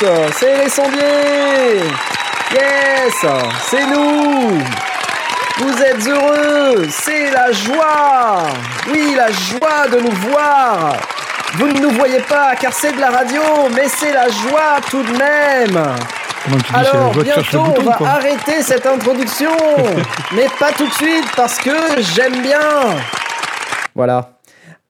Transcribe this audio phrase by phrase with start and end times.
[0.00, 0.06] Tous,
[0.38, 1.82] c'est les sondiers.
[2.52, 3.26] Yes,
[3.68, 4.58] c'est nous.
[5.58, 8.42] Vous êtes heureux, c'est la joie.
[8.90, 10.96] Oui, la joie de nous voir.
[11.54, 13.42] Vous ne nous voyez pas car c'est de la radio,
[13.74, 15.84] mais c'est la joie tout de même.
[16.72, 18.08] Alors bientôt on bouton, va quoi.
[18.08, 19.56] arrêter cette introduction,
[20.32, 22.58] mais pas tout de suite parce que j'aime bien.
[23.94, 24.33] Voilà.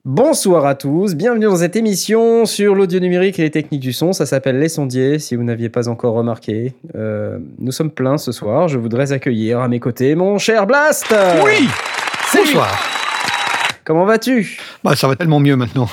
[0.06, 4.12] Bonsoir à tous, bienvenue dans cette émission sur l'audio numérique et les techniques du son.
[4.12, 6.74] Ça s'appelle Les Sondiers, si vous n'aviez pas encore remarqué.
[6.94, 8.68] Euh, nous sommes pleins ce soir.
[8.68, 11.06] Je voudrais accueillir à mes côtés mon cher Blast.
[11.42, 11.66] Oui.
[12.34, 12.68] Bonsoir.
[13.86, 14.58] Comment vas-tu?
[14.84, 15.88] Bah, ça va tellement mieux maintenant.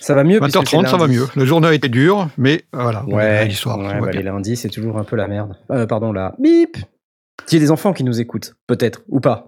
[0.00, 1.28] Ça va mieux puisque c'est 20h30, ça va mieux.
[1.36, 3.04] La journée a été dure, mais voilà.
[3.06, 5.54] on est Ouais, soir, ouais, bah, les lundis, c'est toujours un peu la merde.
[5.70, 6.78] Euh, pardon, la bip.
[7.48, 9.46] Il y a des enfants qui nous écoutent, peut-être, ou pas.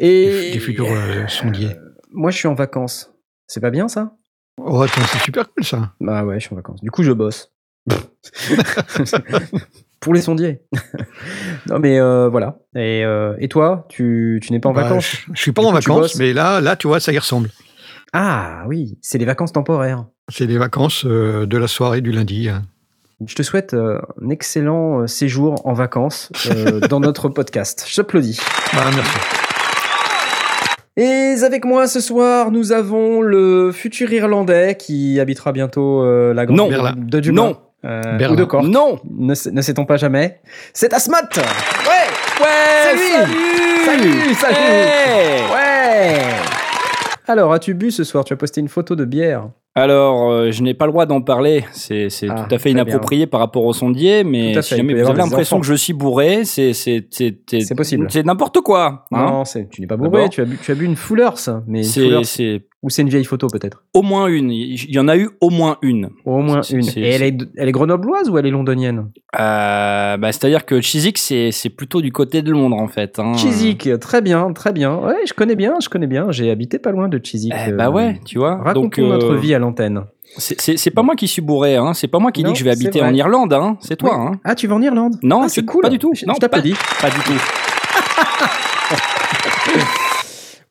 [0.00, 1.76] Et Des futurs euh, sondiers.
[2.14, 3.12] Moi, je suis en vacances.
[3.46, 4.14] C'est pas bien ça?
[4.56, 5.92] Oh, attends, c'est super cool ça.
[6.00, 6.80] Bah ouais, je suis en vacances.
[6.80, 7.52] Du coup, je bosse.
[10.00, 10.62] Pour les sondiers.
[11.68, 12.58] non, mais euh, voilà.
[12.76, 15.10] Et, euh, et toi, tu, tu n'es pas en Bah, vacances?
[15.28, 17.18] je, je suis pas Du en coup, vacances, mais là, là, tu vois, ça y
[17.18, 17.50] ressemble.
[18.12, 20.04] Ah oui, c'est les vacances temporaires.
[20.28, 22.48] C'est les vacances euh, de la soirée du lundi.
[22.48, 22.62] hein.
[23.26, 26.30] Je te souhaite un excellent séjour en vacances
[26.90, 27.84] dans notre podcast.
[27.88, 28.38] Je t'applaudis.
[28.74, 29.18] Bah, merci.
[30.96, 36.46] Et avec moi ce soir, nous avons le futur Irlandais qui habitera bientôt euh, la
[36.46, 36.68] grande Non.
[36.68, 36.94] Berlin.
[36.96, 37.42] de Dublin.
[37.42, 37.56] Non.
[37.84, 38.64] Euh, ou de Cork.
[38.64, 40.40] Non Ne, sait- ne sait-on pas jamais
[40.72, 44.56] C'est Asmat Ouais Ouais lui Salut, salut.
[44.56, 46.22] Hey Ouais
[47.26, 48.24] Alors, as-tu bu ce soir?
[48.24, 49.48] Tu as posté une photo de bière.
[49.76, 53.26] Alors, euh, je n'ai pas le droit d'en parler, c'est Ah, tout à fait inapproprié
[53.26, 56.72] par rapport au sondier, mais si jamais vous avez l'impression que je suis bourré, c'est
[57.76, 58.06] possible.
[58.08, 59.04] C'est n'importe quoi.
[59.10, 59.26] hein.
[59.30, 60.28] non, c'est- tu n'es pas bourré, D'abord.
[60.30, 61.32] tu as, bu, tu as bu une Fullers.
[61.66, 63.82] Mais une C'est Ou c'est une vieille photo peut-être?
[63.94, 64.50] Au moins une.
[64.52, 66.10] Il y en a eu au moins une.
[66.26, 66.86] Au moins une.
[66.96, 69.08] Et elle est, elle est grenobloise ou elle est londonienne?
[69.40, 73.18] Euh, bah, C'est-à-dire que Chiswick, c'est plutôt du côté de Londres, en fait.
[73.18, 73.32] hein.
[73.38, 74.96] Chiswick, très bien, très bien.
[74.98, 76.26] Ouais, je connais bien, je connais bien.
[76.30, 77.54] J'ai habité pas loin de Chiswick.
[77.68, 78.56] Eh bah euh, ouais, tu vois.
[78.62, 80.04] Raconte-nous Donc, notre vie à l'antenne.
[80.38, 81.92] c'est- pas moi qui suis bourré, hein.
[81.94, 83.08] c'est pas moi qui Non, dis que je vais habiter vrai.
[83.08, 83.76] en Irlande, hein.
[83.80, 84.16] c'est toi.
[84.18, 84.26] Oui.
[84.28, 84.40] Hein.
[84.44, 85.16] Ah, tu vas en Irlande?
[85.22, 85.82] Non, Ah, c'est cool.
[85.82, 86.12] pas du tout.
[86.14, 86.74] Je, Non, je t'applaudis.
[87.00, 87.32] Pas du tout.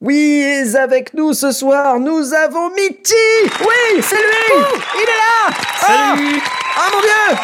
[0.06, 3.14] Oui, et avec nous ce soir, nous avons Mitty
[3.62, 4.56] Oui, c'est lui
[4.96, 6.42] Il est là Salut
[6.76, 7.38] Ah mon dieu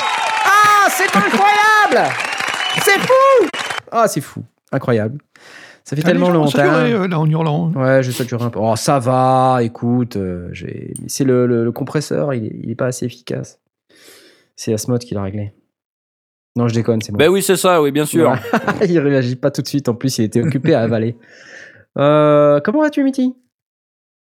[0.44, 2.14] Ah, c'est incroyable
[2.84, 3.48] C'est fou
[3.92, 4.44] Ah, c'est fou.
[4.74, 5.20] Incroyable.
[5.84, 6.52] Ça fait Ah, tellement longtemps.
[6.52, 7.72] saturé, euh, là en hurlant.
[7.74, 8.60] Ouais, je sature un peu.
[8.62, 10.52] Oh, ça va, écoute, euh,
[11.08, 13.60] c'est le, le- le compresseur, il est, il est pas assez efficace.
[14.56, 15.54] C'est Asmod qui l'a réglé.
[16.56, 17.18] Non, je déconne, c'est moi.
[17.20, 18.34] Ben oui, c'est ça, oui, bien sûr.
[18.88, 21.16] il réagit pas tout de suite, en plus, il était occupé à avaler.
[21.98, 23.36] Euh, comment vas-tu, Mitty?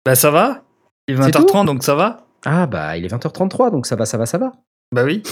[0.05, 0.63] Bah ça va
[1.07, 4.05] Il est C'est 20h30 donc ça va Ah, bah, il est 20h33, donc ça va,
[4.05, 4.53] ça va, ça va.
[4.93, 5.23] Bah oui.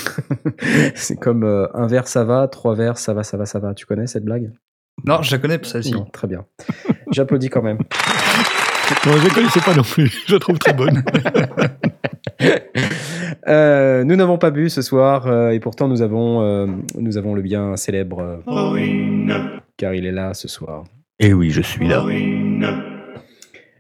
[0.95, 3.73] c'est comme euh, un verre, ça va, trois verres, ça va, ça va, ça va.
[3.73, 4.51] Tu connais cette blague?
[5.07, 5.93] Non, je la connais pour celle-ci.
[6.11, 6.45] Très bien.
[7.11, 7.77] J'applaudis quand même.
[9.05, 10.23] Non, je ne connaissais pas non plus.
[10.27, 11.03] Je la trouve très bonne.
[13.47, 16.67] Euh, nous n'avons pas bu ce soir euh, et pourtant nous avons, euh,
[16.99, 19.47] nous avons le bien célèbre euh,
[19.77, 20.83] car il est là ce soir.
[21.19, 22.03] Et oui, je suis là.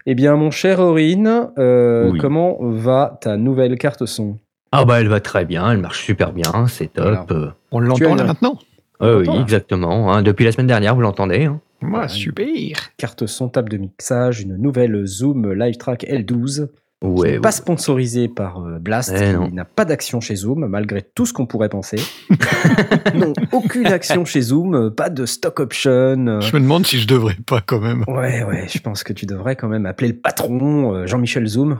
[0.05, 2.19] Eh bien mon cher Aurine, euh, Oui.
[2.19, 4.37] comment va ta nouvelle carte son?
[4.71, 7.33] Ah bah elle va très bien, elle marche super bien, c'est top.
[7.71, 8.57] On l'entend là maintenant?
[9.01, 9.41] Euh, oui, là.
[9.41, 10.11] exactement.
[10.13, 10.21] hein.
[10.23, 11.45] Depuis la semaine dernière, vous l'entendez.
[11.45, 11.59] hein.
[11.83, 12.89] Ouais, super.
[12.97, 16.67] Carte son, table de mixage, une nouvelle Zoom Live Track L12
[16.99, 17.39] qui Ouais, n'est ouais.
[17.41, 21.33] pas sponsorisée par euh, Blast, Eh qui n'a pas d'action chez Zoom malgré tout ce
[21.33, 21.97] qu'on pourrait penser.
[23.13, 25.91] non, aucune action chez Zoom, euh, pas de stock option.
[26.27, 28.03] euh, Je me demande si je devrais pas quand même.
[28.07, 31.77] Ouais, ouais, je pense que tu devrais quand même appeler le patron, Jean-Michel Zoom,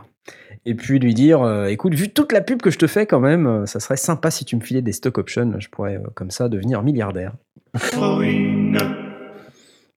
[0.67, 3.19] et puis lui dire euh, écoute, vu toute la pub que je te fais quand
[3.21, 6.01] même, euh, ça serait sympa si tu me filais des stock options, je pourrais euh,
[6.13, 7.31] comme ça devenir milliardaire.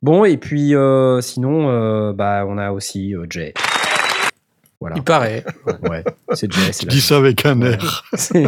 [0.03, 3.53] Bon, et puis euh, sinon, euh, bah, on a aussi euh, Jay.
[4.81, 4.97] Voilà.
[4.97, 5.45] Il paraît.
[5.91, 6.03] Ouais,
[6.33, 6.71] c'est Jay.
[6.85, 8.05] La- dis ça avec un air.
[8.15, 8.47] C'est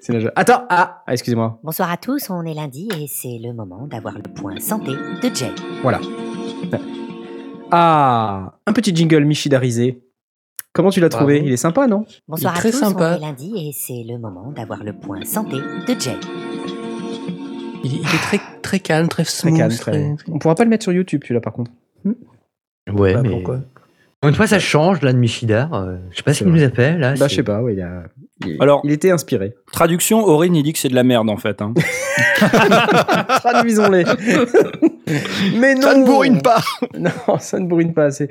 [0.00, 1.58] c'est la- Attends, ah, ah, excusez-moi.
[1.62, 5.34] Bonsoir à tous, on est lundi et c'est le moment d'avoir le point santé de
[5.34, 5.50] Jay.
[5.82, 6.00] Voilà.
[7.70, 10.00] Ah, un petit jingle michidarisé.
[10.76, 11.40] Comment tu l'as trouvé?
[11.44, 12.04] Il est sympa, non?
[12.28, 13.12] Bonsoir Il est à très tous, sympa.
[13.14, 16.16] on est lundi et c'est le moment d'avoir le point santé de Jay.
[17.82, 19.56] Il, il est très, très calme, très Très smooth.
[19.56, 21.70] calme, très- On pourra pas le mettre sur YouTube, celui-là, par contre.
[22.04, 23.30] Ouais, Bah, mais.
[23.30, 23.60] pourquoi?
[24.24, 25.72] Une fois, ça change là de Michidar.
[25.74, 27.14] euh, je sais pas ce qu'il nous a fait là.
[27.14, 28.04] Bah, je sais pas, ouais, il, a...
[28.44, 28.56] il...
[28.60, 29.54] Alors- il était inspiré.
[29.72, 31.60] Traduction, Aurine, il dit que c'est de la merde, en fait.
[31.62, 31.74] hein.
[33.40, 34.04] Traduisons-les.
[35.58, 36.60] Mais non Ça ne bourrine pas
[36.98, 38.28] Non, ça ne bourrine pas assez.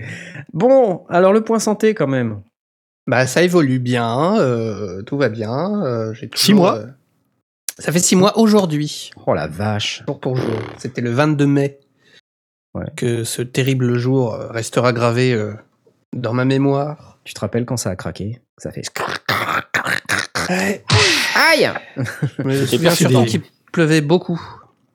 [0.54, 2.42] Bon, alors le point santé, quand même.
[3.08, 5.84] Bah, ça évolue bien, euh, tout va bien.
[5.86, 6.88] euh, j'ai Six mois euh,
[7.78, 10.04] Ça fait six mois aujourd'hui, Oh la vache.
[10.08, 10.56] jour pour jour.
[10.78, 11.80] C'était le 22 mai
[12.74, 12.86] Ouais.
[12.98, 15.54] que ce terrible jour restera gravé euh,
[16.14, 17.20] dans ma mémoire.
[17.24, 18.84] Tu te rappelles quand ça a craqué Ça fait.
[21.36, 21.70] Aïe
[22.96, 23.42] surtout des- qu'il
[23.72, 24.40] pleuvait beaucoup.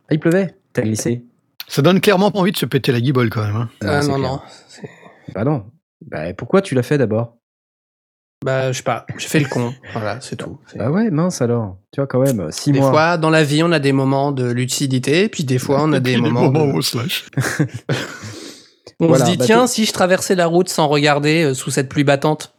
[0.08, 1.24] Ah, il pleuvait T'as glissé
[1.68, 3.56] Ça donne clairement pas envie de se péter la guibole quand même.
[3.56, 3.68] hein.
[3.82, 4.30] ah c'est non, clair.
[4.30, 4.40] non.
[5.34, 5.66] Bah non.
[6.06, 7.36] Bah pourquoi tu l'as fait d'abord?
[8.44, 9.74] Bah, je sais pas, j'ai fait le con.
[9.92, 10.58] Voilà, c'est tout.
[10.74, 11.76] Bah ouais, mince alors.
[11.92, 12.90] Tu vois, quand même, 6 Des mois.
[12.90, 15.96] fois, dans la vie, on a des moments de lucidité, puis des fois, on a
[15.98, 17.26] Et puis, des moments, où de- on se lâche.
[17.36, 17.40] où
[19.00, 21.70] on Voilà, se dit, bah, tiens, si je traversais la route sans regarder euh, sous
[21.70, 22.54] cette pluie battante.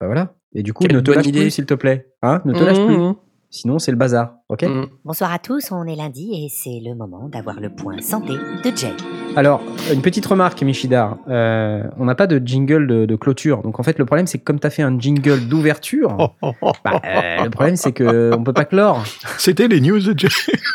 [0.00, 0.34] Bah voilà.
[0.54, 1.40] Et du coup, Quelle ne te lâche idée.
[1.42, 2.08] plus, s'il te plaît.
[2.22, 2.96] Hein Ne te lâche plus.
[2.96, 3.14] Mmh,
[3.50, 4.34] Sinon, c'est le bazar.
[4.50, 4.86] Ok mmh.
[5.04, 8.76] Bonsoir à tous, on est lundi et c'est le moment d'avoir le point santé de
[8.76, 8.92] Jay.
[9.36, 11.16] Alors, une petite remarque, Michidar.
[11.28, 13.62] Euh, on n'a pas de jingle de, de clôture.
[13.62, 16.28] Donc, en fait, le problème, c'est que comme tu as fait un jingle d'ouverture, Oh,
[16.42, 16.72] oh, oh.
[16.84, 19.02] bah, euh, le problème, c'est que on peut pas clore.
[19.38, 20.28] C'était les news de Jay.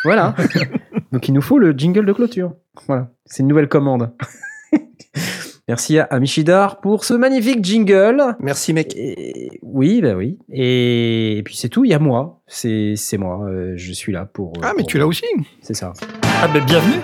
[0.04, 0.34] Voilà.
[1.12, 2.54] Donc, il nous faut le jingle de clôture.
[2.88, 3.10] Voilà.
[3.26, 4.12] C'est une nouvelle commande.
[5.70, 8.36] Merci à, à Michidar pour ce magnifique jingle.
[8.40, 8.94] Merci, mec.
[8.98, 10.38] Et- oui, bah oui.
[10.52, 12.42] Et, et puis c'est tout, il y a moi.
[12.48, 13.46] C'est c'est moi.
[13.48, 14.52] euh, je suis là pour.
[14.62, 15.26] Ah, mais pour- tu l'as aussi.
[15.62, 15.94] C'est ça.
[16.42, 17.00] Ah ben bienvenue.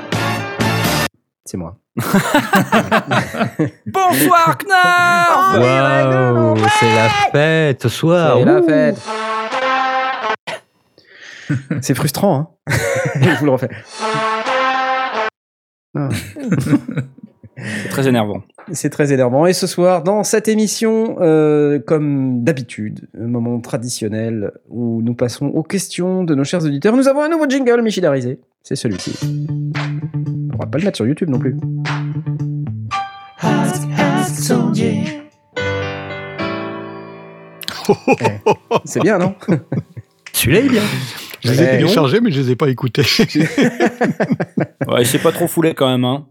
[1.46, 1.78] C'est moi.
[3.88, 8.38] Bonsoir Knarr Waouh, c'est la fête ce soir.
[8.40, 9.02] C'est la fête.
[11.82, 12.48] c'est frustrant, hein
[13.20, 13.70] Je vous le refais.
[15.98, 16.10] Ah,
[17.84, 18.44] C'est très énervant.
[18.72, 19.46] C'est très énervant.
[19.46, 25.48] Et ce soir, dans cette émission, euh, comme d'habitude, un moment traditionnel où nous passons
[25.48, 28.40] aux questions de nos chers auditeurs, nous avons un nouveau jingle michidarisé.
[28.64, 29.18] C'est celui-ci.
[30.54, 31.56] On va pas le mettre sur YouTube non plus.
[38.86, 39.36] C'est bien, non?
[40.34, 40.84] Celui-là est bien.
[41.42, 43.04] Je les ai téléchargés, mais je les ai pas écoutés.
[44.88, 46.04] Ouais, il s'est pas trop foulé quand même.
[46.04, 46.26] Hein.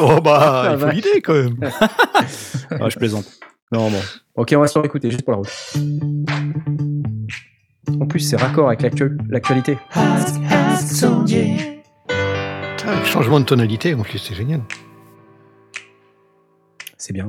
[0.00, 1.56] Oh bah, Ah, il faut l'idée quand même.
[1.60, 1.70] Ouais,
[2.90, 3.26] je plaisante.
[3.70, 3.98] Non, bon.
[4.36, 5.74] Ok, on va se faire écouter, juste pour la route.
[8.00, 9.78] En plus, c'est raccord avec l'actu- l'actualité.
[9.94, 10.18] Ah,
[13.04, 14.60] changement de tonalité, en plus, c'est génial.
[16.96, 17.28] C'est bien.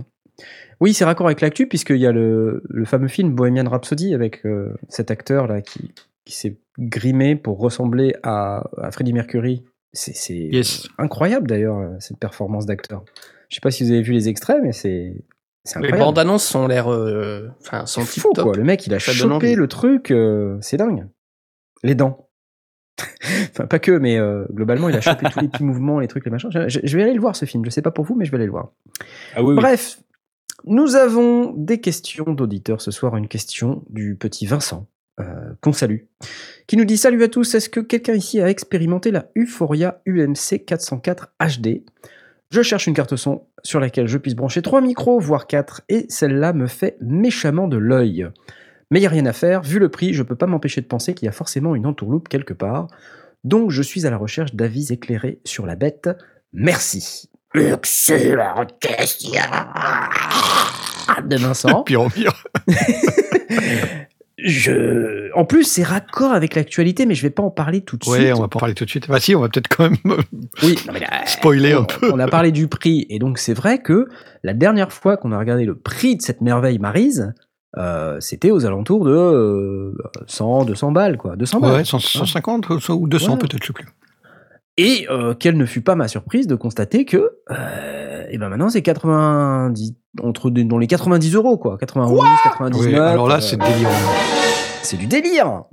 [0.80, 4.46] Oui, c'est raccord avec l'actu, puisqu'il y a le, le fameux film Bohemian Rhapsody avec
[4.46, 5.94] euh, cet acteur-là qui,
[6.26, 9.64] qui s'est grimé pour ressembler à, à Freddie Mercury.
[9.94, 10.88] C'est Yes.
[10.98, 13.04] incroyable d'ailleurs, euh, cette performance d'acteur.
[13.50, 15.14] Je sais pas si vous avez vu les extraits, mais c'est
[15.80, 16.92] Les bandes annonces ont l'air.
[16.92, 18.56] euh, Enfin, sont fou, quoi.
[18.56, 21.08] Le mec, il a Ça chopé le truc, euh, c'est dingue.
[21.84, 22.30] Les dents.
[23.52, 26.26] enfin, pas que, mais euh, globalement, il a chopé tous les petits mouvements, les trucs,
[26.26, 26.50] les machins.
[26.52, 27.64] Je, vais aller le voir, ce film.
[27.66, 28.72] Je sais pas pour vous, mais je vais aller le voir.
[29.36, 29.56] Ah oui, oui.
[29.56, 30.00] Bref,
[30.66, 33.16] nous avons des questions d'auditeurs ce soir.
[33.18, 34.88] Une question du petit Vincent,
[35.62, 36.02] qu'on salue,
[36.68, 40.66] qui nous dit Salut à tous, est-ce que quelqu'un ici a expérimenté la Euphoria UMC
[40.66, 41.84] 404 HD
[42.52, 46.06] Je cherche une carte son sur laquelle je puisse brancher trois micros, voire quatre, et
[46.10, 48.28] celle-là me fait méchamment de l'œil.
[48.92, 50.88] Mais il n'y a rien à faire, vu le prix, je peux pas m'empêcher de
[50.88, 52.88] penser qu'il y a forcément une entourloupe quelque part.
[53.44, 56.10] Donc je suis à la recherche d'avis éclairés sur la bête.
[56.54, 57.30] Merci.
[57.56, 59.42] Excellente question
[61.26, 61.84] de Vincent.
[61.84, 62.44] Pire en pire.
[64.44, 65.32] Je...
[65.36, 68.20] En plus, c'est raccord avec l'actualité, mais je vais pas en parler tout de Ouais,
[68.20, 68.34] suite.
[68.36, 69.08] on va pas en parler tout de suite.
[69.08, 69.98] Bah si, on va peut-être quand même
[70.62, 72.12] Oui, non, mais là, spoiler un on, peu.
[72.14, 74.08] on a parlé du prix, et donc c'est vrai que
[74.44, 77.34] la dernière fois qu'on a regardé le prix de cette merveille Marise,
[77.78, 79.94] euh, c'était aux alentours de euh,
[80.28, 81.36] 100, 200 balles, quoi.
[81.36, 81.72] 200 balles.
[81.78, 83.38] Ouais, 100 150 ou 200 Ouais.
[83.40, 83.88] peut-être, je sais plus.
[84.78, 88.70] Et euh, quelle ne fut pas ma surprise de constater que, euh, et ben maintenant
[88.70, 92.82] c'est 90, entre dans les 90 euros quoi, 91, 99.
[92.82, 93.92] Oui, alors là, euh, c'est délirant.
[94.82, 95.64] c'est du délire.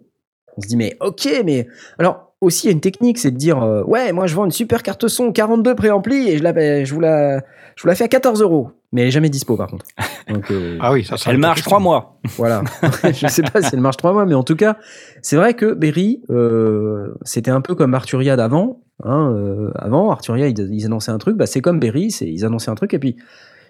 [0.57, 1.67] On se dit mais ok, mais
[1.99, 4.45] alors aussi il y a une technique, c'est de dire euh, ouais moi je vends
[4.45, 7.39] une super carte son 42 préampli et je la, je vous la,
[7.77, 9.87] je vous la fais à 14 euros, mais elle est jamais dispo par contre.
[10.29, 12.19] Donc euh, Ah oui, ça, ça Elle marche trois mois.
[12.37, 12.63] voilà.
[13.05, 14.77] je sais pas si elle marche trois mois, mais en tout cas,
[15.23, 18.81] c'est vrai que Berry, euh, c'était un peu comme Arturia d'avant.
[19.03, 22.71] Hein, euh, avant, Arturia, ils, ils annonçaient un truc, bah, c'est comme Berry, ils annonçaient
[22.71, 23.17] un truc, et puis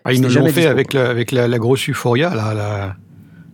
[0.04, 2.52] Ah, ils nous jamais l'ont fait dispo, avec, la, avec la, la grosse Euphoria, la,
[2.52, 2.96] la,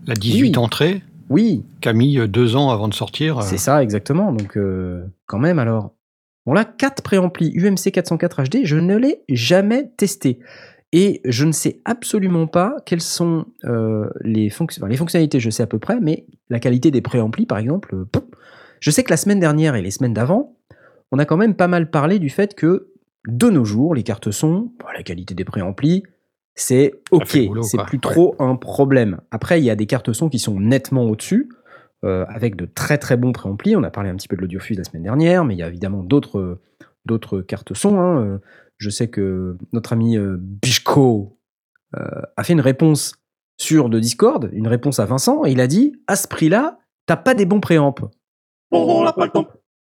[0.06, 0.52] la 18 Oui.
[0.56, 3.42] entrées, oui, qui a mis deux ans avant de sortir.
[3.42, 4.32] c'est ça exactement.
[4.32, 5.92] Donc, euh, quand même, alors.
[6.46, 10.38] Bon, là, 4 préamplis UMC 404 HD, je ne l'ai jamais testé.
[10.92, 15.62] Et je ne sais absolument pas quelles sont euh, les, enfin, les fonctionnalités, je sais
[15.62, 18.04] à peu près, mais la qualité des préamplis, par exemple, euh,
[18.80, 20.56] je sais que la semaine dernière et les semaines d'avant,
[21.12, 22.92] on a quand même pas mal parlé du fait que,
[23.26, 26.04] de nos jours, les cartes son, bon, la qualité des préamplis,
[26.54, 27.26] c'est ok,
[27.62, 28.00] c'est plus Ouais.
[28.00, 29.20] trop un problème.
[29.30, 31.48] Après, il y a des cartes son qui sont nettement au-dessus,
[32.04, 33.74] euh, avec de très très bons préamplis.
[33.76, 35.68] On a parlé un petit peu de l'audiofuse la semaine dernière, mais il y a
[35.68, 36.60] évidemment d'autres
[37.04, 37.98] d'autres cartes son.
[38.00, 38.40] hein.
[38.78, 41.38] Je sais que notre ami euh, Bishko
[41.96, 43.14] euh, a fait une réponse
[43.58, 47.16] sur de Discord, une réponse à Vincent, et il a dit à ce prix-là, t'as
[47.16, 47.94] pas des bons préamps.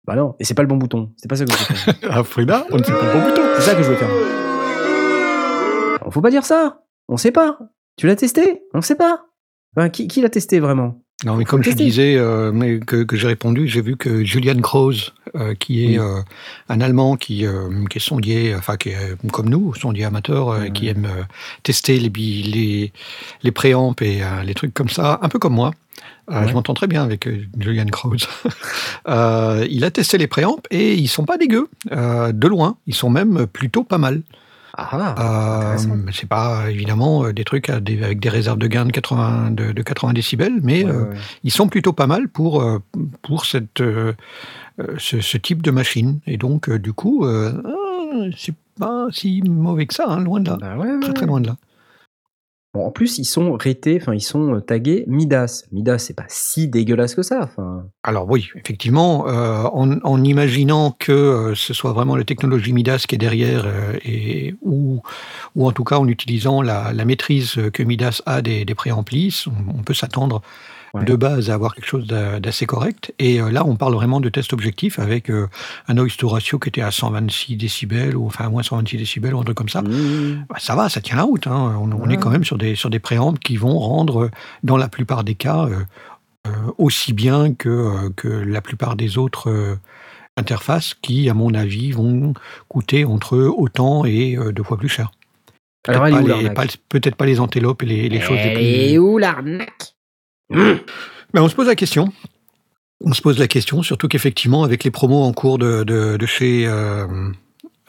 [0.05, 1.11] Bah non, et c'est pas le bon bouton.
[1.17, 2.11] C'est pas ça que je veux faire.
[2.11, 3.41] À Frida, on ne sait pas le bon bouton.
[3.55, 4.09] C'est ça que je veux faire.
[6.11, 6.83] Faut pas dire ça.
[7.07, 7.57] On sait pas.
[7.97, 8.63] Tu l'as testé?
[8.73, 9.25] On sait pas.
[9.75, 11.01] Enfin, qui qui l'a testé vraiment?
[11.25, 14.59] Non, mais comme je disais, euh, mais que, que j'ai répondu, j'ai vu que Julian
[14.59, 15.99] Krause, euh, qui est Oui.
[15.99, 16.19] euh,
[16.67, 17.45] un Allemand qui,
[17.89, 21.07] qui est sondier, enfin qui est comme nous, sondier amateur, qui aime
[21.63, 22.91] tester les, les,
[23.41, 25.71] les préamps et les trucs comme ça, un peu comme moi.
[26.29, 26.47] Ouais.
[26.47, 27.27] Je m'entends très bien avec
[27.57, 28.27] Julian Krause.
[29.07, 31.69] Il a testé les préamps et ils sont pas dégueux.
[31.89, 34.23] De loin, ils sont même plutôt pas mal.
[34.75, 35.77] Ah, Euh,
[36.11, 39.51] c'est pas évidemment euh, des trucs à des- avec des réserves de gain de 80,
[39.51, 42.79] de, de 80 décibels, mais Ouais, euh, ouais, ils sont plutôt pas mal pour, euh,
[43.21, 44.13] pour cette, euh,
[44.79, 46.19] euh, ce, ce type de machine.
[46.25, 50.39] Et donc, euh, du coup, euh, ah, c'est pas si mauvais que ça, hein, loin
[50.39, 50.57] de là.
[50.59, 51.55] Bah ouais, Très très loin de là.
[52.75, 55.65] En plus, ils sont ratés, enfin, ils sont euh, tagués Midas.
[55.71, 57.51] Midas, c'est pas si dégueulasse que ça.
[58.01, 63.13] Alors oui, effectivement, euh, en, imaginant que euh, ce soit vraiment la technologie Midas qui
[63.13, 63.67] est derrière,
[64.03, 65.01] et, ou,
[65.55, 69.45] ou en tout cas en utilisant la, maîtrise que Midas a des, des préamplis,
[69.77, 70.41] on peut s'attendre
[70.95, 71.05] Ouais.
[71.05, 73.15] de base à avoir quelque chose d'a- d'assez correct.
[73.17, 75.47] Et euh, là, on parle vraiment de test objectif avec euh,
[75.87, 79.33] un noise to ratio qui était à 126 décibels, ou enfin à moins 126 décibels,
[79.33, 79.81] ou un truc comme ça.
[79.81, 80.45] mmh.
[80.49, 81.47] Bah, ça va, ça tient la route.
[81.47, 81.75] hein.
[81.81, 82.13] On, on Ouais.
[82.13, 84.31] est quand même sur des, sur des préampes qui vont rendre, euh,
[84.61, 89.77] dans la plupart des cas, euh, aussi bien que, que la plupart des autres
[90.37, 92.33] interfaces qui, à mon avis, vont
[92.67, 95.11] coûter entre autant et deux fois plus cher.
[95.83, 95.99] Peut-être
[97.15, 98.61] pas les- pas- antelopes et les, les choses les plus.
[98.63, 99.92] est où l'arnaque?
[100.53, 102.11] Mais on se pose la question.
[103.05, 106.25] On se pose la question, surtout qu'effectivement, avec les promos en cours de, de, de
[106.25, 107.05] chez, euh,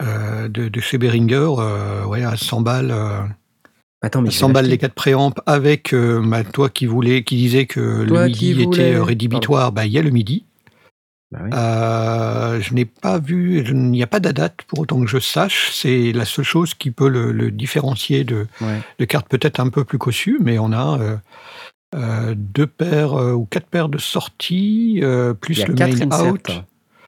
[0.01, 3.21] euh, de, de chez Behringer, euh, ouais, à 100 balles, euh,
[4.01, 4.81] Attends, mais à je 100 vais balles les l'acheter.
[4.87, 8.99] 4 préamps, avec bah, toi qui voulais, qui disais que Toi le midi voulais- était
[8.99, 10.43] rédhibitoire, bah, il y a le midi.
[11.31, 11.49] Bah oui.
[11.53, 15.17] Euh, je n'ai pas vu, il n'y a pas de date pour autant que je
[15.19, 15.71] sache.
[15.73, 18.79] C'est la seule chose qui peut le, le différencier de, Ouais.
[18.99, 21.15] de cartes peut-être un peu plus cossues, mais on a euh,
[22.35, 25.85] deux paires euh, ou quatre paires de sorties, euh, Il plus y a le main
[26.11, 26.25] inserts.
[26.33, 26.51] out.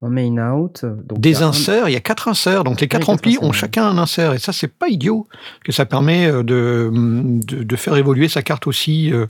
[0.02, 0.86] En main out.
[0.86, 3.38] Donc il y Des un- inserts, il y a quatre inserts, donc les quatre amplis
[3.42, 5.28] ont chacun un insert, et ça c'est pas idiot,
[5.64, 9.26] que ça permet euh, de, de, de faire évoluer sa carte aussi, euh,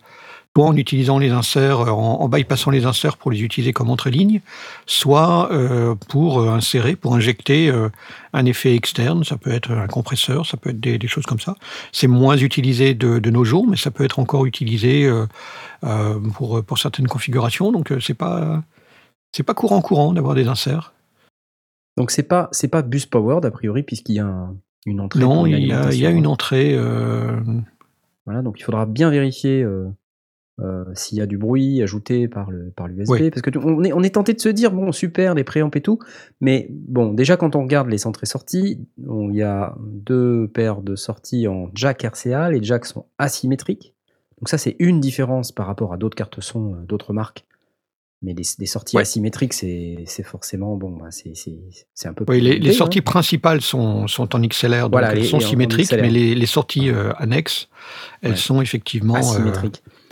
[0.56, 3.90] soit en utilisant les inserts, euh, en, en bypassant les inserts pour les utiliser comme
[3.90, 4.42] entrée-ligne,
[4.86, 7.90] soit euh, pour euh, insérer, pour injecter euh,
[8.34, 11.40] un effet externe, ça peut être un compresseur, ça peut être des, des choses comme
[11.40, 11.56] ça.
[11.92, 16.64] C'est moins utilisé de, de nos jours, mais ça peut être encore utilisé euh, pour,
[16.64, 18.64] pour certaines configurations, donc c'est pas...
[19.36, 20.94] C'est pas courant courant d'avoir des inserts.
[21.98, 25.20] Donc c'est pas c'est pas bus powered a priori puisqu'il y a un- une entrée.
[25.20, 26.74] Non, il y, a, il y a alimentation, une entrée.
[26.76, 27.40] euh,
[28.26, 29.90] Voilà, donc il faudra bien vérifier euh,
[30.60, 33.30] euh, s'il y a du bruit ajouté par le par l'USB, Oui.
[33.30, 35.70] parce que tu- on est on est tenté de se dire bon super les préamps
[35.76, 36.00] et tout,
[36.42, 40.82] mais bon déjà quand on regarde les entrées sorties, on- il y a deux paires
[40.82, 43.94] de sorties en jack RCA, les jacks sont asymétriques,
[44.42, 47.46] donc ça c'est une différence par rapport à d'autres cartes son euh, d'autres marques.
[48.24, 49.04] Mais des, des sorties Ouais.
[49.04, 52.26] asymétriques, c'est forcément bon, bah, c'est un peu.
[52.28, 53.04] oui, les, sorties hein.
[53.06, 56.90] principales sont, sont en XLR, donc Voilà, elles les- sont symétriques, mais les, les sorties
[56.90, 57.70] euh, annexes,
[58.24, 58.36] elles Ouais.
[58.38, 59.52] sont effectivement euh,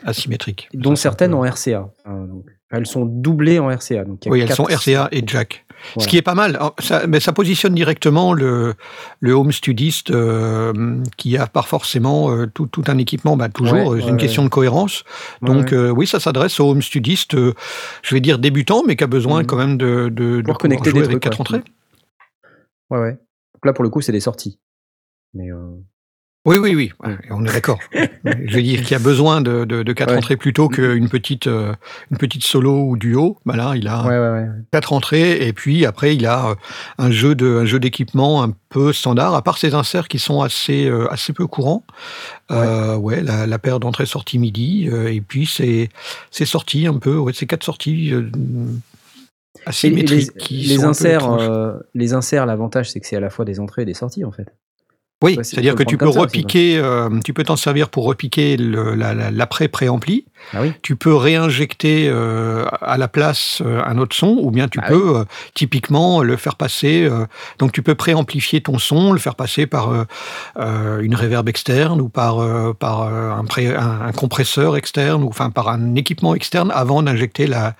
[0.03, 0.69] asymétriques.
[0.74, 1.89] dont certaines en RCA.
[2.05, 2.45] hein, donc,
[2.75, 4.03] elles sont doublées en RCA.
[4.05, 5.65] Donc Oui, elles sont RCA et jack.
[6.00, 6.55] Ce qui est pas mal.
[6.55, 8.74] Alors, Ça, mais ça positionne directement le,
[9.20, 13.38] le home studiste euh, qui a pas forcément euh, tout, tout un équipement.
[13.38, 14.17] Bah, toujours, Ouais, euh, ouais, une ouais.
[14.17, 15.03] question de cohérence.
[15.41, 19.08] Donc euh, oui, ça s'adresse au home studiste, je vais dire débutant, mais qui a
[19.08, 19.46] besoin Mhm.
[19.48, 21.62] quand même de, de, connecter des avec quatre entrées.
[22.89, 23.12] Ouais, ouais.
[23.12, 24.60] Donc là, pour le coup, c'est des sorties.
[25.34, 25.50] Mais
[26.46, 27.80] Oui, oui, oui, ouais, on est d'accord.
[27.94, 30.18] je veux dire qu'il y a besoin de, de, de quatre Ouais.
[30.18, 31.74] entrées plutôt qu'une petite, euh,
[32.12, 33.40] une petite solo ou duo.
[33.48, 34.48] Bah là, il a ouais, ouais, ouais.
[34.72, 36.56] quatre entrées et puis après, il a euh,
[37.00, 40.42] un jeu de, un jeu d'équipement un peu standard, à part ces inserts qui sont
[40.42, 41.84] assez, euh, assez peu courants.
[42.52, 45.90] Euh, ouais, la, la paire d'entrées-sorties midi et puis ces,
[46.30, 50.82] ces sorties un peu, ouais, ces quatre sorties Et les, asymétriques les- qui les sont
[50.82, 53.86] un peu inserts, les inserts, l'avantage, c'est que c'est à la fois des entrées et
[53.86, 54.54] des sorties, en fait.
[55.24, 58.95] Oui, c'est- c'est-à-dire que tu peux repiquer, euh, tu peux t'en servir pour repiquer le-
[58.95, 60.25] la- la- l'après préampli.
[60.53, 60.74] Ah oui.
[60.81, 64.88] Tu peux réinjecter euh, à la place euh, un autre son, ou bien tu Ah
[64.89, 67.10] peux typiquement le faire passer.
[67.60, 70.05] donc tu peux préamplifier ton son, le faire passer par
[70.57, 72.38] une réverb externe ou par
[72.75, 77.48] par un, pré- un- un compresseur externe ou enfin par un équipement externe avant d'injecter
[77.48, 77.75] la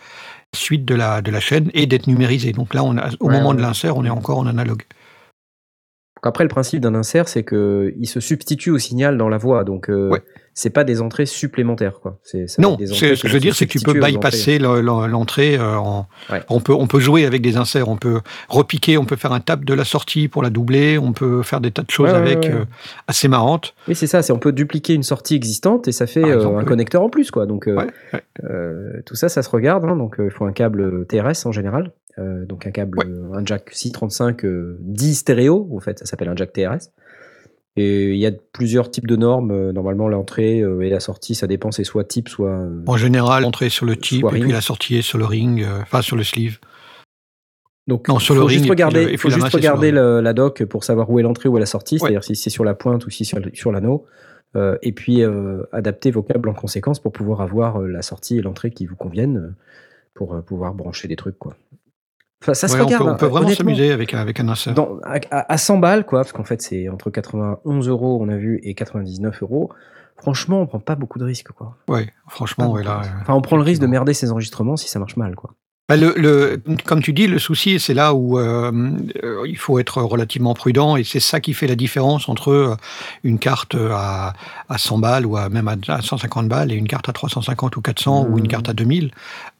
[0.56, 2.54] suite de la de la chaîne et d'être numérisé.
[2.54, 4.84] Donc là, on a, au Ouais, moment ouais, de l'insert, on est encore en analogue.
[6.26, 9.38] Donc après, le principe d'un insert, c'est que il se substitue au signal dans la
[9.38, 10.24] voix, donc euh, Ouais.
[10.56, 12.18] c'est pas des entrées supplémentaires, quoi.
[12.24, 15.06] Ça Non, des ce que je veux dire, c'est que tu peux bypasser le- le-
[15.08, 15.56] l'entrée.
[15.56, 15.78] euh,
[16.32, 16.42] Ouais.
[16.50, 19.40] on, peut, on peut jouer avec des inserts, on peut repiquer, on peut faire un
[19.40, 22.16] tap de la sortie pour la doubler, on peut faire des tas de choses Ouais,
[22.18, 22.66] avec euh,
[23.08, 23.76] assez marrantes.
[23.88, 24.22] Oui, c'est ça.
[24.34, 26.66] On peut dupliquer une sortie existante et ça fait euh, exemple, un oui.
[26.66, 27.46] connecteur en plus, quoi.
[27.46, 27.70] Donc
[29.06, 29.86] tout ça, ça se regarde.
[29.86, 29.96] hein.
[29.96, 31.92] donc il faut un câble TRS en général.
[32.18, 33.06] Euh, donc un câble, Ouais.
[33.08, 35.68] euh, un jack 635 euh, 10 stéréo.
[35.76, 36.92] En fait, ça s'appelle un jack TRS.
[37.78, 39.52] Et il y a plusieurs types de normes.
[39.52, 41.72] Euh, Normalement, l'entrée et la sortie, ça dépend.
[41.72, 42.58] C'est soit type, soit.
[42.88, 44.52] En général, l'entrée sur le type et puis ring.
[44.54, 46.60] la sortie est sur le ring, euh, enfin sur le sleeve.
[47.88, 51.10] Donc, Non, sur faut ring juste regarder, il faut juste regarder la doc pour savoir
[51.10, 52.00] où est l'entrée, où est la sortie, Ouais.
[52.00, 54.06] c'est-à-dire si c'est sur la pointe ou si c'est sur, sur l'anneau.
[54.56, 58.38] Euh, et puis euh, adapter vos câbles en conséquence pour pouvoir avoir euh, la sortie
[58.38, 59.54] et l'entrée qui vous conviennent
[60.14, 61.58] pour euh, pouvoir brancher des trucs quoi.
[62.46, 64.48] Enfin, ça se Ouais, on, peut, on hein, peut vraiment s'amuser avec, un- avec un
[64.50, 64.74] insert.
[64.76, 68.30] Dans- à, à- à 100 balles quoi, parce qu'en fait c'est entre 91 euros on
[68.30, 69.72] a vu et 99 euros.
[70.18, 71.76] Franchement, on prend pas beaucoup de risques quoi.
[71.90, 73.02] Ouais, franchement, beaucoup ouais, là.
[73.04, 75.52] euh, Enfin, on prend le risque de merder ses enregistrements si ça marche mal quoi.
[75.88, 78.72] Bah, le, le- comme tu dis, le souci, c'est là où euh,
[79.24, 82.76] euh, il faut être relativement prudent et c'est ça qui fait la différence entre euh,
[83.24, 84.34] une carte à,
[84.68, 87.76] à 100 balles ou à, même à, à 150 balles et une carte à 350
[87.78, 88.48] ou 400 ou une Mhm.
[88.48, 89.12] carte à 2000.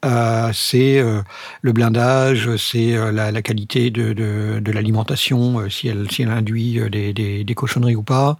[0.06, 1.20] Euh, c'est euh,
[1.62, 6.30] le blindage, c'est euh, la, la qualité de, de, de l'alimentation, si, elle, si elle
[6.30, 8.36] induit des, des, des cochonneries ou pas.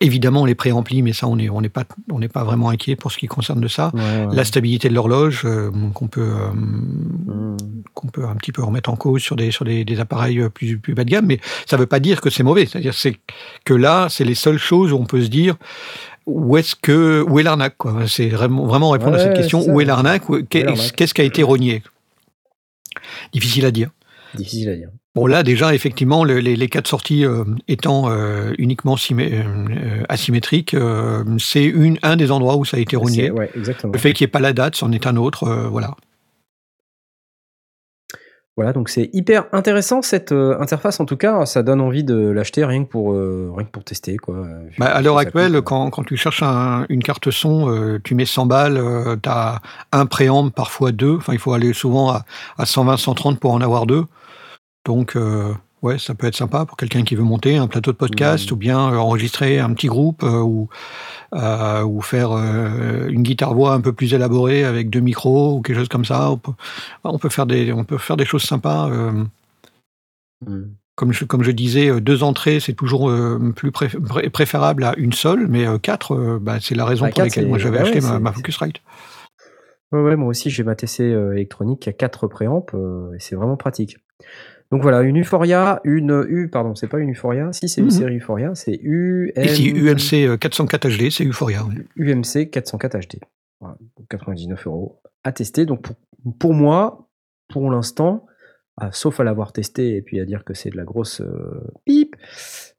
[0.00, 2.96] Évidemment, les préamplis, mais ça, on n'est on n'est pas, on n'est pas vraiment inquiet
[2.96, 3.90] pour ce qui concerne de ça.
[3.94, 4.34] Ouais, ouais.
[4.34, 7.56] La stabilité de l'horloge, euh, qu'on peut, euh, Mmh.
[7.94, 10.78] qu'on peut un petit peu remettre en cause sur des, sur des, des appareils plus,
[10.78, 12.66] plus bas de gamme, mais ça ne veut pas dire que c'est mauvais.
[12.66, 13.16] C'est-à-dire c'est
[13.64, 15.56] que là, c'est les seules choses où on peut se dire
[16.26, 18.06] où est-ce que où est l'arnaque quoi?
[18.08, 20.22] C'est vraiment, vraiment répondre à cette question où est l'arnaque?
[20.48, 21.82] Qu'est-ce qui a été rogné?
[23.32, 23.90] Difficile à dire.
[24.34, 24.88] Difficile à dire.
[25.14, 30.74] Bon là déjà effectivement le- les, les quatre sorties euh, étant euh, uniquement euh, asymétriques,
[31.38, 33.30] c'est un des endroits où ça a été rogné.
[33.30, 33.50] Ouais.
[33.54, 35.48] Le fait qu'il n'y ait pas la date, c'en est un autre.
[35.70, 35.94] voilà.
[38.56, 42.14] Voilà, donc c'est hyper intéressant cette euh, interface en tout cas, ça donne envie de
[42.28, 44.46] l'acheter rien que pour euh, rien que pour tester quoi.
[44.78, 48.26] Bah, à l'heure actuelle, quand, quand tu cherches un- une carte son, euh, tu mets
[48.26, 48.80] 100 balles,
[49.22, 51.16] tu as un préamble, parfois deux.
[51.16, 52.24] Enfin, il faut aller souvent à,
[52.56, 54.04] à 120, 130 pour en avoir deux.
[54.86, 55.52] Donc, euh,
[55.84, 58.54] ouais, ça peut être sympa pour quelqu'un qui veut monter un plateau de podcast Mhm.
[58.54, 60.68] ou bien euh, enregistrer un petit groupe euh, ou,
[61.34, 65.78] euh, ou faire euh, une guitare-voix un peu plus élaborée avec deux micros ou quelque
[65.78, 66.30] chose comme ça.
[66.30, 66.52] On peut,
[67.04, 68.88] on peut, faire, des, on peut faire des choses sympas.
[70.46, 70.64] hmm.
[70.96, 73.12] comme je, comme je disais, deux entrées, c'est toujours
[73.56, 77.16] plus pré- pré- préférable à une seule, mais quatre, bah, c'est la raison Bah, pour
[77.16, 78.76] quatre, laquelle moi j'avais acheté ma, Focusrite.
[79.92, 81.00] Ouais, ouais, moi aussi j'ai ma TC
[81.32, 83.98] électronique qui a 4 préamps euh, et c'est vraiment pratique.
[84.74, 87.90] Donc voilà, une Euphoria, une U, pardon, c'est pas une Euphoria, si c'est une Mhm.
[87.92, 91.62] série Euphoria, c'est U, Ici, UMC euh, 404 HD, c'est Euphoria.
[91.68, 91.76] oui.
[91.96, 93.20] UMC 404 HD.
[93.60, 95.64] Voilà, donc 99 euros à tester.
[95.64, 95.94] Donc pour,
[96.40, 97.08] pour moi,
[97.48, 98.26] pour l'instant,
[98.76, 101.62] ah, sauf à l'avoir testé et puis à dire que c'est de la grosse euh,
[101.86, 102.16] pipe,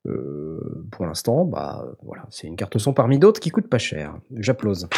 [0.05, 0.59] euh,
[0.91, 4.17] pour l'instant, bah voilà, c'est une carte son parmi d'autres qui coûte pas cher.
[4.35, 4.89] J'applause.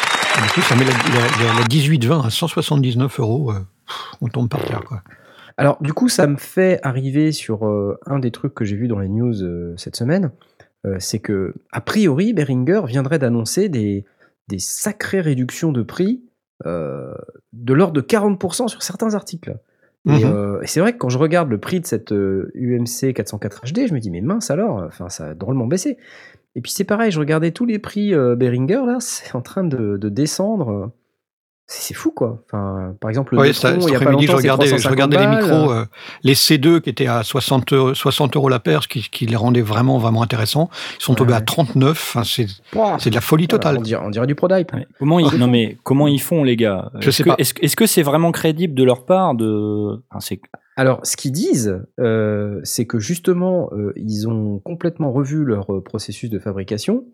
[0.56, 3.52] Et ça met la, la, la- la 1820 à 179 euros.
[3.52, 3.60] euh,
[4.20, 4.82] on tombe par terre.
[4.82, 5.02] Quoi.
[5.58, 8.86] Alors, du coup, ça me fait arriver sur euh, un des trucs que j'ai vu
[8.86, 10.30] dans les news euh, cette semaine.
[10.86, 14.04] Euh, c'est que, a priori, Behringer viendrait d'annoncer des,
[14.46, 16.22] des sacrées réductions de prix
[16.64, 19.58] de l'ordre de 40% sur certains articles.
[20.08, 20.58] Et, Mhm.
[20.62, 23.94] et c'est vrai que quand je regarde le prix de cette UMC 404 HD, je
[23.94, 25.98] me dis, mais mince alors, enfin, ça a drôlement baissé.
[26.56, 29.96] Et puis c'est pareil, je regardais tous les prix Behringer, là, c'est en train de,
[29.98, 30.90] de descendre.
[31.70, 32.42] C'est c'est fou, quoi.
[32.46, 34.66] Enfin, par exemple, le Ouais, Neutron, ça, il cet y a pas après-midi, je regardais,
[34.66, 35.84] je 350 regardais les micros, euh,
[36.22, 39.36] les C2 qui étaient à 60, euros- 60 euros la paire, ce qui, qui les
[39.36, 40.70] rendait vraiment, vraiment intéressants.
[40.98, 41.44] Ils sont Ouais, tombés à ouais.
[41.44, 41.90] 39.
[41.90, 43.76] Enfin, c'est Pouah, c'est de la folie totale.
[43.78, 44.72] on, dirait, on dirait du ProDype.
[44.72, 44.86] Ouais.
[44.98, 46.90] Comment ils, non mais comment ils font les gars?
[47.00, 47.34] Je Est-ce sais que- pas.
[47.38, 50.40] Est-ce que est-ce que c'est vraiment crédible de leur part de enfin, c'est
[50.76, 56.30] Alors, ce qu'ils disent, euh, c'est que justement, euh, ils ont complètement revu leur processus
[56.30, 57.04] de fabrication.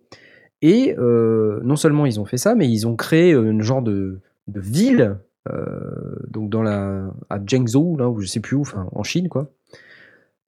[0.63, 4.21] Et euh, non seulement ils ont fait ça, mais ils ont créé une genre de,
[4.47, 5.19] de ville,
[5.51, 9.29] euh, donc dans la, à Zhengzhou, là, où je sais plus où, enfin, en Chine,
[9.29, 9.51] quoi.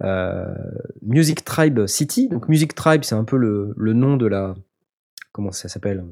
[0.02, 0.54] euh,
[1.02, 2.28] Music Tribe City.
[2.28, 4.54] Donc Music Tribe, c'est un peu le, le nom de la
[5.32, 6.04] comment ça s'appelle?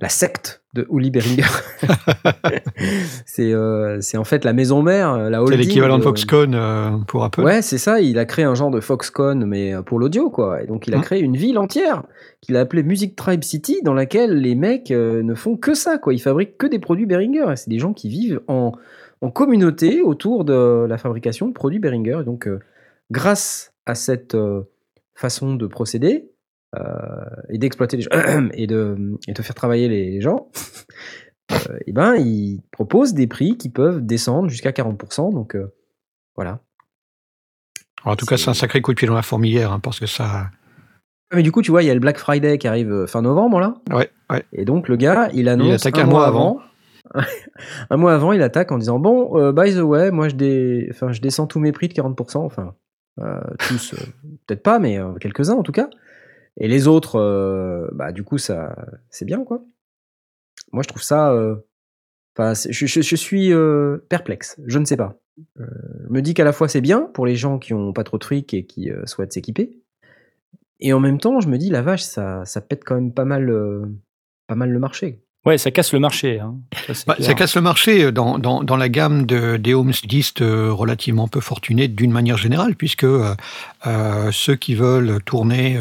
[0.00, 1.42] La secte de Uli Beringer.
[3.26, 5.58] c'est euh, c'est en fait la maison mère, la C'est holding.
[5.58, 7.40] l'équivalent de Foxconn euh, pour Apple.
[7.42, 8.00] Ouais, c'est ça.
[8.00, 10.62] Il a créé un genre de Foxconn, mais euh, pour l'audio, quoi.
[10.62, 11.02] Et donc, il a Mhm.
[11.02, 12.04] créé une ville entière
[12.40, 15.98] qu'il a appelée Music Tribe City, dans laquelle les mecs euh, ne font que ça,
[15.98, 16.14] quoi.
[16.14, 17.46] Ils fabriquent que des produits Behringer.
[17.52, 18.72] Et c'est des gens qui vivent en,
[19.20, 22.18] en communauté autour de la fabrication de produits Behringer.
[22.20, 22.60] Et donc, euh,
[23.10, 24.62] grâce à cette euh,
[25.14, 26.37] façon de procéder euh,
[27.50, 28.10] et d'exploiter les gens
[28.52, 30.48] et de, et de faire travailler les, les gens,
[31.52, 35.32] euh, et ben, ils proposent des prix qui peuvent descendre jusqu'à 40%.
[35.32, 35.74] Donc, euh,
[36.36, 36.60] voilà.
[38.04, 40.06] En tout cas, C'est- un sacré coup de pied dans la fourmilière, hein, parce que
[40.06, 40.50] ça.
[41.30, 43.06] Ah, Mais du coup, tu vois, il y a le Black Friday qui arrive euh,
[43.06, 43.74] fin novembre, là.
[43.90, 44.44] Ouais, ouais.
[44.52, 46.60] Et donc, le gars, il annonce attaque un, un mois avant.
[47.90, 50.88] un mois avant, il attaque en disant Bon, euh, by the way, moi, je, dé...
[50.90, 52.38] enfin, je descends tous mes prix de 40%.
[52.38, 52.74] Enfin,
[53.20, 53.96] euh, tous, euh,
[54.46, 55.88] peut-être pas, mais euh, quelques-uns en tout cas.
[56.60, 58.74] Et les autres, euh, bah, du coup, ça,
[59.10, 59.62] c'est bien, quoi.
[60.72, 61.32] Moi, je trouve ça.
[61.32, 61.56] euh,
[62.36, 64.60] Enfin, je, je- je suis euh, perplexe.
[64.66, 65.16] Je ne sais pas.
[65.60, 65.64] Euh,
[66.06, 68.16] je me dis qu'à la fois, c'est bien pour les gens qui ont pas trop
[68.18, 69.76] de fric et qui euh, souhaitent s'équiper.
[70.78, 73.24] Et en même temps, je me dis, la vache, ça, ça pète quand même pas
[73.24, 73.86] mal, euh,
[74.46, 75.20] pas mal le marché.
[75.46, 76.38] Ouais, ça casse le marché.
[76.38, 76.56] Hein.
[76.92, 80.40] Ça, Bah, ça casse le marché dans, dans, dans la gamme de, des home studistes
[80.40, 83.34] relativement peu fortunés d'une manière générale, puisque euh,
[84.30, 85.78] ceux qui veulent tourner,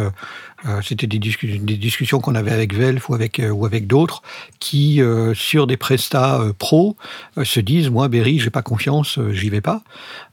[0.82, 4.22] c'était des, discu- des discussions qu'on avait avec Velf ou avec, euh, ou avec d'autres,
[4.60, 6.96] qui euh, sur des prestats euh, pro
[7.38, 9.82] euh, se disent moi Berry, j'ai pas confiance, euh, j'y vais pas,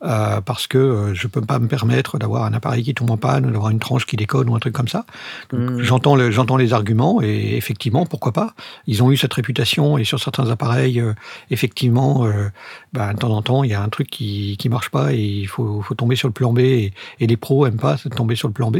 [0.04, 3.16] euh, parce que euh, je peux pas me permettre d'avoir un appareil qui tombe en
[3.16, 5.04] panne, d'avoir une tranche qui déconne ou un truc comme ça.
[5.50, 5.82] Donc, Mm.
[5.82, 8.54] J'entends le, j'entends les arguments et effectivement pourquoi pas.
[8.86, 11.14] Ils ont eu cette réputation et sur certains appareils, euh,
[11.50, 12.48] effectivement, euh,
[12.92, 15.20] bah, de temps en temps, il y a un truc qui qui marche pas et
[15.20, 18.36] il faut, faut tomber sur le plan B et, et les pros aiment pas tomber
[18.36, 18.78] sur le plan B.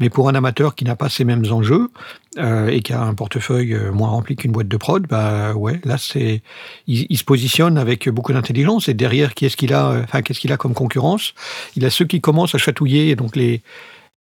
[0.00, 1.88] Mais pour un amateur qui n'a pas ces mêmes enjeux
[2.38, 5.80] euh, et qui a un portefeuille euh, moins rempli qu'une boîte de prod, bah ouais,
[5.84, 6.42] là c'est,
[6.86, 10.40] il, se positionne avec beaucoup d'intelligence et derrière qui est-ce qu'il a, euh, enfin qu'est-ce
[10.40, 11.34] qu'il a comme concurrence?
[11.76, 13.62] Il a ceux qui commencent à chatouiller donc les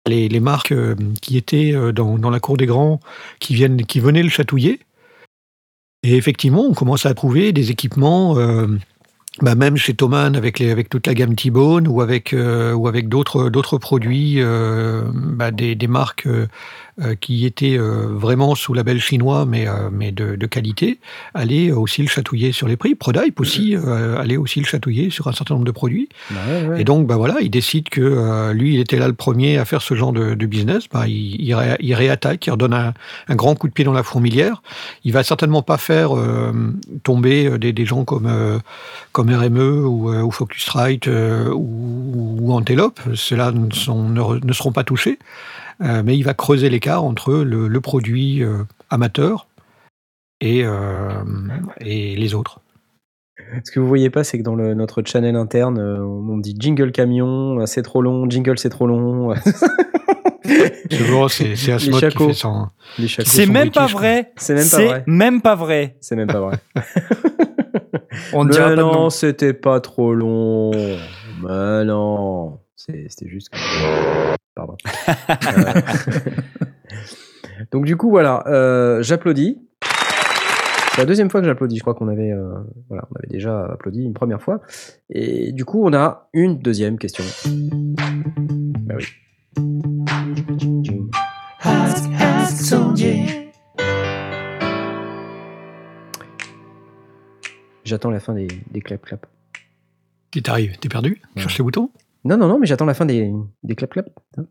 [0.08, 0.72] les, les marques
[1.20, 3.00] qui étaient dans, dans la cour des grands,
[3.40, 4.78] qui, viennent, qui venaient le chatouiller.
[6.04, 8.36] Et effectivement, on commence à trouver des équipements,
[9.42, 12.88] bah même chez Thomann avec, les, avec toute la gamme T-Bone ou avec, euh, ou
[12.88, 16.46] avec d'autres, d'autres produits, euh, bah des, des marques euh,
[17.02, 20.98] euh, qui étaient euh, vraiment sous label chinois, mais, euh, mais de, de qualité,
[21.34, 22.94] allaient aussi le chatouiller sur les prix.
[22.94, 26.08] Prodype aussi euh, allait aussi le chatouiller sur un certain nombre de produits.
[26.30, 26.80] Bah ouais, ouais.
[26.80, 29.66] Et donc, bah voilà, il décide que euh, lui, il était là le premier à
[29.66, 30.84] faire ce genre de, de business.
[30.90, 32.94] Bah, il, il, ré- il réattaque, il redonne un,
[33.28, 34.62] un grand coup de pied dans la fourmilière.
[35.04, 36.52] Il va certainement pas faire euh,
[37.02, 38.58] tomber des, des gens comme, euh,
[39.26, 43.00] comme RME ou, euh, ou Focusrite euh, ou, ou Antelope.
[43.14, 45.18] Ceux-là ne, sont- ne re- ne seront pas touchés.
[45.82, 48.42] Euh, mais il va creuser l'écart entre le, le produit
[48.88, 49.46] amateur
[50.40, 51.22] et, euh,
[51.80, 52.60] et les autres.
[53.64, 56.90] Ce que vous voyez pas, c'est que dans le, notre channel interne, on dit jingle
[56.92, 59.34] camion, c'est trop long, jingle c'est trop long.
[61.56, 62.68] C'est Asmod qui fait son...
[63.52, 64.32] Même pas vrai.
[64.36, 64.54] C'est
[65.06, 65.96] même pas vrai.
[66.00, 66.58] C'est même pas vrai.
[68.32, 70.70] On ne Mais non, c'était pas trop long.
[71.42, 72.58] Mais non.
[72.76, 73.52] C'était juste.
[74.54, 74.76] Pardon.
[75.08, 75.82] Euh,
[77.72, 78.44] Donc, du coup, voilà.
[78.46, 79.58] euh, j'applaudis.
[80.92, 81.76] C'est la deuxième fois que j'applaudis.
[81.76, 82.54] Je crois qu'on avait, euh,
[82.88, 84.60] voilà, on avait déjà applaudi une première fois.
[85.10, 87.24] Et du coup, on a une deuxième question.
[88.86, 89.06] Bah oui.
[97.86, 99.26] J'attends la fin des, des clap clap.
[100.32, 101.42] Qui t'arrive T'es perdu Ouais.
[101.42, 101.90] Cherche les boutons
[102.24, 104.08] Non, non, non, mais j'attends la fin des, des clap clap.
[104.36, 104.46] Hein.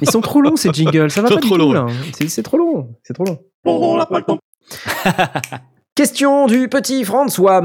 [0.00, 1.86] Ils sont trop longs ces jingles, ça va pas sont du trop tout là.
[2.14, 3.38] C'est c'est trop long, c'est trop long.
[5.96, 7.60] Question du petit François.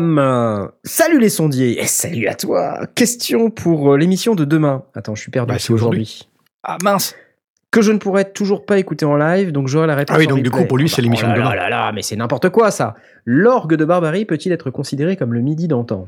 [0.84, 2.88] Salut les sondiers et salut à toi.
[2.96, 4.86] Question pour euh, l'émission de demain.
[4.96, 5.54] Attends, je suis perdu.
[5.54, 6.28] Bah, c'est c'est aujourd'hui.
[6.64, 7.16] Ah mince.
[7.74, 10.16] Que je ne pourrais toujours pas écouter en live, donc j'aurai la réponse.
[10.16, 11.56] Ah oui, donc du coup, pour lui, c'est Oh l'émission là de demain.
[11.56, 12.94] là là, mais c'est n'importe quoi ça.
[13.26, 16.08] L'orgue de Barbarie peut-il être considéré comme le midi d'antan?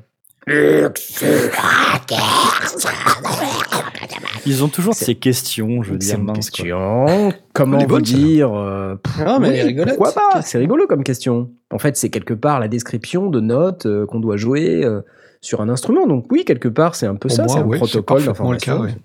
[4.46, 7.34] Ils ont toujours ces questions, je veux C'est dire question.
[7.54, 10.42] Comment vous dire euh, pff, Ah, mais oui, elle est rigolote, Pourquoi pas.
[10.44, 11.50] C'est rigolo comme question.
[11.72, 15.02] En fait, c'est quelque part la description de notes euh, qu'on doit jouer euh,
[15.42, 16.06] sur un instrument.
[16.06, 17.48] Donc oui, quelque part, c'est un peu Pour ça.
[17.48, 18.78] C'est un ouais, c'est protocole d'information.
[18.78, 18.96] cas, ouais.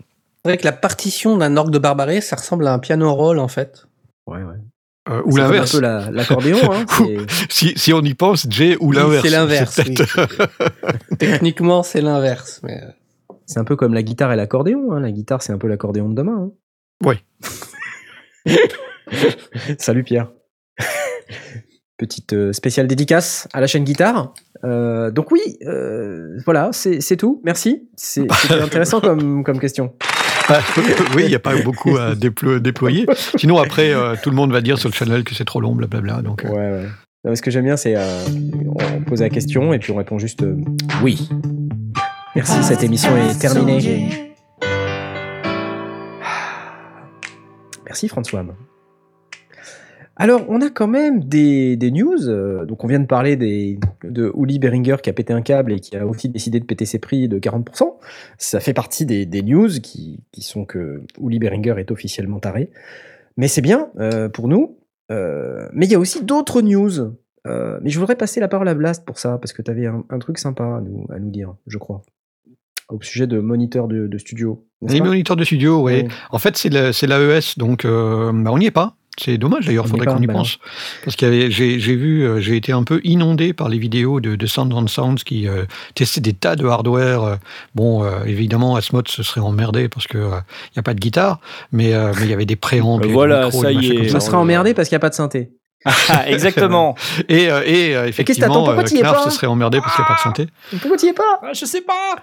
[0.45, 3.39] C'est vrai que la partition d'un orgue de barbarie, ça ressemble à un piano roll
[3.39, 3.87] en fait.
[4.27, 4.55] Ouais, ouais.
[5.11, 5.75] Euh, ou l'inverse.
[5.75, 6.59] Un peu la- l'accordéon.
[6.73, 6.85] hein,
[7.51, 9.23] Si, si on y pense, J ou Oui, l'inverse.
[9.25, 10.49] c'est l'inverse, peut-être-
[11.19, 12.61] Techniquement, c'est l'inverse.
[12.63, 12.81] Mais...
[12.83, 14.93] euh, C'est un peu comme la guitare et l'accordéon.
[14.93, 15.01] hein.
[15.01, 16.49] La guitare, c'est un peu l'accordéon de demain.
[17.03, 17.07] hein.
[17.07, 17.19] Ouais.
[19.79, 20.31] Salut Pierre.
[21.99, 24.33] Petite euh, spéciale dédicace à la chaîne guitare.
[24.65, 27.43] Euh, donc oui, euh, voilà, c'est tout.
[27.45, 27.89] Merci.
[27.97, 29.93] C'est c'était intéressant comme, comme question.
[31.15, 33.07] Oui, il n'y a pas beaucoup à déplo- déployer.
[33.37, 35.75] Sinon, après, euh, tout le monde va dire sur le channel que c'est trop long,
[35.75, 36.23] blablabla.
[36.23, 36.89] Donc, euh, Ouais, ouais.
[37.25, 38.25] Non, ce que j'aime bien, c'est euh,
[38.97, 40.57] on pose la question et puis on répond juste euh,
[41.03, 41.29] oui.
[42.35, 44.33] Merci, cette émission est terminée.
[47.85, 48.45] Merci François.
[50.21, 52.29] Alors, on a quand même des, des news.
[52.29, 55.73] euh, donc, on vient de parler des, de Uli Beringer qui a pété un câble
[55.73, 57.95] et qui a aussi décidé de péter ses prix de 40%.
[58.37, 62.71] Ça fait partie des, des news qui, qui sont que Uli Beringer est officiellement taré.
[63.39, 64.77] Mais c'est bien euh, pour nous.
[65.11, 67.15] Euh, mais il y a aussi d'autres news.
[67.47, 69.87] Euh, mais je voudrais passer la parole à Blast pour ça, parce que tu avais
[69.87, 72.03] un, un truc sympa à nous, à nous dire, je crois.
[72.91, 74.67] Au sujet de moniteur de, de studio.
[74.87, 76.03] les moniteurs de studio, oui.
[76.03, 76.09] Ouais.
[76.31, 78.97] En fait, c'est l'AES, donc euh, bah, on n'y est pas.
[79.23, 80.33] C'est dommage d'ailleurs, y faudrait qu'on y non.
[80.35, 80.59] pense.
[81.05, 84.47] Parce que j'ai vu, euh, j'ai été un peu inondé par les vidéos de, de
[84.47, 87.23] Sound on Sounds qui euh, testaient des tas de hardware.
[87.23, 87.37] euh.
[87.75, 91.41] Bon, euh, évidemment, Asmod se serait emmerdé parce qu'il n'y a pas de guitare,
[91.73, 92.57] mais euh, mais il y avait des.
[92.57, 94.09] Euh, et des voilà, micros, ça y est.
[94.09, 94.27] Ça ça.
[94.27, 95.51] sera emmerdé parce qu'il n'y a pas de synthé.
[95.85, 96.95] Ah, exactement.
[97.29, 100.17] Et, euh, et euh, effectivement, euh, Knarf se serait emmerdé parce qu'il n'y a pas
[100.17, 100.47] de synthé.
[100.81, 102.17] Pourquoi tu y es pas Ah, je sais pas.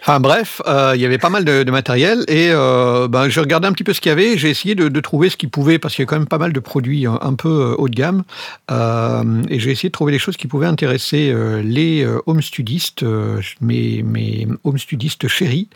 [0.00, 3.40] Enfin bref, euh, il y avait pas mal de, de matériel et euh, ben, j'ai
[3.40, 4.32] regardé un petit peu ce qu'il y avait.
[4.32, 6.26] et J'ai essayé de, de trouver ce qui pouvait parce qu'il y a quand même
[6.26, 8.24] pas mal de produits un, un peu haut de gamme
[8.70, 13.04] euh, et j'ai essayé de trouver des choses qui pouvaient intéresser euh, les home studistes,
[13.04, 15.68] euh, mes, mes home studistes chéris.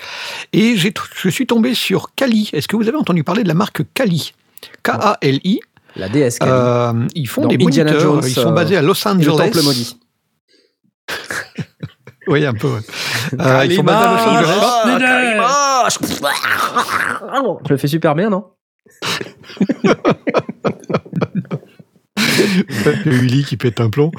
[0.53, 2.51] Et je suis tombé sur Kali.
[2.53, 4.33] Est-ce que vous avez entendu parler de la marque Kali?
[4.83, 5.61] K-A-L-I.
[5.97, 6.51] La DS Kali.
[6.53, 8.13] Euh, ils font Dans des Indiana moniteurs.
[8.15, 9.37] Jones, ils sont euh, basés à Los Et le Angeles.
[9.51, 9.97] temple maudit.
[12.31, 12.69] Oui, un peu.
[12.69, 12.81] ouais.
[13.41, 14.51] Euh, ils sont basés à Los Angeles.
[17.65, 18.45] Je le fais super bien, non
[23.05, 24.11] Le Uli qui pète un plomb.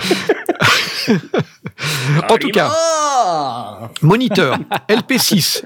[2.29, 2.71] en tout cas,
[4.01, 4.57] moniteur
[4.89, 5.63] LP6,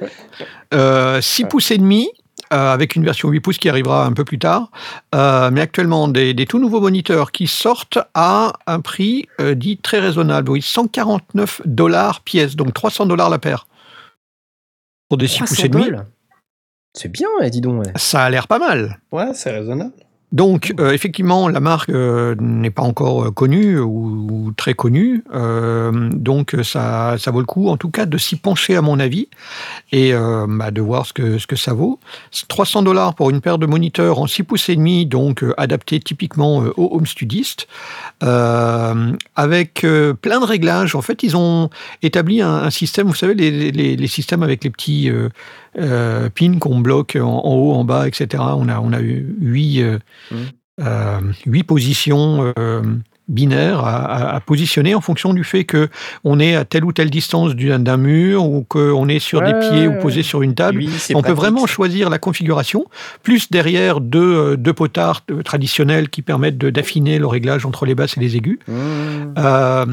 [0.74, 2.23] euh, 6 pouces et demi, euh,
[2.54, 4.72] avec une version 8 pouces qui arrivera un peu plus tard.
[5.16, 9.78] Euh, mais actuellement, des, des tout nouveaux moniteurs qui sortent à un prix euh, dit
[9.78, 10.52] très raisonnable.
[10.52, 13.68] Oui, 149 dollars pièce, donc 300 dollars la paire.
[15.10, 16.06] Pour des 6 pouces 300 et demi, dollars.
[16.96, 17.84] C'est bien, eh, dis donc.
[17.84, 17.92] ouais.
[17.96, 19.00] ça a l'air pas mal.
[19.12, 19.94] Ouais, c'est raisonnable.
[20.34, 25.24] Donc, euh, effectivement, la marque euh, n'est pas encore euh, connue ou, très connue.
[26.12, 29.28] Donc, ça, ça vaut le coup, en tout cas, de s'y pencher, à mon avis,
[29.92, 30.14] et
[30.48, 32.00] bah, de voir ce que, ce que ça vaut.
[32.32, 36.00] C'est 300 dollars pour une paire de moniteurs en 6 pouces et demi, donc adaptés
[36.00, 37.68] typiquement aux home studistes,
[38.24, 39.86] euh, avec
[40.22, 40.96] plein de réglages.
[40.96, 41.70] En fait, ils ont
[42.02, 45.12] établi un, système, vous savez, les, les systèmes avec les petits
[45.80, 48.44] euh, pins qu'on bloque en, en haut, en bas, etc.
[48.58, 50.00] On a, on a eu huit, euh,
[50.32, 50.38] Mhm.
[50.82, 52.82] euh, huit positions euh,
[53.30, 53.96] binaires à,
[54.32, 55.88] à- à positionner en fonction du fait que
[56.26, 59.54] on est à telle ou telle distance du- d'un mur ou qu'on est sur des
[59.54, 60.84] pieds ouais, ou posé sur une table.
[61.16, 62.86] On peut vraiment choisir la configuration,
[63.24, 68.18] plus derrière deux, deux potards traditionnels qui permettent de- d'affiner le réglage entre les basses
[68.18, 68.60] et les aigus.
[68.68, 68.74] Mmh.
[69.38, 69.86] Euh,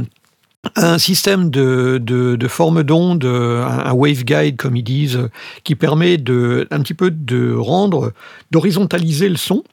[0.76, 5.28] un système de, de, de forme d'onde, un, waveguide comme ils disent,
[5.64, 8.12] qui permet de un petit peu de rendre,
[8.50, 9.64] d'horizontaliser le son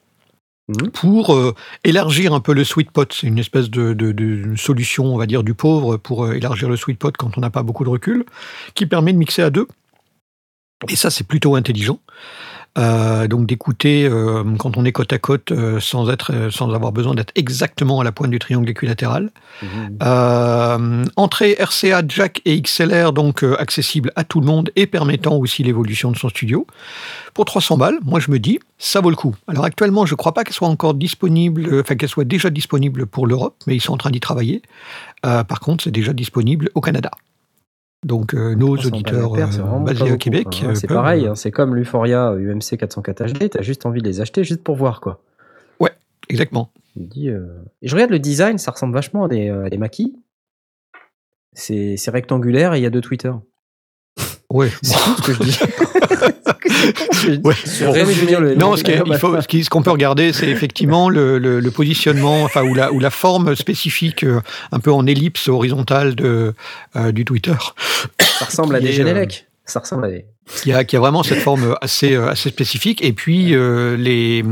[0.70, 0.90] Mhm.
[0.90, 3.10] pour euh, élargir un peu le sweet pot.
[3.10, 6.68] C'est une espèce de, de- de solution, on va dire, du pauvre pour euh, élargir
[6.68, 8.26] le sweet pot quand on n'a pas beaucoup de recul,
[8.74, 9.66] qui permet de mixer à deux.
[10.90, 12.00] Et ça, c'est plutôt intelligent.
[12.76, 16.92] Euh, donc d'écouter euh, quand on est côte à côte euh, sans être, sans avoir
[16.92, 19.30] besoin d'être exactement à la pointe du triangle équilatéral.
[19.62, 19.66] Mmh.
[20.02, 25.64] Euh, entrée RCA, jack et XLR, donc accessible à tout le monde et permettant aussi
[25.64, 26.66] l'évolution de son studio.
[27.34, 29.34] Pour 300 balles, moi je me dis, ça vaut le coup.
[29.48, 33.06] Alors actuellement, je ne crois pas qu'elle soit encore disponible, enfin qu'elle soit déjà disponible
[33.06, 34.62] pour l'Europe, mais ils sont en train d'y travailler.
[35.26, 37.10] Euh, par contre, c'est déjà disponible au Canada.
[38.04, 40.70] Donc euh, nos 300 balles auditeurs euh, basés beaucoup, Québec, hein.
[40.70, 44.20] euh, C'est pareil, hein, c'est comme l'Euphoria UMC 404 HD, t'as juste envie de les
[44.20, 45.20] acheter juste pour voir quoi.
[46.30, 46.70] Exactement.
[46.94, 47.46] Je, dis, euh,
[47.90, 50.14] regarde le design, ça ressemble vachement à des, à des maquis.
[51.54, 53.32] C'est c'est rectangulaire et il y a deux Twitter.
[54.50, 54.68] Ouais.
[54.82, 55.58] C'est tout ce que je dis.
[57.44, 57.54] Ouais.
[58.56, 63.00] Non, ce qu'on peut regarder, c'est effectivement le, le- le positionnement, enfin ou la, ou
[63.00, 64.40] la forme spécifique, euh,
[64.72, 66.54] un peu en ellipse horizontale de,
[66.96, 67.54] euh, du Twitter,
[68.18, 69.46] Ça ressemble à des Genelec.
[69.64, 70.24] Ça ressemble à des.
[70.62, 73.04] qui a, qui a vraiment cette forme assez, euh, assez spécifique.
[73.04, 74.42] Et puis euh, les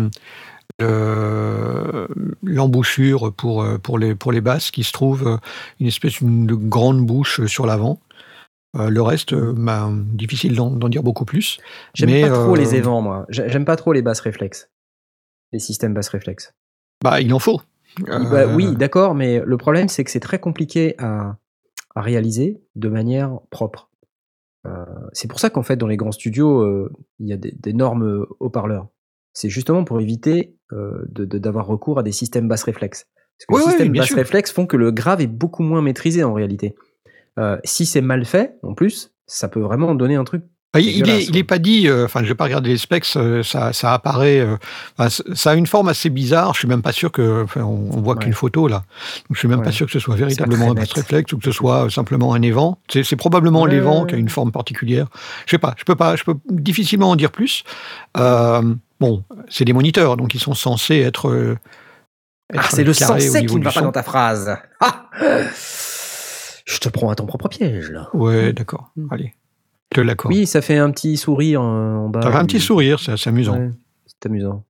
[0.78, 2.08] le-
[2.44, 5.36] l'embouchure pour, euh, pour, les, pour les basses qui se trouve euh,
[5.80, 7.98] une espèce de grande bouche sur l'avant.
[8.78, 11.58] Euh, le reste, euh, bah, difficile d'en dire beaucoup plus.
[11.94, 13.26] J'aime pas trop euh, les évents, moi.
[13.28, 14.70] J'ai- J'aime pas trop les basses réflexes.
[15.52, 16.52] Les systèmes basses réflexes.
[17.02, 17.60] Bah, il en faut.
[18.06, 21.36] Bah oui, d'accord, mais le problème, c'est que c'est très compliqué à,
[21.94, 23.90] à réaliser de manière propre.
[25.12, 26.88] C'est pour ça qu'en fait, dans les grands studios,
[27.20, 28.88] il y a des- d'énormes haut-parleurs.
[29.32, 33.06] C'est justement pour éviter euh, d'avoir recours à des systèmes basse réflexes.
[33.38, 34.16] Parce que les systèmes basse sûr.
[34.16, 36.74] réflexes font que le grave est beaucoup moins maîtrisé en réalité.
[37.38, 40.42] Euh, si c'est mal fait, en plus, ça peut vraiment donner un truc.
[40.74, 41.38] Bah, il, dégueulasse, est, il quoi.
[41.38, 44.40] est pas dit, euh, enfin, je vais pas regarder les specs, euh, ça, ça apparaît,
[44.40, 44.56] euh,
[45.34, 46.52] ça a une forme assez bizarre.
[46.54, 48.24] Je suis même pas sûr que, enfin, on, on voit Ouais.
[48.24, 48.78] qu'une photo là.
[49.28, 50.92] Donc, je suis même pas sûr que ce soit véritablement un bass net.
[50.92, 52.78] réflexe ou que ce soit euh, simplement un évent.
[52.90, 55.06] C'est probablement Ouais, l'évent qui a une forme particulière.
[55.46, 57.62] Je sais pas, je peux pas, je peux difficilement en dire plus.
[58.18, 61.28] Euh, bon, c'est des moniteurs, donc ils sont censés être.
[61.28, 61.56] euh,
[62.54, 64.54] Ah, c'est le sensé qui ne va pas dans ta phrase.
[64.80, 65.08] Ah
[66.66, 68.08] Je te prends à ton propre piège, là.
[68.12, 68.90] Ouais, d'accord.
[68.96, 69.06] Mm.
[69.12, 69.34] Allez,
[69.92, 70.34] je te l'accorde.
[70.34, 72.20] Oui, ça fait un petit sourire en, en bas.
[72.22, 73.56] Ça fait un petit sourire, c'est amusant.
[73.58, 73.70] Ouais,
[74.06, 74.64] c'est amusant.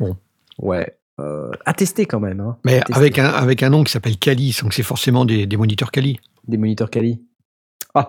[0.00, 0.16] Bon.
[0.58, 0.98] Ouais.
[1.20, 2.40] Euh, à tester quand même.
[2.40, 2.56] Hein.
[2.64, 5.90] Mais avec un, avec un nom qui s'appelle Kali, donc c'est forcément des, des moniteurs
[5.90, 6.18] Kali.
[6.48, 7.22] Des moniteurs Kali.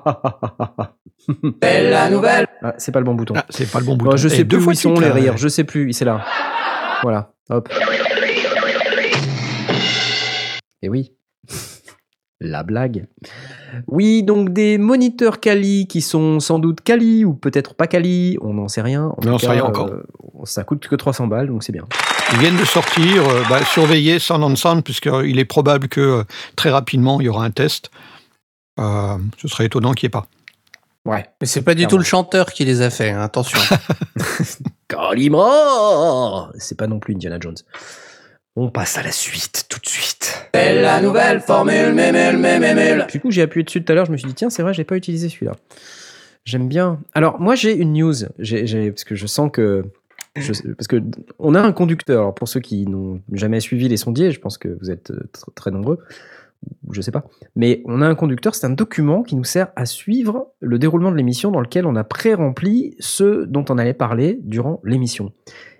[1.61, 3.33] Belle la nouvelle ah, C'est pas le bon bouton.
[3.37, 4.17] Ah, c'est pas le bon bouton.
[4.17, 5.37] Je Eh, sais deux plus où fois ils de sont les rires.
[5.37, 5.93] Je sais plus.
[5.93, 6.25] C'est là.
[7.03, 7.33] Voilà.
[7.49, 7.69] Hop.
[10.81, 11.13] Et oui.
[12.39, 13.07] La blague.
[13.87, 18.53] Oui, donc des moniteurs Kali qui sont sans doute Kali ou peut-être pas Kali, on
[18.53, 19.05] n'en sait rien.
[19.05, 19.87] En On tout n'en sait cas, rien encore.
[19.87, 20.03] euh,
[20.43, 21.85] ça coûte que 300 balles, donc c'est bien.
[22.33, 26.23] Ils viennent de sortir, euh, bah, surveiller Sound on Sound, puisqu'il est probable que euh,
[26.55, 27.89] très rapidement il y aura un test.
[28.79, 30.27] Euh, ce serait étonnant qu'il n'y ait pas.
[31.05, 31.25] Ouais.
[31.41, 33.57] Mais c'est pas du tout le chanteur qui les a fait, hein, attention.
[34.87, 37.55] Kalima C'est pas non plus Indiana Jones.
[38.59, 40.49] On passe à la suite, tout de suite.
[40.53, 43.05] la nouvelle formule, mémule, mémule.
[43.11, 44.73] Du coup, j'ai appuyé dessus tout à l'heure, je me suis dit, tiens, c'est vrai,
[44.73, 45.51] j'ai pas utilisé celui-là.
[46.43, 46.99] J'aime bien.
[47.13, 49.83] Alors, moi, j'ai une news, j'ai, j'ai- parce que je sens que.
[50.35, 51.03] je- parce que
[51.39, 52.21] on a un conducteur.
[52.21, 55.19] Alors, pour ceux qui n'ont jamais suivi les sondiers, je pense que vous êtes euh,
[55.35, 55.99] tr- très nombreux,
[56.87, 57.25] ou je sais pas.
[57.55, 61.11] Mais on a un conducteur, c'est un document qui nous sert à suivre le déroulement
[61.11, 65.31] de l'émission dans lequel on a pré-rempli ce dont on allait parler durant l'émission.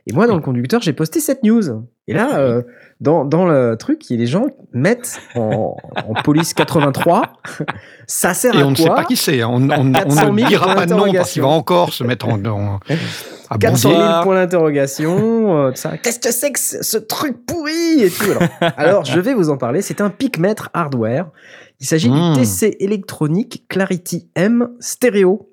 [0.05, 1.85] Et moi, dans le conducteur, j'ai posté cette news.
[2.09, 2.61] Et là, euh,
[3.01, 5.75] dans, dans le truc, les gens mettent en,
[6.07, 7.33] en police 83.
[8.07, 9.41] ça sert Et à on ne quoi sait pas qui c'est.
[9.41, 9.49] hein.
[9.51, 12.03] On, on- on 400 000 ne dira pas de nom parce qu'il va encore se
[12.05, 12.79] mettre en, en-
[13.49, 14.21] à 400 000 bondir.
[14.23, 15.97] points d'interrogation, euh, tout ça.
[15.97, 18.23] Qu'est-ce que c'est que ce truc pourri et tout.
[18.31, 19.81] Alors, alors, je vais vous en parler.
[19.81, 21.27] C'est un picmètre hardware.
[21.79, 22.33] Il s'agit Hmm.
[22.35, 25.49] du TC électronique Clarity M stéréo.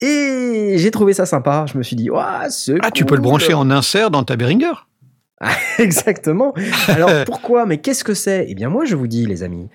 [0.00, 1.66] Et j'ai trouvé ça sympa.
[1.70, 4.36] Je me suis dit, Ouah, c'est Ah, tu peux le brancher en insert dans ta
[4.36, 4.72] Behringer.
[5.78, 6.54] Exactement.
[6.88, 7.66] Alors pourquoi?
[7.66, 8.46] Mais qu'est-ce que c'est?
[8.48, 9.68] Eh bien moi je vous dis les amis,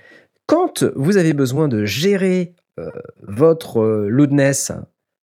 [0.46, 2.90] quand vous avez besoin de gérer euh,
[3.24, 4.72] votre euh, loudness,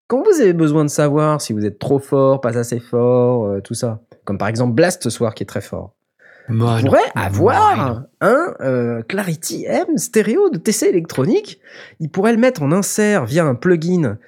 [0.06, 3.60] quand vous avez besoin de savoir si vous êtes trop fort, pas assez fort, euh,
[3.60, 5.94] tout ça, comme par exemple Blast ce soir qui est très fort,
[6.48, 11.60] Bah, vous pourrez avoir un Clarity M stéréo de TC électronique.
[12.00, 14.18] Il pourrait le mettre en insert via un plugin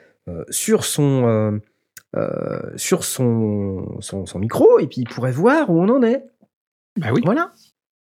[0.51, 1.61] sur son
[2.17, 6.03] euh, euh, sur son, son son micro et puis il pourrait voir où on en
[6.03, 6.25] est.
[6.99, 7.23] Bah oui.
[7.25, 7.53] Voilà.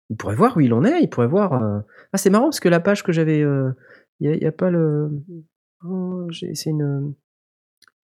[0.09, 1.53] Il pourrait voir où il en est, il pourrait voir.
[1.53, 1.79] euh,
[2.11, 3.45] Ah, c'est marrant parce que la page que j'avais.
[4.19, 5.09] Il n'y a, pas le.
[5.85, 7.13] Oh, c'est une.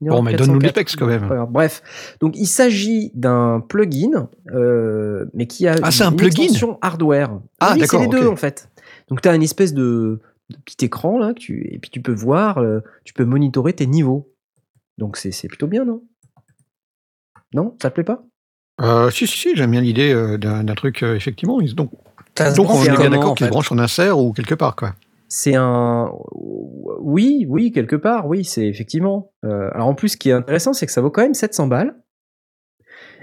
[0.00, 0.88] une Bon, mais donne-nous les 404.
[0.88, 1.46] specs quand même.
[1.50, 6.78] Bref, donc il s'agit d'un plugin, euh, mais qui a Ah, un une plugin extension
[6.82, 7.40] hardware.
[7.60, 8.68] Ah, oui, c'est d'accord, les deux en fait.
[9.08, 12.02] Donc tu as une espèce de, de petit écran là, que tu, et puis tu
[12.02, 14.30] peux voir, euh, tu peux monitorer tes niveaux.
[14.98, 16.02] Donc c'est c'est plutôt bien, non?
[17.52, 17.76] Non?
[17.80, 18.24] Ça te plaît pas?
[18.80, 21.60] Euh, si, si, si, j'aime bien l'idée euh, d'un truc, euh, effectivement.
[21.60, 21.92] Donc,
[22.56, 24.94] donc on est bien d'accord en qu'il se branche en insert ou quelque part, quoi.
[25.28, 26.12] C'est un.
[26.32, 29.32] Oui, oui, quelque part, oui, c'est effectivement.
[29.44, 31.68] Euh, alors en plus, ce qui est intéressant, c'est que ça vaut quand même 700
[31.68, 31.96] balles.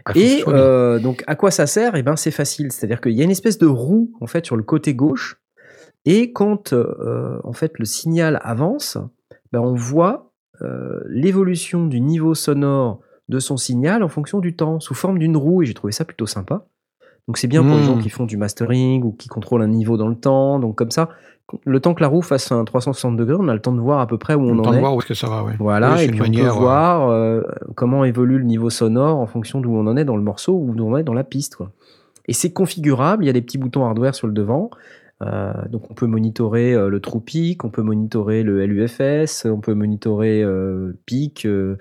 [0.06, 1.96] Ah, Et euh, donc, à quoi ça sert?
[1.96, 2.72] Eh ben, c'est facile.
[2.72, 5.42] C'est-à-dire qu'il y a une espèce de roue en fait sur le côté gauche,
[6.06, 8.98] et quand euh, en fait le signal avance,
[9.52, 10.31] ben, on voit
[11.10, 13.00] l'évolution du niveau sonore
[13.30, 15.64] de son signal en fonction du temps, sous forme d'une roue.
[15.64, 16.66] Et j'ai trouvé ça plutôt sympa.
[17.28, 18.02] Donc c'est bien pour les gens Mm.
[18.02, 20.60] qui font du mastering ou qui contrôlent un niveau dans le temps.
[20.60, 21.10] Donc comme ça,
[21.66, 24.00] le temps que la roue fasse un 360 degrés, on a le temps de voir
[24.00, 24.80] à peu près où on On en temps de est.
[24.80, 25.54] voir où est-ce que ça va, ouais.
[25.60, 27.42] Voilà, Oui, et puis on manière, peut euh, voir euh,
[27.76, 30.74] comment évolue le niveau sonore en fonction d'où on en est dans le morceau ou
[30.74, 31.56] d'où on en est dans la piste.
[31.56, 31.72] Quoi.
[32.28, 34.70] Et c'est configurable, il y a des petits boutons hardware sur le devant.
[35.22, 39.74] Euh, donc on peut monitorer euh, le peak, on peut monitorer le LUFS, on peut
[39.76, 41.46] monitorer euh, peak.
[41.46, 41.76] euh,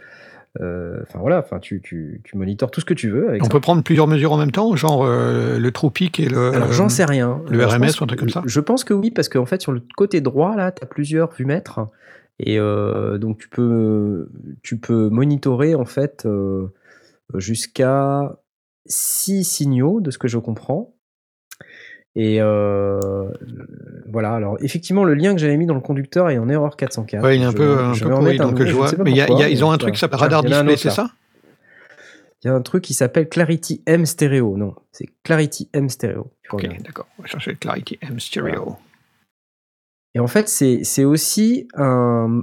[0.60, 3.50] Enfin voilà, enfin tu, tu, tu monitores tout ce que tu veux avec On ça.
[3.50, 6.52] peut prendre plusieurs mesures en même temps, genre le trou pic et le.
[6.52, 7.40] Alors j'en sais rien.
[7.48, 9.62] le RMS pense ou un truc comme ça Je pense que oui, parce qu'en fait
[9.62, 11.80] sur le côté droit là, tu as plusieurs vumètres.
[12.40, 14.28] Et euh, donc tu peux,
[14.62, 16.26] tu peux monitorer en fait
[17.34, 18.36] jusqu'à
[18.86, 20.94] 6 signaux de ce que je comprends.
[22.16, 22.98] Et euh,
[24.10, 27.22] voilà, alors effectivement, le lien que j'avais mis dans le conducteur est en erreur 404.
[27.22, 28.90] Ouais, il est un Je- peu, un je peu pourri, un donc nouveau, je vois.
[29.04, 30.48] Mais il y a- pourquoi, il y a- ils ont un truc s'appelle Radar un
[30.48, 31.10] Display, c'est ça?
[32.42, 34.56] Il y a un truc qui s'appelle Clarity M Stereo.
[34.56, 36.32] Non, c'est Clarity M Stereo.
[36.50, 37.06] Ok, d'accord.
[37.18, 38.76] On va chercher Clarity M Stereo.
[40.14, 42.42] Et en fait, c'est aussi un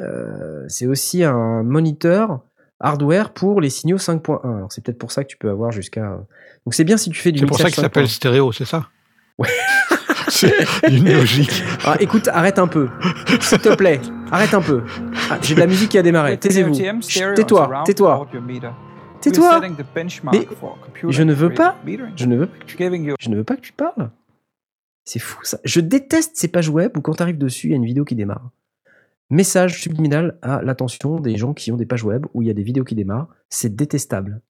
[0.00, 2.40] euh, c'est aussi un moniteur
[2.80, 4.56] hardware pour les signaux 5.1.
[4.56, 6.18] Alors c'est peut-être pour ça que tu peux avoir jusqu'à.
[6.64, 8.08] Donc c'est bien si tu fais du C'est pour ça qu'il s'appelle 5.1.
[8.08, 8.88] stéréo, c'est ça?
[9.38, 9.48] Ouais.
[10.28, 10.52] c'est
[10.88, 11.62] une logique.
[11.84, 12.88] Ah, écoute, arrête un peu,
[13.40, 14.82] s'il te plaît, arrête un peu.
[15.30, 16.38] Ah, J'ai de la musique qui a démarré.
[16.38, 16.74] Taisez-vous.
[17.34, 18.28] Tais-toi, tais-toi,
[19.20, 19.60] tais-toi.
[20.32, 20.48] Mais
[21.08, 21.76] je ne veux pas.
[22.16, 24.10] Je ne veux pas que tu, je ne veux pas que tu parles.
[25.04, 25.58] C'est fou ça.
[25.64, 28.04] Je déteste ces pages web où quand tu arrives dessus, il y a une vidéo
[28.04, 28.50] qui démarre.
[29.30, 32.54] Message subliminal à l'attention des gens qui ont des pages web où il y a
[32.54, 33.28] des vidéos qui démarrent.
[33.48, 34.40] C'est détestable.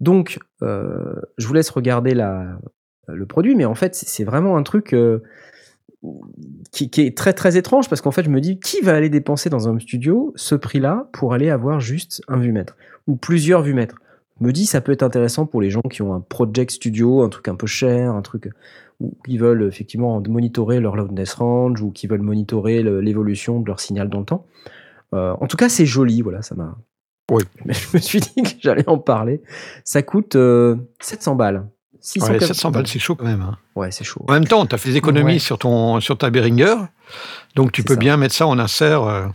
[0.00, 2.58] Donc, euh, je vous laisse regarder la,
[3.14, 5.22] le produit, mais en fait, c'est vraiment un truc euh,
[6.70, 9.08] qui, qui est très très étrange parce qu'en fait, je me dis, qui va aller
[9.08, 13.62] dépenser dans un home studio ce prix-là pour aller avoir juste un vue-mètre ou plusieurs
[13.62, 13.96] vue-mètres?
[14.40, 17.22] Je me dis, ça peut être intéressant pour les gens qui ont un project studio,
[17.22, 18.50] un truc un peu cher, un truc
[19.00, 23.66] ou qui veulent effectivement monitorer leur loudness range ou qui veulent monitorer le- l'évolution de
[23.66, 24.46] leur signal dans le temps.
[25.14, 26.76] Euh, en tout cas, c'est joli, voilà, ça m'a.
[27.30, 27.42] Oui.
[27.64, 29.42] Mais je me suis dit que j'allais en parler.
[29.84, 31.66] Ça coûte euh, 700 balles.
[32.10, 33.42] 600 Ouais, 700 balles, c'est chaud quand même.
[33.42, 33.58] hein.
[33.76, 34.24] Ouais, c'est chaud.
[34.28, 35.38] En même temps, tu as fait des économies Ouais.
[35.38, 36.74] sur, ton, sur ta Behringer,
[37.54, 38.00] donc tu peux ça.
[38.00, 39.02] bien mettre ça en insert.
[39.02, 39.26] euh,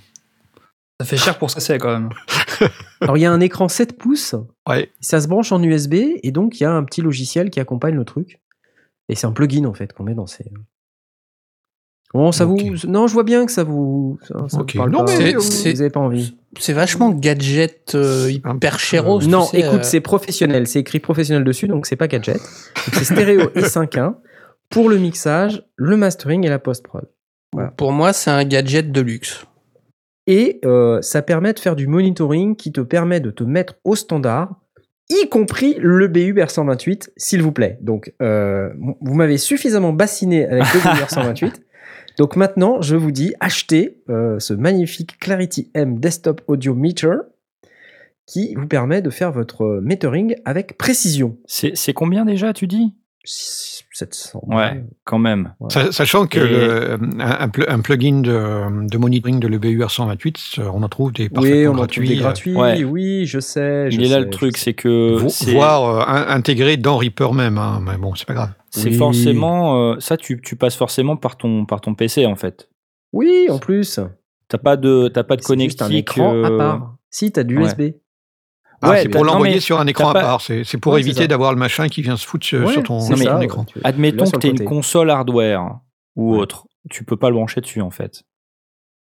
[1.00, 2.10] Ça fait cher pour ce que c'est quand même.
[3.02, 4.36] Alors, il y a un écran 7 pouces,
[4.68, 5.94] Ouais, ça se branche en USB,
[6.24, 8.40] et donc il y a un petit logiciel qui accompagne le truc.
[9.10, 10.46] Et c'est un plugin, en fait, qu'on met dans ces.
[12.14, 12.58] Bon, ça vous.
[12.88, 14.20] Non, je vois bien que ça vous.
[14.28, 14.74] Ça, ça Ok.
[14.74, 15.18] vous parle Non, pas.
[15.18, 16.38] mais, vous c'est- avez pas envie.
[16.60, 19.20] C'est vachement gadget euh, hyper chéros.
[19.24, 20.68] Non, sais, écoute, euh, c'est professionnel.
[20.68, 22.40] C'est écrit professionnel dessus, donc c'est pas gadget.
[22.94, 24.16] C'est stéréo et 5.1
[24.70, 27.08] pour le mixage, le mastering et la post-prod.
[27.78, 29.46] Pour moi, c'est un gadget de luxe.
[30.28, 33.96] Et euh, ça permet de faire du monitoring qui te permet de te mettre au
[33.96, 34.56] standard,
[35.10, 37.78] y compris le BU R128, s'il vous plaît.
[37.82, 38.70] Donc, euh,
[39.02, 41.52] vous m'avez suffisamment bassiné avec le BU R128.
[42.18, 47.16] Donc maintenant, je vous dis, achetez euh, ce magnifique Clarity M Desktop Audio Meter
[48.26, 51.38] qui vous permet de faire votre metering avec précision.
[51.46, 52.94] C'est combien déjà, tu dis?
[53.26, 54.42] 700.
[54.48, 55.54] Ouais, quand même.
[55.70, 60.56] Sa- Sachant que le- un, un pl- un plugin de, de monitoring de l'EBUR 128,
[60.60, 62.08] euh, on en trouve des Oui, on gratuits.
[62.10, 62.56] des euh, gratuits.
[62.56, 62.84] Ouais.
[62.84, 63.90] Oui, je sais.
[63.92, 67.34] je Il est là le truc, c'est que vo- voire euh, in- intégrés dans Reaper
[67.34, 68.52] même, hein, mais bon, c'est pas grave.
[68.76, 68.96] C'est Oui.
[68.96, 72.70] forcément euh, ça, tu, tu passes forcément par ton par ton PC en fait.
[73.12, 74.00] Oui, en plus.
[74.48, 75.82] T'as pas de t'as pas de connectique.
[75.82, 76.96] un écran euh, à part.
[77.10, 77.66] Si, t'as du ouais.
[77.66, 77.82] USB.
[78.82, 80.42] Ah, Ouais, c'est pour non, l'envoyer sur un écran à part.
[80.42, 82.84] C'est c'est pour Ouais, éviter d'avoir le machin qui vient se foutre sur, Ouais, sur
[82.84, 83.64] ton, c'est sur ça, ton ouais, écran.
[83.66, 85.80] tu- Admettons que tu une console hardware
[86.16, 86.40] ou Ouais.
[86.40, 88.24] autre, tu peux pas le brancher dessus en fait.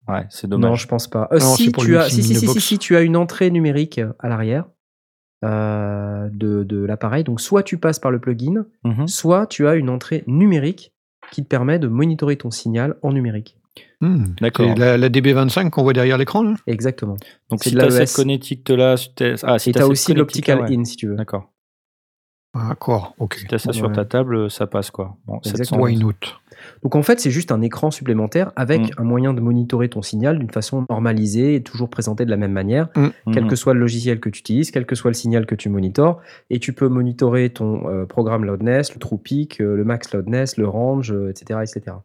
[0.08, 0.80] Ouais, c'est Non, dommage.
[0.82, 1.28] je pense pas.
[1.32, 4.28] Euh, Non, si, tu as, si, si, si, si, tu as une entrée numérique à
[4.28, 4.64] l'arrière
[5.44, 7.24] euh, de, de l'appareil.
[7.24, 9.08] Donc, soit tu passes par le plugin, Mhm.
[9.08, 10.92] soit tu as une entrée numérique
[11.32, 13.56] qui te permet de monitorer ton signal en numérique.
[14.00, 14.24] Hmm.
[14.40, 14.74] D'accord.
[14.76, 16.54] La, la DB25 qu'on voit derrière l'écran.
[16.66, 17.16] Exactement.
[17.50, 19.10] Donc si tu as cette connectique là, si
[19.42, 20.76] ah, si Et tu as aussi l'optical ouais.
[20.76, 21.14] in si tu veux.
[21.16, 21.50] D'accord.
[22.52, 23.34] Ah, D'accord, ok.
[23.34, 25.16] Si t'as ça sur ta table, ça passe quoi.
[25.26, 25.64] Bon, Exactement.
[25.64, 25.78] 700.
[25.82, 26.14] Why not?
[26.82, 28.90] Donc en fait, c'est juste un écran supplémentaire avec Mm.
[29.00, 32.52] un moyen de monitorer ton signal d'une façon normalisée et toujours présenté de la même
[32.52, 32.88] manière,
[33.32, 33.48] quel Mhm.
[33.50, 36.20] que soit le logiciel que tu utilises, quel que soit le signal que tu monitores.
[36.50, 40.56] Et tu peux monitorer ton euh, programme loudness, le true peak, euh, le max loudness,
[40.58, 41.96] le range, euh, etc., etc.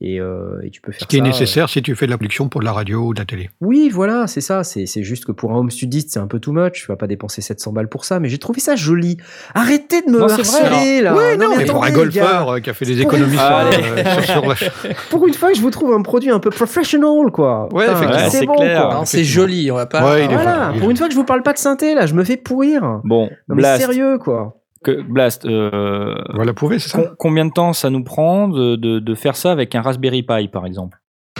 [0.00, 2.12] Et, euh, et tu peux faire Ce qui est ça, nécessaire si tu fais de
[2.12, 3.46] la production pour de la radio ou de la télé.
[3.46, 4.62] euh, Oui, voilà, c'est ça.
[4.62, 6.74] C'est juste que pour un home studiste, c'est un peu too much.
[6.74, 9.16] Tu vas pas dépenser 700 balles pour ça, mais j'ai trouvé ça joli.
[9.56, 11.14] Arrêtez de me Non, vrai, harceler là.
[11.16, 14.22] Oui, non, mais pour un attendez, golfeur euh, qui a fait des économies une euh,
[14.22, 14.70] sur- sur-
[15.10, 17.68] Pour une fois, je vous trouve un produit un peu professional, quoi.
[17.72, 17.88] Ouais.
[17.88, 19.02] Ouais, c'est bon, clair.
[19.04, 20.04] c'est joli, on va pas.
[20.14, 22.22] Ouais, Voilà, pour une fois que je vous parle pas de synthé, là, je me
[22.22, 23.00] fais pourrir.
[23.02, 24.57] Bon, Non, mais sérieux, quoi.
[24.96, 28.76] Que, Blast euh, Voilà, prouver, c'est ça com- combien de temps ça nous prend de,
[28.76, 30.98] de, de faire ça avec un Raspberry Pi par exemple?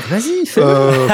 [0.09, 0.67] Vas-y, fais-le.
[0.67, 1.09] Euh,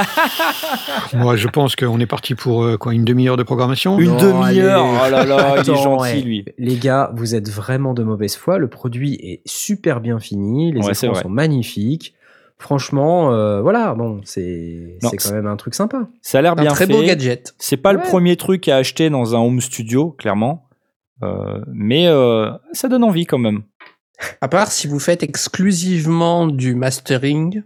[1.14, 3.98] Moi, je pense qu'on est parti pour euh, quoi, une demi-heure de programmation?
[3.98, 4.84] Une demi-heure.
[5.06, 6.20] Oh là là, il est gentil ouais.
[6.20, 6.44] lui.
[6.58, 8.58] Les gars, vous êtes vraiment de mauvaise foi.
[8.58, 10.72] Le produit est super bien fini.
[10.72, 12.14] Les Ouais, écrans sont magnifiques.
[12.58, 16.06] Franchement, euh, voilà, bon, c'est quand même un truc sympa.
[16.22, 16.92] Ça a l'air Un bien très fait.
[16.92, 17.54] beau gadget.
[17.58, 20.63] C'est pas le premier truc à acheter dans un home studio, clairement.
[21.22, 23.62] Euh, mais euh, ça donne envie quand même.
[24.40, 27.62] À part si vous faites exclusivement du mastering,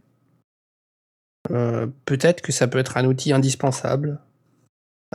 [1.51, 4.21] euh, peut-être que ça peut être un outil indispensable.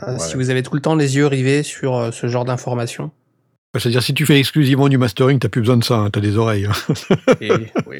[0.02, 0.18] euh, Ouais.
[0.18, 3.10] Si vous avez tout le temps les yeux rivés sur euh, ce genre d'informations.
[3.76, 6.36] C'est-à-dire, si tu fais exclusivement du mastering, t'as plus besoin de ça, hein, t'as des
[6.36, 6.66] oreilles.
[6.66, 6.94] hein.
[7.40, 7.50] Et,
[7.86, 7.98] oui.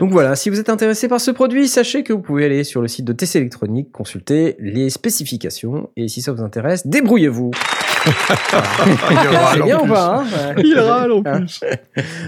[0.00, 2.82] Donc voilà, si vous êtes intéressé par ce produit, sachez que vous pouvez aller sur
[2.82, 7.52] le site de TC Électronique, consulter les spécifications, et si ça vous intéresse, débrouillez-vous.
[9.10, 9.92] Il râle C'est en bien ou plus.
[9.92, 10.24] pas hein
[10.56, 10.62] Ouais.
[10.64, 11.60] Il râle en plus.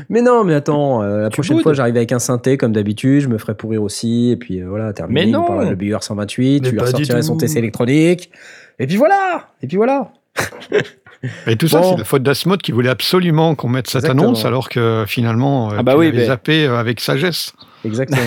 [0.09, 1.63] Mais non, mais attends, euh, la prochaine boudes.
[1.65, 4.69] fois j'arrive avec un synthé comme d'habitude, je me ferai pourrir aussi, et puis euh,
[4.69, 5.27] voilà, terminé.
[5.27, 5.69] Mais on non.
[5.71, 7.37] de BUR 128, Mais tu lui ressortirais son.
[7.37, 8.31] TC électronique,
[8.79, 10.13] et puis voilà, et puis voilà.
[11.47, 11.93] Et tout ça, Bon.
[11.93, 14.25] c'est la faute d'Asmod qui voulait absolument qu'on mette cette Exactement.
[14.25, 17.55] annonce, alors que finalement, euh, Ah bah tu oui, l'avais mais- zappé euh, avec sagesse.
[17.83, 18.21] Exactement.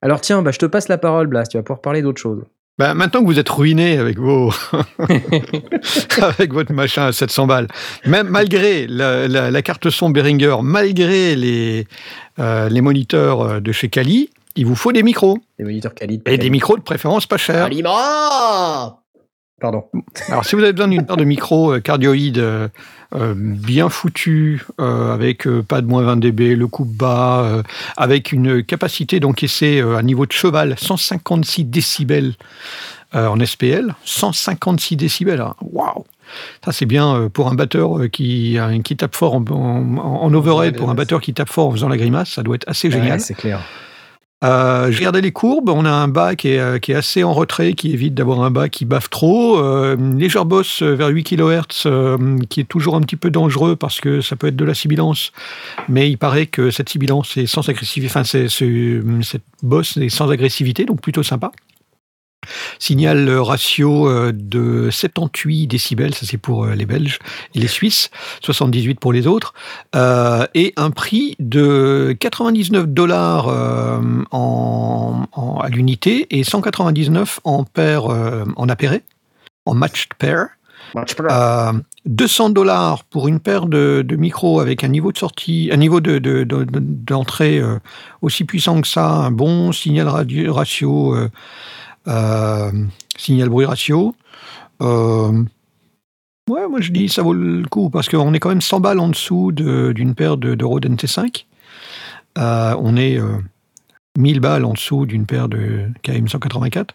[0.00, 2.44] Alors tiens, bah, je te passe la parole, Blast, tu vas pouvoir parler d'autre chose.
[2.78, 4.52] Bah, maintenant que vous êtes ruiné avec vos
[6.22, 7.68] avec votre machin à 700 balles,
[8.06, 11.86] même malgré la, la- la carte son Behringer, malgré les
[12.38, 16.20] euh, les moniteurs euh, de chez Kali, il vous faut des micros Les moniteurs quali.
[16.26, 17.68] et des micros de préférence pas chers.
[19.60, 19.84] Pardon.
[20.28, 22.68] Alors, si vous avez besoin d'une paire de micros euh, cardioïdes euh,
[23.14, 27.62] euh, bien foutus, euh, avec euh, pas de moins 20 dB, le coupe bas,
[27.96, 32.34] avec une capacité d'encaisser à niveau de cheval 156 décibels
[33.14, 35.54] en SPL, 156 décibels, hein.
[35.62, 36.04] waouh
[36.62, 40.90] ça c'est bien pour un batteur qui, qui tape fort en, en- en overhead, pour
[40.90, 43.12] un batteur qui tape fort en faisant la grimace, ça doit être assez génial.
[43.12, 43.60] Ouais, c'est clair.
[44.44, 47.24] Euh, J'ai regardé les courbes, on a un bas qui est, euh, qui est assez
[47.24, 49.58] en retrait, qui évite d'avoir un bas qui baffe trop.
[49.58, 53.74] Euh, légère bosse euh, vers 8 kHz, euh, qui est toujours un petit peu dangereux
[53.74, 55.32] parce que ça peut être de la sibilance.
[55.88, 60.84] Mais il paraît que cette sibilance est sans agressivité, enfin cette bosse est sans agressivité,
[60.84, 61.50] donc plutôt sympa.
[62.78, 67.18] Signal ratio euh, de 78 décibels, ça c'est pour euh, les Belges
[67.54, 68.10] et les Suisses,
[68.42, 69.52] 78 pour les autres,
[69.94, 77.64] euh, et un prix de 99 dollars euh, en, en- à l'unité et 199 en
[77.64, 79.02] paire euh, en appairé,
[79.66, 80.46] en matched pair.
[81.30, 81.72] Euh,
[82.06, 86.00] 200 dollars pour une paire de, de micros avec un niveau de sortie, un niveau
[86.00, 87.60] de, de- de- de- d'entrée
[88.22, 91.14] aussi puissant que ça, un bon signal radio- ratio,
[92.06, 92.72] euh, euh,
[93.16, 94.14] signal bruit ratio.
[94.80, 95.42] Euh,
[96.48, 99.00] ouais, moi je dis ça vaut le coup parce qu'on est quand même 100 balles
[99.00, 101.46] en dessous de- d'une paire de, de Rode NT5.
[102.38, 103.38] Euh, on est euh,
[104.16, 106.90] 1000 balles en dessous d'une paire de KM184.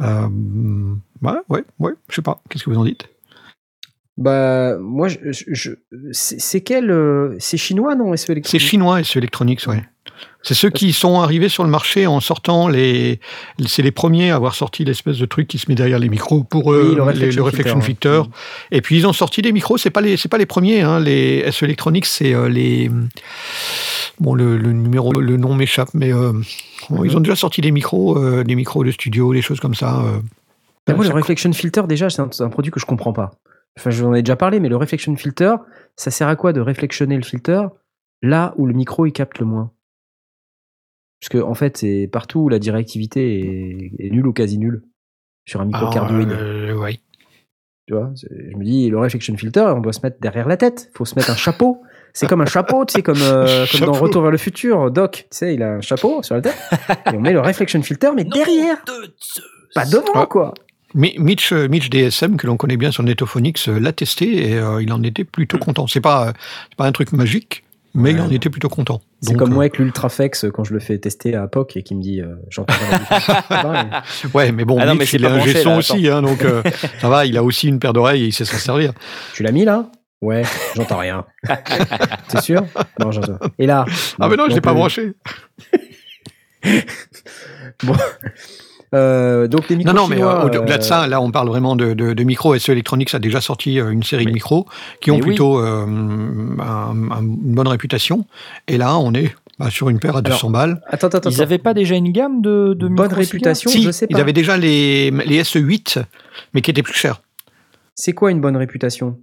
[0.00, 0.28] Euh,
[1.22, 2.40] ouais, ouais, ouais, je sais pas.
[2.48, 3.08] Qu'est-ce que vous en dites?
[4.16, 5.72] Bah, moi, je, je- je-
[6.12, 9.82] c'est c'est quel euh, C'est chinois, non SE C'est électronique chinois, SE Electronics, ouais.
[10.42, 13.20] C'est ceux qui sont arrivés sur le marché en sortant les.
[13.66, 16.44] C'est les premiers à avoir sorti l'espèce de truc qui se met derrière les micros
[16.44, 18.30] pour eux, Oui, le les- reflection reflection filter, filter.
[18.70, 19.76] Et puis ils ont sorti des micros.
[19.76, 20.80] C'est pas les, c'est pas les premiers.
[20.80, 20.98] Hein.
[21.00, 22.90] Les SE Electronics, c'est euh, les.
[24.18, 26.32] Bon, le, le numéro, le nom m'échappe, mais euh,
[26.90, 29.74] bon, ils ont déjà sorti des micros, euh, des micros de studio, des choses comme
[29.74, 30.02] ça.
[30.88, 33.30] moi, Ça le reflection filter, déjà, c'est un, produit que je comprends pas.
[33.78, 35.54] Enfin, je vous en ai déjà parlé, mais le reflection filter,
[35.96, 37.62] ça sert à quoi de réflectionner le filter
[38.22, 39.70] là où le micro il capte le moins?
[41.20, 44.82] Parce que en fait, c'est partout où la directivité est, est nulle ou quasi nulle
[45.46, 46.30] sur un micro Alors, cardioïde.
[46.30, 47.00] euh, ouais.
[47.86, 50.90] Tu vois, je me dis, le reflection filter, on doit se mettre derrière la tête.
[50.94, 51.82] Il faut se mettre un chapeau.
[52.12, 53.92] C'est comme un chapeau, tu sais, comme, euh, comme dans.
[53.92, 54.90] Retour vers le futur.
[54.90, 56.56] Doc, tu sais, il a un chapeau sur la tête.
[57.12, 58.78] Et on met le reflection filter, mais derrière.
[59.74, 60.26] Pas devant, Ah.
[60.26, 60.54] quoi.
[60.94, 64.58] Mi- Mitch, euh, Mitch DSM, que l'on connaît bien sur Netophonics, euh, l'a testé et
[64.58, 65.86] euh, il en était plutôt content.
[65.86, 66.32] C'est pas,
[66.68, 67.62] c'est pas un truc magique,
[67.94, 69.00] mais il en était plutôt content.
[69.20, 71.82] C'est comme euh, moi avec l'Ultraflex euh, quand je le fais tester à POC et
[71.82, 73.44] qui me dit euh, j'entends pas la différence.
[73.48, 73.86] C'est pareil.
[74.34, 76.42] Ouais, mais bon, Ah non, mais c'est il est pas un là, aussi, hein, donc
[76.44, 76.62] euh,
[77.00, 78.92] ça va, il a aussi une paire d'oreilles et il sait s'en servir.
[79.34, 79.90] Tu l'as mis là?
[80.22, 80.42] Ouais,
[80.76, 81.24] j'entends rien.
[82.28, 82.62] T'es sûr?
[82.98, 83.38] Non, j'entends.
[83.58, 83.84] Et là
[84.20, 84.78] Ah, mais non, je l'ai pas plus.
[84.78, 85.12] branché.
[88.92, 91.30] Euh, donc les micros Non, non, mais chinois, euh, au-delà de euh, ça, là, on
[91.30, 92.58] parle vraiment de, de, de micros.
[92.58, 94.66] SE Electronics a déjà sorti euh, une série de micros
[95.00, 95.22] qui ont oui.
[95.22, 98.26] plutôt euh, un- un- une bonne réputation.
[98.66, 100.80] Et là, on est bah, sur une paire à 200 balles.
[100.88, 101.30] Attends, attends, attends.
[101.30, 104.18] Ils avaient pas déjà une gamme de, de Bonne réputation, Si, je sais pas.
[104.18, 106.02] ils avaient déjà les, les SE8,
[106.54, 107.20] mais qui étaient plus chers.
[107.94, 109.18] C'est quoi une bonne réputation?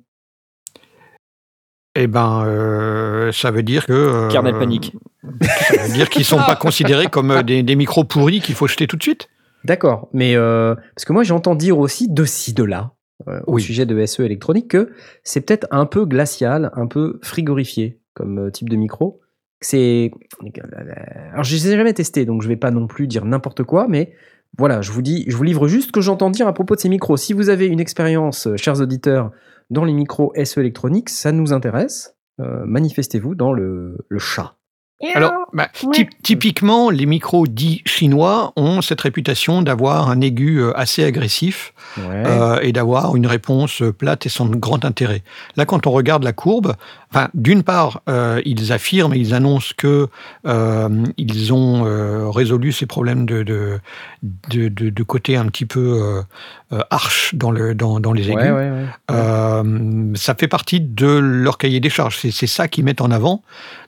[1.99, 3.91] Eh ben, euh, ça veut dire que.
[3.93, 4.93] euh, Kernel panique.
[5.41, 8.67] Ça veut dire qu'ils sont pas considérés comme euh, des, des micros pourris qu'il faut
[8.67, 9.27] jeter tout de suite.
[9.63, 12.93] D'accord, mais euh, parce que moi j'entends dire aussi de ci, de là,
[13.27, 13.61] euh, au Oui.
[13.61, 14.91] sujet de SE électronique, que
[15.23, 19.19] c'est peut-être un peu glacial, un peu frigorifié comme euh, type de micro.
[19.59, 20.11] C'est.
[21.31, 23.87] Alors je les ai jamais testés, donc je vais pas non plus dire n'importe quoi,
[23.89, 24.13] mais
[24.57, 26.79] voilà, je vous dis, je vous livre juste ce que j'entends dire à propos de
[26.79, 27.17] ces micros.
[27.17, 29.31] Si vous avez une expérience, chers auditeurs,
[29.69, 32.15] dans les micros SE électroniques, ça nous intéresse.
[32.39, 34.56] euh, manifestez-vous dans le, le chat.
[35.13, 40.75] Alors, bah, typ- typiquement, les micros dits chinois ont cette réputation d'avoir un aigu euh,
[40.77, 42.23] assez agressif Ouais.
[42.25, 45.23] euh, et d'avoir une réponse euh, plate et sans grand intérêt.
[45.55, 46.75] Là, quand on regarde la courbe,
[47.11, 50.07] enfin, d'une part, euh, ils affirment et ils annoncent que
[50.47, 53.79] euh, ils ont euh, résolu ces problèmes de, de,
[54.49, 56.21] de, de- de côté un petit peu
[56.89, 58.43] arche dans, le, dans, dans les aigus.
[58.43, 58.85] ouais, ouais, ouais.
[59.11, 62.17] Euh, ça fait partie de leur cahier des charges.
[62.17, 63.41] C'est c'est ça qu'ils mettent en avant.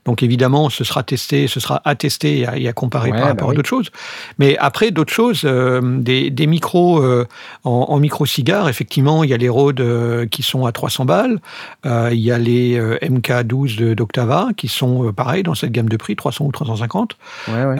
[0.09, 3.21] Donc évidemment, ce sera testé, ce sera attesté et à, et à comparer Ouais, par
[3.21, 3.53] bah rapport oui.
[3.53, 3.91] à d'autres choses.
[4.39, 7.27] Mais après, d'autres choses, euh, des, des micros euh,
[7.63, 11.39] en, en micro-cigare, effectivement, il y a les Rode euh, qui sont à 300 balles.
[11.85, 15.97] Il y a les euh, MK12 de- d'Octava qui sont pareil dans cette gamme de
[15.97, 17.15] prix, 300 ou 350.
[17.49, 17.75] Ouais, ouais.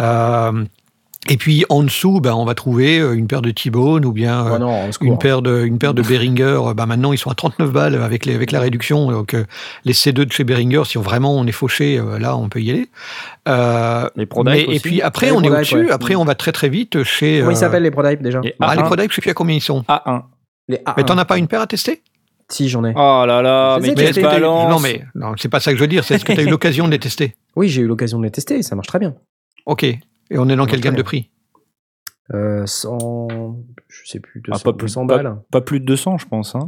[1.28, 4.11] Euh, et puis en dessous, ben, on va trouver euh, une paire de T-Bone ou
[4.11, 5.07] bien euh, Oh non, secours.
[5.07, 7.95] une paire de, une paire de Behringer, euh, bah maintenant ils sont à 39 balles
[7.95, 9.11] avec, les, avec la réduction.
[9.11, 9.43] Donc euh,
[9.84, 12.61] les C2 de chez Behringer, si on, vraiment on est fauché, euh, là on peut
[12.61, 12.89] y aller.
[13.47, 14.80] Euh, Les mais- et aussi.
[14.80, 15.91] puis après Les on est au-dessus, ouais.
[15.91, 17.39] après on va très très vite chez.
[17.39, 18.86] Comment ils euh, s'appellent les Prodype déjà Les ah, les A1.
[18.86, 19.82] Prodyte, je sais plus à combien ils sont.
[19.89, 20.22] A1.
[20.70, 20.93] Les A1.
[20.97, 22.01] Mais t'en as pas une paire à tester?
[22.51, 22.93] Si, j'en ai.
[22.95, 25.82] Oh là là, mais sais, quelle balance Non mais non, c'est pas ça que je
[25.84, 26.03] veux dire.
[26.03, 27.36] C'est est-ce que tu as eu l'occasion de les tester?
[27.55, 29.13] Oui, j'ai eu l'occasion de les tester, ça marche très bien.
[29.67, 29.86] Ok.
[30.32, 31.30] Et on est dans quelle gamme de prix?
[32.34, 33.27] Euh, 100,
[33.88, 35.38] je sais plus, 200, Ah, pas plus- 200 pas- balles.
[35.51, 36.55] Pas plus de 200, je pense.
[36.55, 36.67] Hein.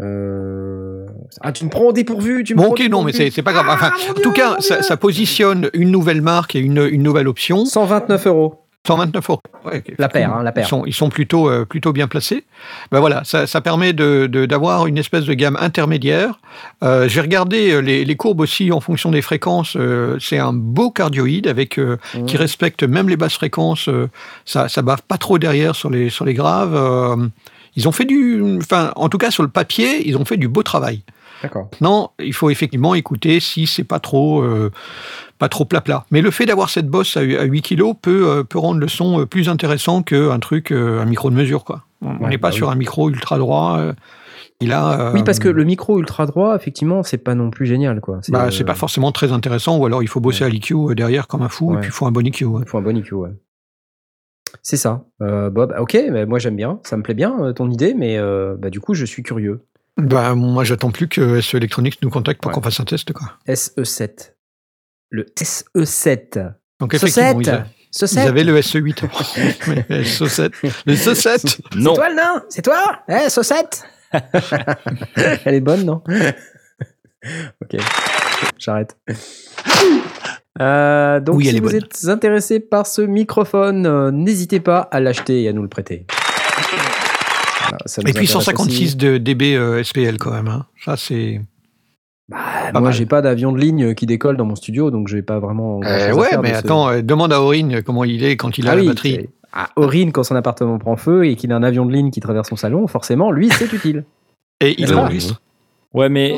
[0.00, 1.06] Euh...
[1.40, 3.42] Ah, tu me prends au dépourvu, tu me Bon, prends ok, non, mais c'est c'est
[3.42, 3.66] pas grave.
[3.68, 7.28] Enfin, Ah, en Dieu, tout cas, ça, positionne une nouvelle marque et une, une nouvelle
[7.28, 7.64] option.
[7.66, 8.66] 129 euros.
[8.86, 9.40] 129 euros.
[9.66, 10.64] Ouais, La paire, hein, la paire.
[10.64, 12.44] Ils sont, ils sont plutôt, euh, plutôt bien placés.
[12.90, 16.40] Ben voilà, ça, ça permet de- de- d'avoir une espèce de gamme intermédiaire.
[16.82, 19.76] Euh, J'ai regardé euh, les, les courbes aussi en fonction des fréquences.
[19.76, 22.24] euh, C'est un beau cardioïde avec euh, Mmh.
[22.24, 23.88] qui respecte même les basses fréquences.
[23.88, 24.08] euh,
[24.46, 26.74] ça, ça bave pas trop derrière sur les, sur les graves.
[26.74, 27.28] euh,
[27.76, 30.48] ils ont fait du, enfin, en tout cas sur le papier, ils ont fait du
[30.48, 31.02] beau travail.
[31.42, 31.68] D'accord.
[31.72, 34.70] Maintenant, il faut effectivement écouter si c'est pas trop, euh,
[35.40, 36.04] pas trop plat plat.
[36.12, 38.86] Mais le fait d'avoir cette bosse à, à 8 kg peut, euh, peut rendre le
[38.86, 41.82] son euh, plus intéressant qu'un truc, euh, un micro de mesure, quoi.
[42.02, 42.72] On Ouais, n'est pas bah sur oui.
[42.74, 43.80] un micro ultra droit.
[44.60, 45.00] il a.
[45.08, 48.20] euh, Oui, parce que le micro ultra droit, effectivement, c'est pas non plus génial, quoi.
[48.28, 51.26] bah, euh, c'est pas forcément très intéressant, ou alors il faut bosser à l'EQ derrière
[51.26, 51.76] comme un fou, Ouais.
[51.76, 52.44] et puis il faut un bon EQ.
[52.44, 52.62] ouais.
[52.64, 53.30] Il faut un bon EQ, ouais.
[54.62, 55.04] C'est ça.
[55.22, 58.56] Euh, Bob, ok, mais moi j'aime bien, ça me plaît bien ton idée, mais euh,
[58.58, 59.60] bah, du coup je suis curieux.
[59.96, 62.54] Bah, moi, j'attends plus que SE Electronics nous contacte pour Ouais.
[62.54, 63.26] qu'on fasse un test, quoi.
[63.46, 64.32] SE7.
[65.10, 66.52] Le SE7.
[66.80, 68.12] Donc, effectivement, ils, a- SE7.
[68.14, 69.04] ils avaient le SE8.
[69.68, 70.52] Mais SE7.
[70.86, 71.94] Le SE7 Non.
[71.94, 72.44] C'est toi le nain?
[72.48, 73.00] C'est toi?
[73.08, 73.82] Eh, SE7
[75.44, 76.02] Elle est bonne, non?
[77.62, 77.76] Ok,
[78.56, 78.96] j'arrête.
[80.60, 81.76] Euh, donc, Oui, si vous bonne.
[81.76, 86.06] êtes intéressé par ce microphone, euh, n'hésitez pas à l'acheter et à nous le prêter.
[87.60, 88.96] Voilà, ça nous Et puis intéresse 156 aussi.
[88.96, 90.48] de dB euh, SPL quand même.
[90.48, 90.66] hein.
[90.84, 91.42] Ça, c'est.
[92.30, 92.36] Bah,
[92.72, 95.38] Pas moi, j'ai pas d'avion de ligne qui décolle dans mon studio, donc j'ai pas
[95.40, 95.80] vraiment.
[95.84, 98.68] Euh, à ouais, mais ce- attends, euh, demande à Aurine comment il est quand il
[98.68, 99.28] a Ah la oui, batterie.
[99.52, 102.20] Ah, Aurine, quand son appartement prend feu et qu'il a un avion de ligne qui
[102.20, 104.04] traverse son salon, forcément, lui, c'est utile.
[104.62, 105.40] Et il enregistre.
[105.94, 106.32] Ouais, mais.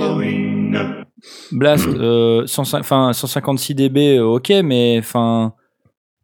[1.53, 5.53] Blast, euh, 105 enfin, 156 dB, euh, ok, mais enfin,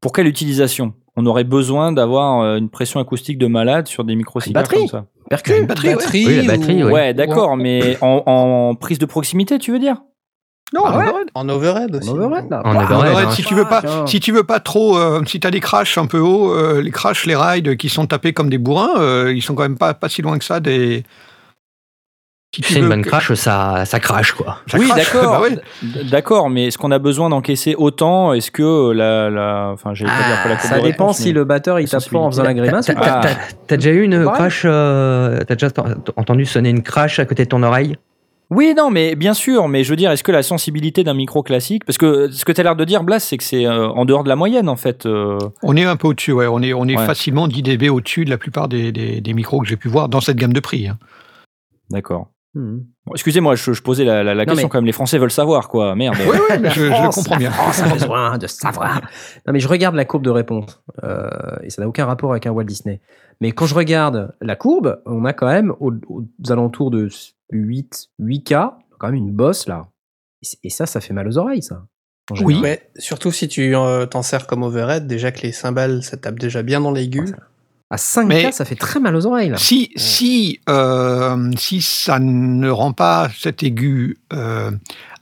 [0.01, 0.95] pour quelle utilisation?
[1.17, 5.07] On aurait besoin d'avoir euh, une pression acoustique de malade sur des micro comme ça.
[5.31, 6.05] Percu Une batterie, ouais.
[6.13, 7.15] Oui, la batterie, Ouais, ouais.
[7.15, 9.97] d'accord, mais en, en prise de proximité, tu veux dire?
[10.75, 11.29] Non, Ah en ouais overhead.
[11.35, 12.11] En overhead aussi.
[12.11, 12.61] En overhead, là.
[12.65, 13.31] En Bah, overhead, overhead, hein.
[13.33, 16.07] si tu veux pas, si tu veux pas trop, euh, si t'as des crashs un
[16.07, 19.41] peu hauts, euh, les crashs, les rides qui sont tapés comme des bourrins, euh, ils
[19.43, 21.05] sont quand même pas, pas si loin que ça des.
[22.55, 24.59] Si tu C'est une veux bonne que- crash, ça, ça crache, quoi.
[24.67, 25.33] ça Oui, d'accord.
[25.33, 25.59] Bah ouais.
[26.11, 28.33] D'accord, mais est-ce qu'on a besoin d'encaisser autant?
[28.33, 31.45] Est-ce que euh, la, la, enfin, j'allais pas dire que la Ça dépend si le
[31.45, 32.87] batteur il tape en faisant la grimace.
[32.87, 33.21] T'as pas.
[33.23, 33.77] Ah.
[33.77, 34.39] déjà eu une Pareil.
[34.39, 35.69] crash euh, T'as déjà
[36.17, 37.97] entendu sonner une crash à côté de ton oreille?
[38.51, 41.43] Oui, non, mais bien sûr, mais je veux dire, est-ce que la sensibilité d'un micro
[41.43, 43.89] classique, parce que ce que tu as l'air de dire, Blas, c'est que c'est euh,
[43.89, 45.05] en dehors de la moyenne, en fait.
[45.05, 46.47] euh, On est un peu au-dessus, ouais.
[46.47, 47.05] On est, on est Ouais.
[47.05, 50.09] facilement 10 dB au-dessus de la plupart des, des, des micros que j'ai pu voir
[50.09, 50.89] dans cette gamme de prix.
[50.89, 50.97] hein.
[51.91, 52.29] D'accord.
[52.55, 52.83] Bon,
[53.13, 54.87] Excusez-moi, je, je posais la, la- la Non, question mais- quand même.
[54.87, 55.95] Les Français veulent savoir, quoi.
[55.95, 56.17] Merde.
[56.19, 57.51] Ouais, ouais, La je, je le France, comprends la bien.
[57.53, 59.01] France a besoin de savoir.
[59.47, 61.29] Non, mais je regarde la courbe de réponse euh,
[61.63, 63.01] et ça n'a aucun rapport avec un Walt Disney.
[63.41, 67.09] Mais quand je regarde la courbe, on a quand même aux, aux alentours de
[67.53, 69.87] 8, 8K, quand même une bosse là.
[70.65, 71.85] Et ça, ça fait mal aux oreilles, ça.
[72.43, 72.61] Oui.
[72.61, 76.39] Ouais, surtout si tu euh, t'en sers comme overhead, déjà que les cymbales, ça tape
[76.39, 77.25] déjà bien dans l'aigu.
[77.91, 79.57] À 5K, Mais- ça fait très mal aux oreilles là.
[79.57, 84.71] Si, si, euh, si ça ne rend pas cet aigu euh,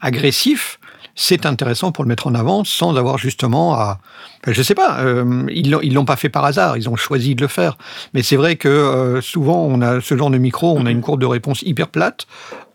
[0.01, 0.79] agressif,
[1.15, 3.99] c'est intéressant pour le mettre en avant sans avoir justement à.
[4.43, 7.35] enfin, je sais pas, euh, ils ils l'ont pas fait par hasard, ils ont choisi
[7.35, 7.77] de le faire.
[8.13, 11.01] Mais c'est vrai que euh, souvent, on a ce genre de micro, on a une
[11.01, 12.27] courbe de réponse hyper plate.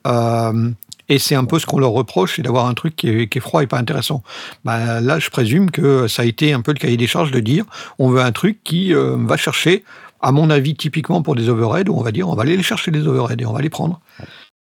[0.07, 0.71] Euh,
[1.09, 3.39] Et c'est un peu ce qu'on leur reproche, c'est d'avoir un truc qui est, qui
[3.39, 4.23] est froid et pas intéressant.
[4.65, 7.41] Bah, là, je présume que ça a été un peu le cahier des charges de
[7.41, 7.65] dire
[7.99, 9.85] on veut un truc qui euh, va chercher,
[10.21, 12.63] à mon avis, typiquement pour des overheads, où on va dire on va aller les
[12.63, 14.01] chercher les overheads et on va les prendre.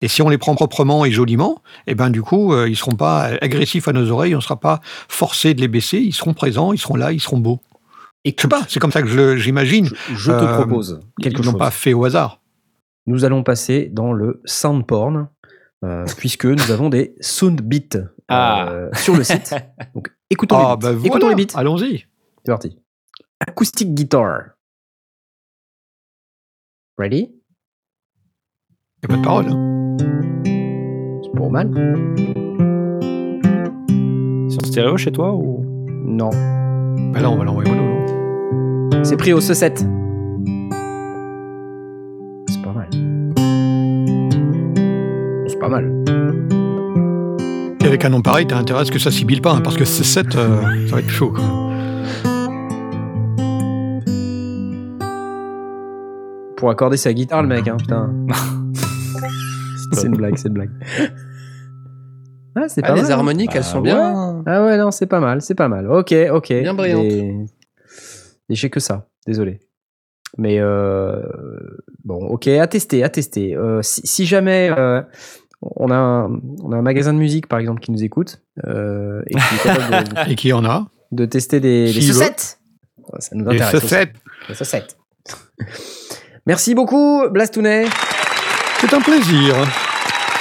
[0.01, 2.95] Et si on les prend proprement et joliment, eh ben du coup, euh, ils seront
[2.95, 6.33] pas agressifs à nos oreilles, on ne sera pas forcé de les baisser, ils seront
[6.33, 7.61] présents, ils seront là, ils seront beaux.
[8.25, 9.85] Et Je sais pas, c'est comme ça que j'imagine.
[10.09, 11.59] Je, je te Euh, propose quelque Ils l'ont chose.
[11.59, 12.41] pas fait au hasard.
[13.07, 15.29] Nous allons passer dans le sound porn,
[15.85, 18.89] euh, puisque nous avons des sound beats euh, Ah.
[18.95, 19.53] sur le site.
[19.95, 20.91] Donc écoutons Ah, les beats.
[20.93, 21.57] bah écoutons voilà, les beats.
[21.59, 22.05] allons-y.
[22.45, 22.79] C'est parti.
[23.39, 24.41] Acoustic guitar.
[26.97, 27.29] Ready?
[29.03, 29.45] Il n'y a pas de parole.
[29.49, 31.21] hein.
[31.23, 31.69] C'est pour mal?
[34.49, 35.63] C'est en stéréo chez toi ou?
[36.05, 36.29] Non.
[37.11, 39.03] Bah là, on va l'envoyer au.
[39.03, 39.85] C'est pris au C7.
[45.65, 45.85] Pas mal.
[47.81, 49.77] Et avec un nom pareil, t'as intérêt à ce que ça sibille pas, hein, parce
[49.77, 51.31] que C7, euh, ça va être chaud.
[51.31, 51.43] quoi.
[56.57, 58.13] Pour accorder sa guitare, le mec, hein, putain.
[59.91, 60.71] c'est une blague, c'est une blague.
[62.57, 63.11] Ah, c'est Ah, pas les mal.
[63.11, 63.15] hein.
[63.15, 63.83] harmoniques, elles Ah sont ouais.
[63.91, 64.41] bien.
[64.45, 65.91] Ah ouais, non, c'est pas mal, c'est pas mal.
[65.91, 66.53] Ok, ok.
[66.61, 67.03] Bien brillantes.
[67.03, 67.45] Et,
[68.47, 69.59] et j'ai que ça, désolé.
[70.37, 71.21] Mais euh,
[72.05, 73.57] bon, ok, à tester, à tester.
[73.57, 75.01] Euh, si, si jamais euh,
[75.75, 79.21] on, a un, on a un magasin de musique, par exemple, qui nous écoute euh,
[79.27, 81.99] et qui est capable de, Et qui en a de tester des, des.
[81.99, 82.57] C7,
[83.19, 83.83] ça nous intéresse.
[83.83, 83.95] aussi.
[83.95, 84.09] C7,
[84.47, 84.95] Des C7.
[86.45, 87.85] Merci beaucoup, Blastounet.
[88.79, 89.55] c'est un plaisir.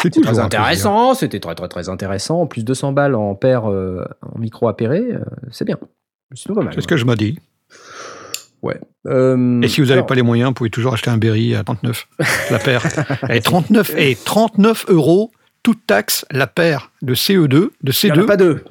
[0.03, 2.43] C'est Très intéressant, c'était très très très intéressant.
[2.43, 5.21] En plus 200 balles en paire euh, en micro appairé, euh,
[5.51, 5.79] c'est bien.
[6.35, 7.17] C'est ce que je m'ai
[9.07, 11.63] Euh, Et si vous n'avez pas les moyens, vous pouvez toujours acheter un Berry à
[11.65, 12.07] 39,
[12.51, 12.83] la paire.
[13.31, 15.31] Et 39, et 39 euros,
[15.63, 18.27] toute taxe, la paire de CE2, de il y en a C2.
[18.27, 18.65] pas deux.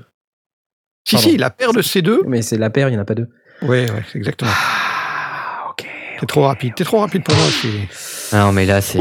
[1.05, 1.29] Si, Pardon.
[1.29, 2.19] si, la paire de C2.
[2.27, 3.27] Mais c'est la paire, il n'y en a pas deux.
[3.61, 4.51] Ouais, ouais, exactement.
[4.53, 5.85] Ah, ok.
[6.19, 6.73] T'es trop rapide.
[6.75, 7.45] T'es trop rapide pour moi.
[7.49, 8.99] c'est- Non, mais là, c'est.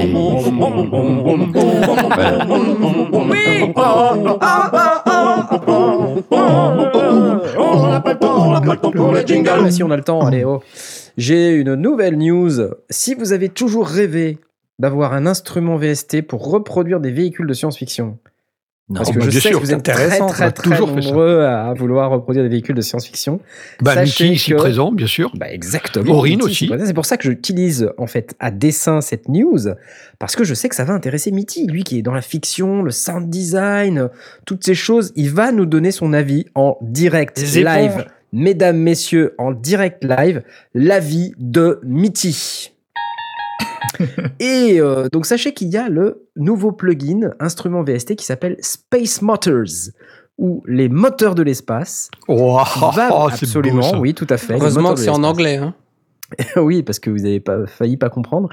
[9.70, 10.62] Si on a le temps, allez, oh.
[11.16, 12.70] J'ai une nouvelle news.
[12.90, 14.38] Si vous avez toujours rêvé
[14.78, 18.18] d'avoir un instrument VST pour reproduire des véhicules de science-fiction,
[18.94, 20.50] parce Oh, que bah, je bien sais sûr, que vous c'est êtes très intéressant, très
[20.52, 23.40] très nombreux à vouloir reproduire des véhicules de science-fiction.
[23.80, 25.30] Bah, Sachez Mickey ici que- présent, bien sûr.
[25.36, 26.12] Bah exactement.
[26.14, 26.70] Aurine aussi.
[26.84, 29.58] c'est pour- ça que j'utilise en fait à dessein cette news
[30.18, 32.82] parce que je sais que ça va intéresser Mitty, lui qui est dans la fiction,
[32.82, 34.08] le sound design,
[34.46, 35.12] toutes ces choses.
[35.16, 37.74] Il va nous donner son avis en direct Des éponges.
[37.74, 40.42] live, mesdames, messieurs, en direct live,
[40.74, 42.71] l'avis de Mitty.
[44.40, 49.22] Et euh, donc sachez qu'il y a le nouveau plugin instrument VST qui s'appelle Space
[49.22, 49.90] Motors
[50.38, 52.10] ou les moteurs de l'espace.
[52.26, 52.58] Va oh,
[52.94, 53.98] beau, absolument, ça.
[53.98, 54.54] oui, tout à fait.
[54.54, 55.56] Heureusement que c'est en anglais.
[55.56, 55.74] Hein.
[56.56, 58.48] oui, parce que vous avez pas failli pas comprendre.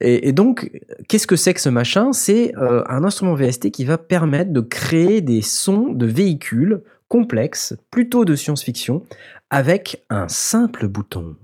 [0.00, 0.70] Et, et donc,
[1.08, 2.12] qu'est-ce que c'est que ce machin?
[2.12, 7.74] C'est euh, un instrument VST qui va permettre de créer des sons de véhicules complexes,
[7.90, 9.02] plutôt de science-fiction,
[9.50, 11.36] avec un simple bouton.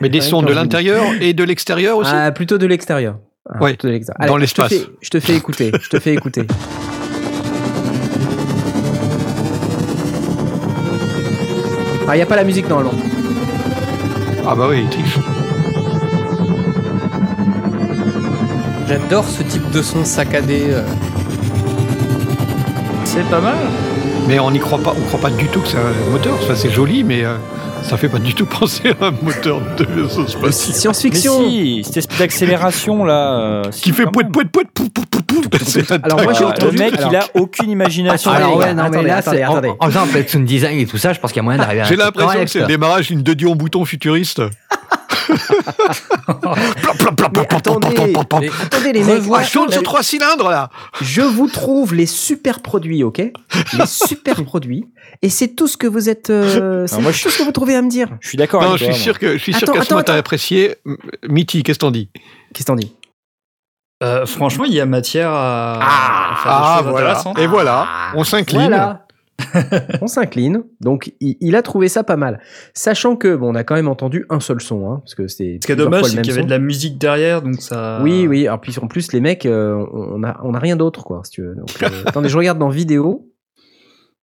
[0.00, 2.10] Mais des sons de l'intérieur et de l'extérieur aussi.
[2.14, 3.18] Ah, plutôt de l'extérieur.
[3.48, 4.26] Ah, de l'extérieur.
[4.26, 4.74] dans je l'espace.
[5.00, 5.70] Je te fais écouter.
[5.80, 6.46] Je te fais écouter.
[12.06, 12.92] Ah, il n'y a pas la musique normalement.
[14.46, 15.18] Ah bah oui, il triche.
[18.86, 20.64] J'adore ce type de son saccadé.
[20.68, 20.82] euh.
[23.04, 23.56] C'est pas mal.
[24.26, 26.34] Mais on n'y croit pas, on croit pas du tout que c'est un moteur.
[26.42, 27.36] Enfin, c'est joli, mais euh,
[27.82, 30.52] ça fait pas du tout penser à un moteur de vaisseau De spatial.
[30.74, 31.40] Science-fiction.
[31.42, 33.38] Mais si, cette espèce d'accélération là.
[33.38, 34.12] euh, si, Qui fait même.
[34.12, 35.42] pouet pouet pou pou pou pou.
[35.90, 38.30] Un Alors, moi, j'ai Ah, entendu- le mec, il a aucune imagination.
[38.30, 39.72] Alors les ouais, non, mais là, c'est en, attendez.
[39.78, 41.82] en faisant avec sound design et tout ça, je pense qu'il y a moyen d'arriver
[41.82, 44.40] à un J'ai l'impression que c'est le démarrage d'une deux en bouton futuriste.
[47.34, 50.70] Mais attendez, mais attendez les mecs, Ah, là, sur trois cylindres là.
[51.00, 53.18] je vous trouve les super produits, ok
[53.78, 54.84] Les super produits,
[55.22, 57.74] et c'est tout ce que vous êtes, euh, c'est moi, tout ce que vous trouvez
[57.76, 58.08] à me dire.
[58.20, 58.94] Je suis d'accord Non, avec je toi.
[58.94, 60.76] suis sûr que je suis sûr Attends, qu'Asma attends, t'a apprécié.
[60.86, 60.96] M-
[61.28, 62.10] Mitty, qu'est-ce que t'en dis?
[62.52, 62.92] Qu'est-ce que t'en dis?
[64.02, 67.06] Euh, franchement, il y a matière à, à faire des Ah choses voilà.
[67.10, 67.38] intéressantes.
[67.38, 68.60] Et voilà, on s'incline.
[68.68, 69.03] Voilà.
[70.00, 70.64] on s'incline.
[70.80, 72.40] Donc, il, il a trouvé ça pas mal.
[72.72, 75.58] Sachant que, bon, on a quand même entendu un seul son, hein, parce que c'est.
[75.60, 76.46] Ce qui est dommage, c'est qu'il y avait son.
[76.46, 78.00] de la musique derrière, donc ça.
[78.02, 78.46] Oui, oui.
[78.46, 81.32] Alors, puis en plus, les mecs, euh, on a, on a rien d'autre, quoi, si
[81.32, 81.54] tu veux.
[81.54, 83.30] Donc, euh, attendez, je regarde dans vidéo,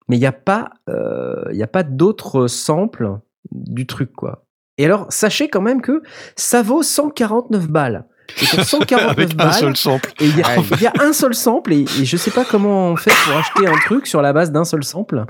[0.08, 3.18] mais il n'y a pas, euh, il y a pas d'autres samples
[3.52, 4.46] du truc, quoi.
[4.78, 6.02] Et alors, sachez quand même que
[6.36, 8.06] ça vaut 149 balles.
[8.40, 10.12] Pour 149 Avec un balles, seul sample.
[10.20, 12.44] et il y, a- il y a un seul sample et, et je sais pas
[12.46, 15.26] comment on fait pour acheter un truc sur la base d'un seul sample.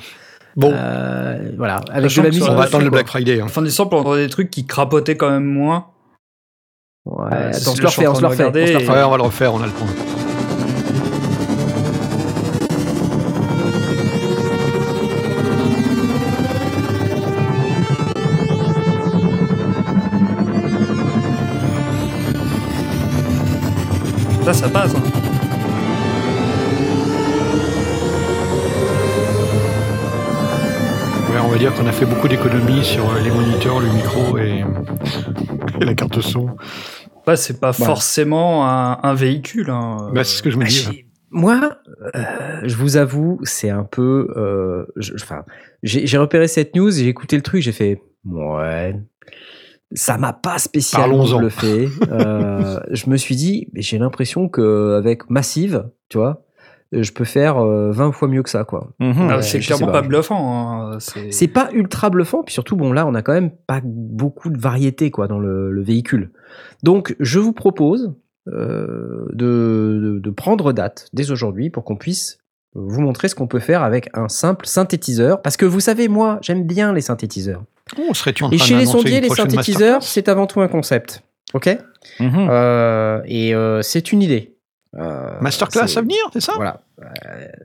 [0.55, 2.43] Bon, Euh, voilà, avec de la musique.
[2.49, 2.89] on va attendre le.
[2.89, 3.39] Black Friday.
[3.39, 3.45] hein.
[3.45, 5.87] Enfin, du sample, on entend des trucs qui crapotaient quand même moins.
[7.05, 8.43] Ouais, Euh, attends, on ce se le refait, on se le refait.
[8.45, 9.85] Ouais, on va le refaire, on a le temps.
[24.43, 24.93] Ça, ça passe.
[24.95, 25.01] hein.
[31.29, 34.37] Ouais, on va dire qu'on a fait beaucoup d'économies sur euh, les moniteurs, le micro
[34.37, 34.63] et,
[35.81, 36.49] et la carte son.
[37.21, 39.69] Après, c'est pas forcément un, un véhicule.
[39.69, 40.09] hein.
[40.13, 40.73] Bah, c'est ce que je me Ah, dis.
[40.91, 41.77] j'ai- Moi,
[42.15, 42.21] euh,
[42.63, 44.27] je vous avoue, c'est un peu.
[44.35, 44.85] euh,
[45.15, 45.43] Enfin,
[45.83, 48.95] j'ai j'ai repéré cette news, j'ai écouté le truc, j'ai fait ouais.
[49.93, 51.89] Ça m'a pas spécialement bluffé.
[52.11, 56.43] Euh, je me suis dit, mais j'ai l'impression que avec Massive, tu vois,
[56.91, 58.89] je peux faire euh, 20 fois mieux que ça, quoi.
[58.99, 59.13] Mhm.
[59.29, 60.07] Ah, Ouais, c'est clairement pas pas.
[60.07, 60.91] bluffant.
[60.93, 60.97] hein.
[60.99, 64.49] C'est C'est pas ultra bluffant, puis surtout, bon, là, on a quand même pas beaucoup
[64.49, 66.31] de variété, quoi, dans le, le véhicule.
[66.83, 68.13] Donc, je vous propose
[68.47, 72.39] euh, de, de- de prendre date dès aujourd'hui pour qu'on puisse
[72.73, 75.41] vous montrer ce qu'on peut faire avec un simple synthétiseur.
[75.41, 77.63] Parce que vous savez, moi, j'aime bien les synthétiseurs.
[77.97, 80.67] Oh, serais-tu en train Et chez les sondiers, les synthétiseurs, masterclass c'est avant tout un
[80.67, 81.23] concept.
[81.53, 81.69] OK
[82.19, 82.47] Mhm.
[82.49, 84.57] Euh, Et euh, c'est une idée.
[84.97, 86.81] Euh, Masterclass à venir, c'est ça Voilà.
[87.01, 87.05] Euh,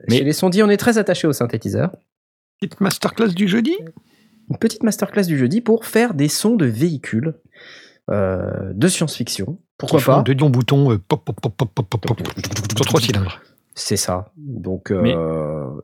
[0.09, 1.91] Mais- Chez les sondiers, on est très attaché aux synthétiseurs.
[2.61, 3.75] Petite masterclass du jeudi
[4.49, 7.33] une petite masterclass du jeudi pour faire des sons de véhicules
[8.09, 9.59] euh, de science-fiction.
[9.77, 12.27] Pourquoi pas un deuxion bouton euh, pop, pop, pop, pop, pop, pop, pop,
[12.77, 13.41] sur trois cylindres.
[13.75, 14.31] C'est ça.
[14.37, 15.15] Donc, euh, Mais-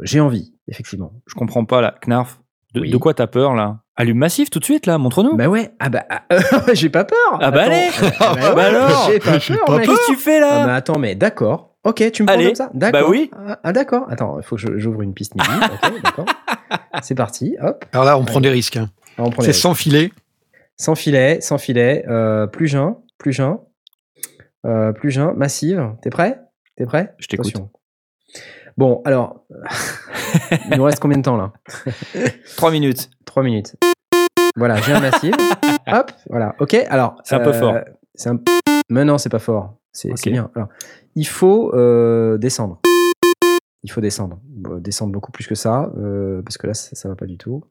[0.06, 1.12] j'ai envie, effectivement.
[1.28, 2.40] Je comprends pas là, Knarf.
[2.74, 2.90] De, Oui.
[2.90, 5.36] de quoi t'as peur là Allume massif tout de suite là, montre-nous.
[5.36, 6.24] Bah ouais, ah bah, ah,
[6.74, 7.18] j'ai pas peur.
[7.40, 7.90] Ah bah allez.
[8.20, 9.86] Ah bah, Bah alors J'ai pas peur, pas mec.
[9.88, 11.76] Qu'est-ce que tu fais Ah là bah attends, mais d'accord.
[11.84, 12.46] Ok, tu me prends Allez.
[12.48, 13.02] comme ça D'accord.
[13.02, 13.30] Bah oui.
[13.48, 14.08] Ah, ah, d'accord.
[14.10, 15.48] Attends, il faut que j'ouvre une piste MIDI.
[15.84, 16.26] Ok, d'accord.
[17.04, 17.56] C'est parti.
[17.62, 17.86] Hop.
[17.92, 18.78] Alors là, on prend des risques.
[18.78, 18.90] hein.
[19.42, 20.12] C'est sans filet.
[20.78, 22.04] Sans filet, sans filet.
[22.08, 23.58] Euh, plus jeun, plus jeun.
[24.66, 25.92] Euh, plus jeun, massive.
[26.02, 26.40] T'es prêt?
[26.78, 27.14] T'es prêt?
[27.20, 27.54] Je t'écoute.
[28.76, 29.46] Bon, alors,
[30.72, 31.54] il nous reste combien de temps là?
[32.58, 33.10] 3 minutes.
[33.26, 33.76] 3 minutes.
[34.56, 35.36] Voilà, j'ai un massif.
[35.88, 36.56] Hop, voilà.
[36.60, 37.16] Ok, alors.
[37.24, 37.76] C'est un peu fort.
[38.16, 38.40] C'est un...
[38.90, 39.76] Mais non, c'est pas fort.
[39.92, 40.50] C'est bien.
[40.56, 40.70] Alors,
[41.16, 42.82] il faut euh, descendre.
[43.84, 44.40] Il faut descendre.
[44.46, 47.38] Bon, descendre beaucoup plus que ça, euh, parce que là, ça, ça va pas du
[47.38, 47.64] tout.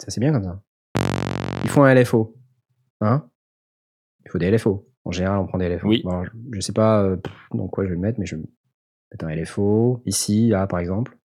[0.00, 0.60] Ça, c'est bien comme ça.
[1.64, 2.34] Il faut un LFO.
[3.00, 3.28] Hein?
[4.24, 4.88] Il faut des LFO.
[5.08, 5.88] En général, on prend des LFO.
[5.88, 6.02] Oui.
[6.04, 7.16] Bon, je, je sais pas euh,
[7.54, 8.42] dans quoi je vais le mettre, mais je vais
[9.10, 10.02] mettre un LFO.
[10.04, 11.16] Ici, là, par exemple.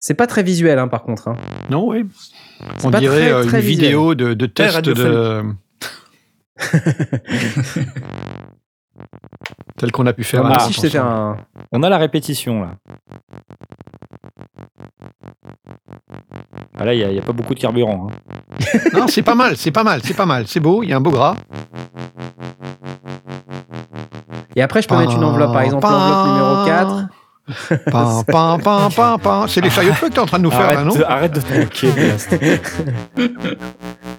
[0.00, 1.28] C'est pas très visuel, hein, par contre.
[1.28, 1.36] hein.
[1.70, 2.06] Non, oui.
[2.84, 3.84] On pas dirait très, euh, très une visuel.
[3.86, 5.42] vidéo de, de test de.
[9.82, 10.44] tel qu'on a pu faire.
[10.44, 11.36] moi à aussi, je sais faire un.
[11.72, 12.70] On a la répétition là.
[16.78, 18.08] Ah là, il n'y a, pas beaucoup de carburant.
[18.08, 18.78] hein.
[18.94, 20.46] Non, c'est pas mal, c'est pas mal, c'est pas mal.
[20.46, 21.34] C'est beau, il y a un beau gras.
[24.54, 27.08] Et après, je peux mettre une enveloppe, par exemple, l'enveloppe numéro 4.
[27.90, 29.48] Pam, pam, pam, pam, pam.
[29.48, 30.94] C'est les chariots de feu que t'es en train de nous faire là, non?
[31.08, 31.90] Arrête de te moquer.
[31.90, 32.38] Blast.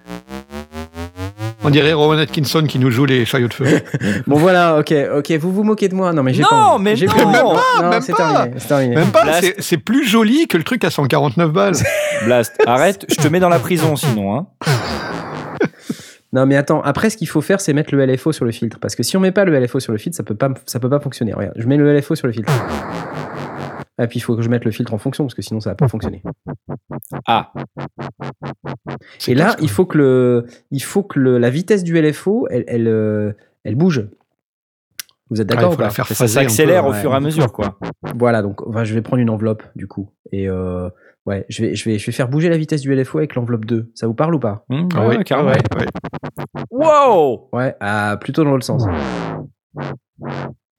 [1.64, 3.64] On dirait Rowan Atkinson qui nous joue les chariots de feu.
[4.26, 6.12] Bon, voilà, ok, ok, vous vous moquez de moi.
[6.12, 7.14] Non, mais j'ai Non, mais J'ai non.
[7.16, 8.32] Même pas, Non, même c'est pas.
[8.32, 8.54] terminé.
[8.58, 8.94] C'est terminé.
[8.96, 9.40] Même pas, Blast.
[9.44, 11.74] c'est- c'est plus joli que le truc à 149 balles.
[12.24, 14.36] Blast, arrête, je te mets dans la prison sinon.
[14.36, 14.46] Hein.
[16.32, 18.80] Non, mais attends, après, ce qu'il faut faire, c'est mettre le LFO sur le filtre.
[18.80, 20.80] Parce que si on met pas le LFO sur le filtre, ça peut pas, ça
[20.80, 21.32] peut pas fonctionner.
[21.32, 22.52] Regarde, je mets le LFO sur le filtre.
[24.02, 25.70] Et puis, il faut que je mette le filtre en fonction, parce que sinon, ça
[25.70, 26.24] va pas fonctionner.
[27.26, 27.52] Ah,
[29.28, 32.64] Et là, il faut que, le, il faut que le- la vitesse du LFO, elle,
[32.68, 33.32] elle, euh,
[33.64, 34.06] elle bouge.
[35.30, 37.00] Vous êtes Ah, d'accord il ou faut la pas faire ça s'accélère au ouais.
[37.00, 37.78] fur et à mesure quoi.
[38.14, 40.10] Voilà, donc enfin, je vais prendre une enveloppe du coup.
[40.32, 40.88] Et euh,
[41.24, 43.64] ouais, je vais, je, vais, je vais faire bouger la vitesse du LFO avec l'enveloppe
[43.64, 43.90] 2.
[43.94, 44.64] Ça vous parle ou pas?
[44.68, 45.48] Hum, Ah ouais, ouais, carrément.
[45.50, 45.86] ouais, ouais.
[46.70, 48.84] Wow Ouais, ah, plutôt dans l'autre sens.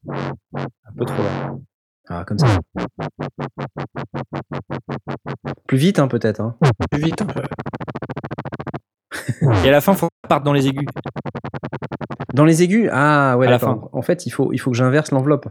[0.08, 1.54] Un peu trop là.
[2.08, 2.46] Ah, comme ça.
[5.66, 6.40] Plus vite, hein, peut-être.
[6.40, 6.54] Hein.
[6.90, 7.42] Plus vite peu.
[9.64, 10.86] Et à la fin, faut qu'on parte dans les aigus.
[12.34, 12.88] Dans les aigus?
[12.92, 13.88] Ah, ouais, À la d'accord.
[13.92, 15.48] En fait, il faut, il faut que j'inverse l'enveloppe.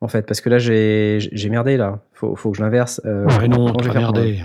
[0.00, 2.00] En fait, parce que là, j'ai j'ai merdé, là.
[2.12, 3.00] Faut, faut que je l'inverse.
[3.04, 4.42] euh, Ouais, non, pour- merdé.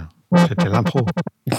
[0.47, 1.01] C'était l'impro.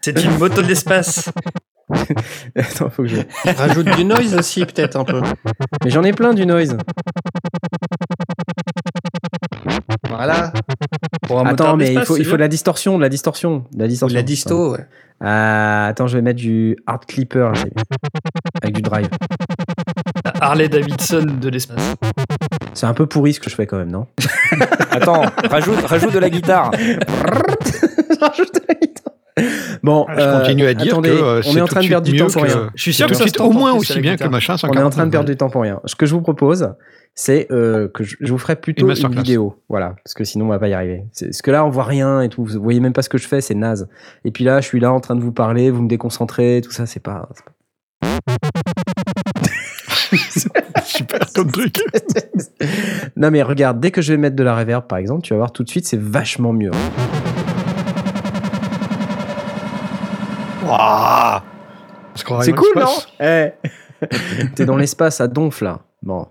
[0.00, 1.30] C'est une moto de l'espace.
[2.56, 3.16] Attends, faut que je...
[3.56, 5.20] Rajoute du noise aussi, peut-être un peu.
[5.84, 6.76] Mais j'en ai plein du noise.
[10.16, 10.52] Voilà.
[11.26, 13.78] Pour un Attends, mais il faut, il faut de la distorsion, de la distorsion, de
[13.78, 14.14] la Ou distorsion.
[14.14, 14.86] de la disto, ouais.
[15.24, 17.52] Ah, attends, je vais mettre du hard clipper
[18.60, 19.08] avec du drive.
[20.40, 21.94] Harley Davidson de l'espace.
[22.74, 24.06] C'est un peu pourri ce que je fais quand même, non?
[24.90, 26.70] Attends, rajoute, rajoute de la guitare.
[28.20, 28.81] Rajoute la guitare.
[29.82, 32.06] Bon, Je euh, continue à dire attendez, que euh, on est en train de perdre
[32.06, 32.70] du temps pour rien.
[32.74, 34.82] Je suis sûr que ça se au en moins aussi bien que machin On est
[34.82, 35.80] en train de 149 perdre du temps pour rien.
[35.86, 36.74] Ce que je vous propose,
[37.14, 39.56] c'est euh, que je, je vous ferai plutôt Une vidéo.
[39.68, 41.04] Voilà, parce que sinon on va pas y arriver.
[41.12, 42.44] C'est- Parce que là, on voit rien et tout.
[42.44, 43.88] Vous voyez même pas ce que je fais, c'est naze.
[44.24, 46.72] Et puis là, je suis là en train de vous parler, vous me déconcentrez, tout
[46.72, 47.28] ça, c'est pas.
[50.84, 51.78] Super comme truc.
[53.16, 55.38] non mais regarde, dès que je vais mettre de la reverb, par exemple, tu vas
[55.38, 56.70] voir tout de suite, c'est vachement mieux.
[62.24, 63.08] Croirait C'est cool, non l'espace.
[63.20, 64.46] Eh.
[64.54, 65.80] T'es dans l'espace, ça gonfle là.
[66.02, 66.26] Bon.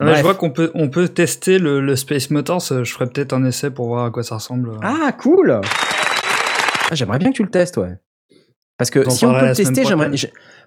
[0.00, 2.62] Ouais, je vois qu'on peut, on peut tester le, le Space Motors.
[2.70, 4.72] euh, Je ferai peut-être un essai pour voir à quoi ça ressemble.
[4.82, 7.96] Ah, cool Ah, J'aimerais bien que tu le testes, ouais.
[8.78, 10.10] Parce que si on peut le tester, j'aimerais.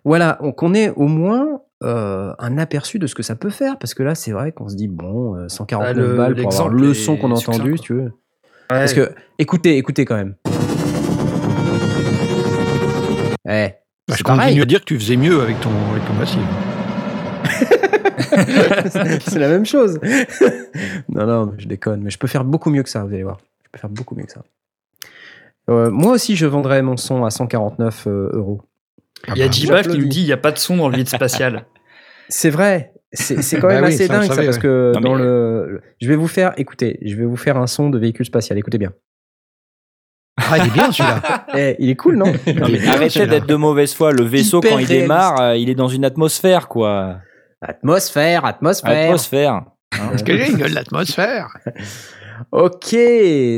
[0.04, 3.78] Voilà, on- qu'on ait au moins euh, un aperçu de ce que ça peut faire.
[3.78, 6.52] Parce que là, c'est vrai qu'on se dit, bon, euh, 149 Ah, le- balles pour
[6.54, 8.12] avoir le son qu'on a entendu, si tu veux.
[8.68, 10.36] Parce que, écoutez, écoutez quand même.
[13.50, 13.70] Eh,
[14.08, 14.40] Bah, je pareil.
[14.48, 16.40] continue à dire que tu faisais mieux avec ton, avec ton massif.
[19.28, 20.00] c'est la même chose.
[21.10, 23.40] non, non, je déconne, mais je peux faire beaucoup mieux que ça, vous allez voir.
[23.64, 24.42] Je peux faire beaucoup mieux que ça.
[25.70, 28.62] Euh, moi aussi, je vendrais mon son à 149 euh, euros.
[29.30, 30.90] Il y a bah, Jibaf qui nous dit il n'y a pas de son dans
[30.90, 31.66] le vide spatial.
[32.30, 32.94] C'est vrai.
[33.12, 34.62] C'est quand Bah même oui, assez ça, dingue ça savait, parce ouais.
[34.64, 37.58] que Non, dans mais- le, le- je vais vous faire écoutez, je vais vous faire
[37.58, 38.58] un son de véhicule spatial.
[38.60, 38.92] Écoutez bien.
[40.52, 41.46] Ah, il est bien celui-là.
[41.56, 44.12] Eh, il est cool, non mais arrêtez d'être de mauvaise foi.
[44.12, 45.02] Le vaisseau, Hyper quand il réaliste.
[45.02, 47.18] démarre, euh, il est dans une atmosphère, quoi.
[47.62, 49.06] Atmosphère, atmosphère.
[49.06, 49.62] Atmosphère.
[49.92, 51.58] Parce que jingle, l'atmosphère.
[52.54, 52.96] Ok,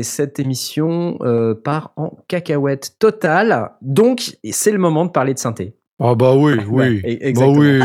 [0.02, 3.70] cette émission euh, part en cacahuète totale.
[3.80, 5.76] Donc, c'est le moment de parler de synthé.
[6.00, 6.62] Oh bah oui, oui.
[6.66, 7.58] Ouais, bah exactement.
[7.58, 7.80] oui.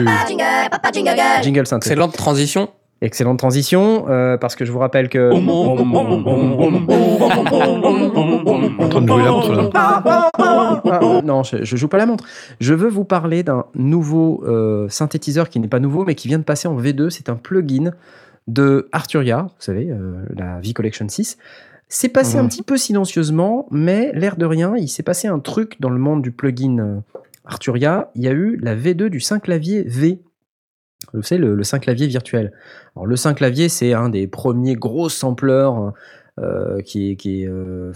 [1.44, 1.88] Jingle synthé.
[1.90, 2.70] Excellente transition.
[3.00, 5.32] Excellente transition, euh, parce que je vous rappelle que.
[8.80, 9.70] En train de jouer la montre là.
[10.40, 12.24] Ah, non, je, je joue pas la montre.
[12.60, 16.40] Je veux vous parler d'un nouveau euh, synthétiseur qui n'est pas nouveau, mais qui vient
[16.40, 17.12] de passer en V2.
[17.12, 17.92] C'est un plugin
[18.48, 21.38] de Arturia, vous savez, euh, la V-Collection 6.
[21.90, 25.80] C'est passé un petit peu silencieusement, mais l'air de rien, il s'est passé un truc
[25.80, 27.04] dans le monde du plugin
[27.46, 28.10] Arturia.
[28.16, 30.20] Il y a eu la V2 du 5 clavier V.
[31.14, 32.52] Vous savez, le, le 5 clavier virtuel.
[32.96, 35.94] Alors, le 5 clavier, c'est un des premiers gros sampleurs
[36.40, 37.92] euh, qui est, euh,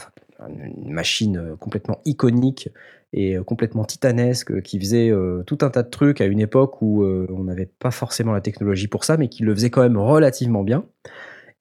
[0.49, 2.69] une machine euh, complètement iconique
[3.13, 5.11] et complètement titanesque qui faisait
[5.45, 8.87] tout un tas de trucs à une époque où on n'avait pas forcément la technologie
[8.87, 10.85] pour ça, mais qui le faisait quand même relativement bien.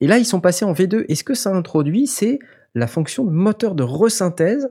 [0.01, 1.07] Et là, ils sont passés en V2.
[1.09, 2.39] Et ce que ça introduit, c'est
[2.77, 4.71] la fonction de moteur de resynthèse.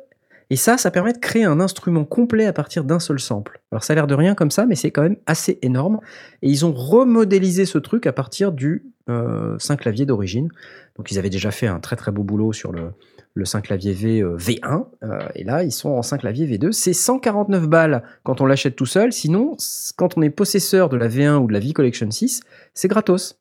[0.51, 3.61] Et ça, ça permet de créer un instrument complet à partir d'un seul sample.
[3.71, 5.99] Alors ça a l'air de rien comme ça, mais c'est quand même assez énorme.
[6.41, 10.49] Et ils ont remodélisé ce truc à partir du euh, 5 clavier d'origine.
[10.97, 12.93] Donc ils avaient déjà fait un très très beau boulot sur le,
[13.35, 14.85] le 5 clavier V euh, V1.
[15.03, 16.71] euh, et là, ils sont en 5 clavier V2.
[16.71, 19.13] C'est 149 balles quand on l'achète tout seul.
[19.13, 19.55] Sinon,
[19.97, 22.41] quand on est possesseur de la V1 ou de la V Collection 6,
[22.73, 23.39] c'est gratos.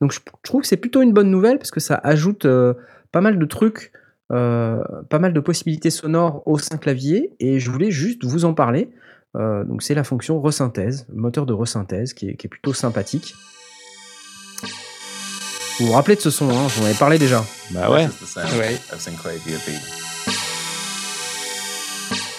[0.00, 2.74] Donc je, je trouve que c'est plutôt une bonne nouvelle parce que ça ajoute euh,
[3.12, 3.92] pas mal de trucs,
[4.32, 7.32] euh, pas mal de possibilités sonores au 5 clavier.
[7.40, 8.90] Et je voulais juste vous en parler.
[9.36, 13.34] Euh, donc c'est la fonction resynthèse, moteur de resynthèse qui est, qui est plutôt sympathique.
[15.78, 17.44] Vous vous rappelez de ce son, hein, je vous en avais parlé déjà.
[17.70, 18.06] Bah ouais.
[18.58, 18.78] Ouais.
[18.92, 19.72] of Synclavier V.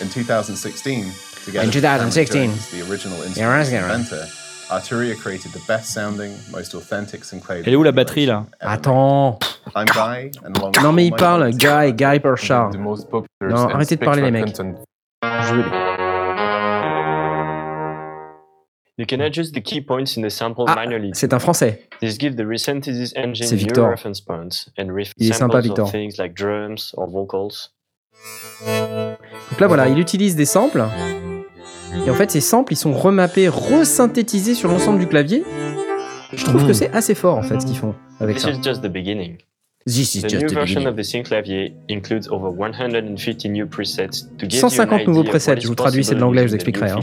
[0.01, 1.05] In 2016,
[1.45, 3.93] together In with Cameron 2016, Jones, the original Yeah, instrument right?
[3.95, 4.27] inventor,
[4.69, 7.63] Arturia created the best sounding, most authentic Synclavier.
[7.67, 8.45] Elle est où la batterie, là?
[8.59, 9.37] Attends.
[9.85, 9.89] Made.
[9.89, 12.69] I'm Guy, and along with Non mais il parle, Guy, Guy popular
[13.41, 14.47] Non, arrêtez de parler, les mecs.
[14.49, 14.83] spectral content.
[15.47, 15.63] Je veux-
[18.99, 21.11] You can adjust the key points in the sample Ah, manually.
[21.13, 21.87] C'est un français.
[22.01, 23.87] This gives the resynthesis engine C'est new Victor.
[23.91, 25.91] reference points and riff Il est samples sympa, of Victor.
[25.91, 27.71] things like drums or vocals.
[28.65, 30.83] Donc là voilà, il utilise des samples.
[32.07, 35.43] Et en fait, ces samples, ils sont remappés, resynthétisés sur l'ensemble du clavier.
[36.33, 36.67] Je trouve Mmh.
[36.67, 38.51] que c'est assez fort en fait ce qu'ils font avec This ça.
[38.51, 39.37] is just the beginning.
[39.87, 44.27] This is The just new the version of the Synclavier includes over 150 new presets
[44.37, 46.49] to give you 150 an idea nouveaux presets, je vous traduis, c'est de l'anglais, je
[46.49, 46.99] vous expliquerai, hein.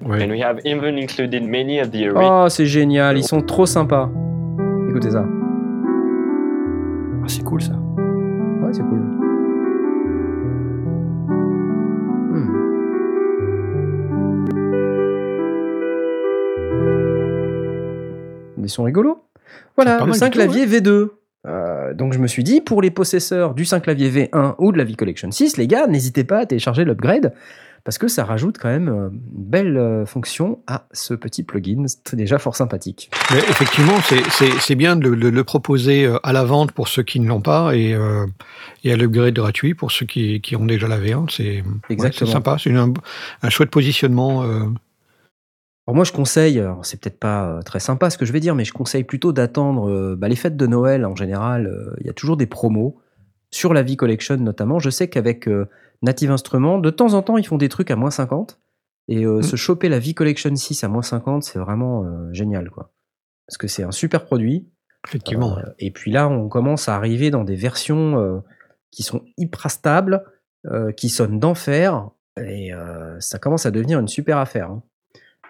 [0.00, 0.24] Ouais.
[0.24, 4.08] And we have even included many of the Oh, c'est génial, ils sont trop sympas.
[4.88, 5.26] Écoutez ça.
[7.22, 7.72] Ah, c'est cool, ça.
[7.72, 9.00] Ouais, c'est cool.
[12.32, 12.48] Hmm.
[18.56, 19.22] Des sons rigolos.
[19.76, 21.10] Voilà, le mal 5 du tout, clavier V2.
[21.46, 24.78] Euh, donc je me suis dit, pour les possesseurs du 5 clavier V1 ou de
[24.78, 27.34] la V-Collection 6, les gars, n'hésitez pas à télécharger l'upgrade
[27.84, 31.84] parce que ça rajoute quand même euh, une belle euh, fonction à ce petit plugin.
[31.86, 33.10] C'est déjà fort sympathique.
[33.30, 37.20] Mais effectivement, c'est- bien de, le- de le proposer à la vente pour ceux qui
[37.20, 38.24] ne l'ont pas et, euh,
[38.84, 41.26] et à l'upgrade gratuit pour ceux qui, qui ont déjà la V1.
[41.30, 42.90] C'est ouais, sympa, c'est un,
[43.42, 44.44] un chouette positionnement.
[44.44, 44.60] euh.
[45.86, 48.40] Alors moi je conseille, alors c'est peut-être pas euh, très sympa ce que je vais
[48.40, 51.66] dire, mais je conseille plutôt d'attendre euh, bah, les fêtes de Noël en général.
[51.66, 53.00] euh, Il y a toujours des promos
[53.50, 54.78] sur la V Collection notamment.
[54.78, 55.68] Je sais qu'avec euh,
[56.02, 58.60] Native Instruments, de temps en temps ils font des trucs à moins 50
[59.08, 59.42] et euh, Mm.
[59.42, 62.90] se choper la V Collection 6 à moins 50, c'est vraiment euh, génial quoi.
[63.46, 64.70] Parce que c'est un super produit.
[65.06, 65.58] Effectivement.
[65.58, 68.38] Euh, et puis là, on commence à arriver dans des versions euh,
[68.90, 70.24] qui sont hyper stables,
[70.64, 72.08] euh, qui sonnent d'enfer,
[72.38, 74.70] et euh, ça commence à devenir une super affaire.
[74.70, 74.82] hein.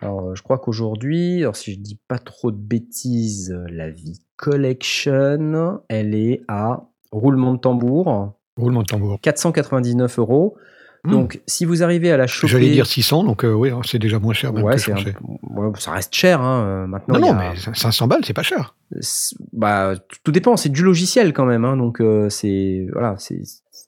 [0.02, 3.90] Alors, euh, je crois qu'aujourd'hui, alors si je dis pas trop de bêtises, euh, la
[3.90, 9.18] vie Collection, elle est à roulement de tambour, Roulement de tambour.
[9.20, 10.56] 499 euros.
[11.04, 11.10] Hmm.
[11.10, 13.98] Donc, si vous arrivez à la choper, J'allais dire 600, donc euh, oui, hein, c'est
[13.98, 15.14] déjà moins cher même ouais, que je c'est un- pensais.
[15.50, 16.40] ouais, ça reste cher.
[16.40, 16.64] Hein.
[16.64, 18.74] euh, Maintenant, Non, il y non, a- mais 500 balles, c'est pas cher.
[19.00, 23.42] C'est- bah, tout dépend, c'est du logiciel quand même, hein, donc euh, c'est voilà, c'est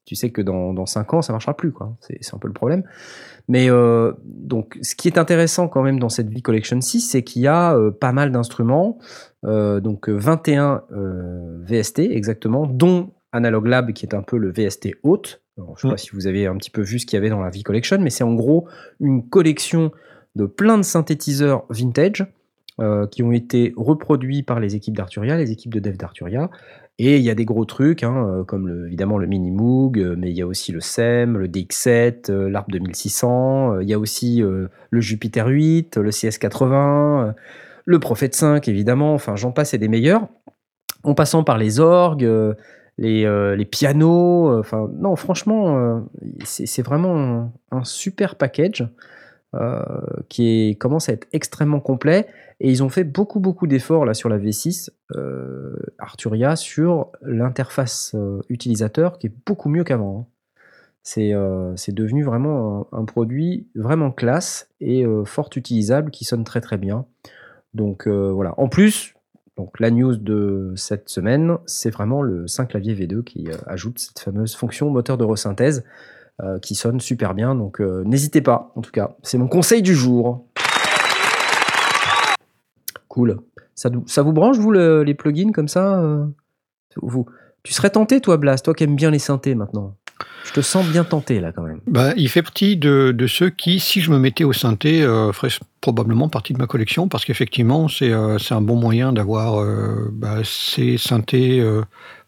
[0.04, 2.48] tu sais que dans, dans 5 ans ça marchera plus quoi, c'est c'est un peu
[2.48, 2.82] le problème.
[3.48, 7.22] Mais euh, donc ce qui est intéressant quand même dans cette V Collection 6, c'est
[7.22, 8.98] qu'il y a euh, pas mal d'instruments,
[9.44, 14.50] euh, donc euh, 21 euh, VST exactement, dont Analog Lab qui est un peu le
[14.50, 15.42] VST haute.
[15.58, 15.90] Alors, je sais Mm.
[15.92, 17.62] pas si vous avez un petit peu vu ce qu'il y avait dans la V
[17.62, 18.68] Collection, mais c'est en gros
[19.00, 19.92] une collection
[20.34, 22.26] de plein de synthétiseurs vintage
[23.10, 26.50] qui ont été reproduits par les équipes d'Arturia, les équipes de dev d'Arturia.
[26.98, 30.14] Et il y a des gros trucs, hein, euh, comme évidemment le Mini Moog, euh,
[30.16, 33.92] mais il y a aussi le SEM, le DX7, euh, l'ARP 2600, euh, il y
[33.92, 36.72] a aussi le Jupiter 8, le CS80,
[37.28, 37.32] euh,
[37.84, 40.26] le Prophet 5 évidemment, enfin j'en passe et des meilleurs.
[41.02, 42.28] En passant par les orgues,
[42.98, 46.02] les, pianos, enfin non franchement
[46.44, 48.88] c'est vraiment un, super package
[50.28, 52.26] qui est, commence à être extrêmement complet.
[52.60, 58.12] Et ils ont fait beaucoup, beaucoup d'efforts là sur la V6 euh, Arturia sur l'interface
[58.14, 60.20] euh, utilisateur qui est beaucoup mieux qu'avant.
[60.20, 60.32] hein.
[61.02, 66.60] C'est euh, devenu vraiment un, produit vraiment classe et euh, fort utilisable qui sonne très
[66.60, 67.06] très bien.
[67.74, 68.54] Donc euh, voilà.
[68.58, 69.14] En plus,
[69.56, 74.00] donc la news de cette semaine, c'est vraiment le 5 clavier V2 qui euh, ajoute
[74.00, 75.84] cette fameuse fonction moteur de resynthèse
[76.42, 77.54] euh, qui sonne super bien.
[77.54, 80.46] Donc euh, n'hésitez pas, en tout cas, c'est mon conseil du jour.
[83.08, 83.38] Cool.
[83.74, 86.24] Ça, ça vous branche, vous, le- les plugins comme ça euh
[87.02, 87.26] vous,
[87.62, 89.96] Tu serais tenté, toi, Blast, toi qui aimes bien les synthés maintenant
[90.44, 91.80] Je te sens bien tenté, là, quand même.
[91.86, 95.30] Bah, il fait partie de, ceux qui, si je me mettais au synthé, euh,
[95.82, 99.62] probablement partie de ma collection, parce qu'effectivement, c'est euh, un bon moyen d'avoir
[100.10, 101.60] bah, ces synthés.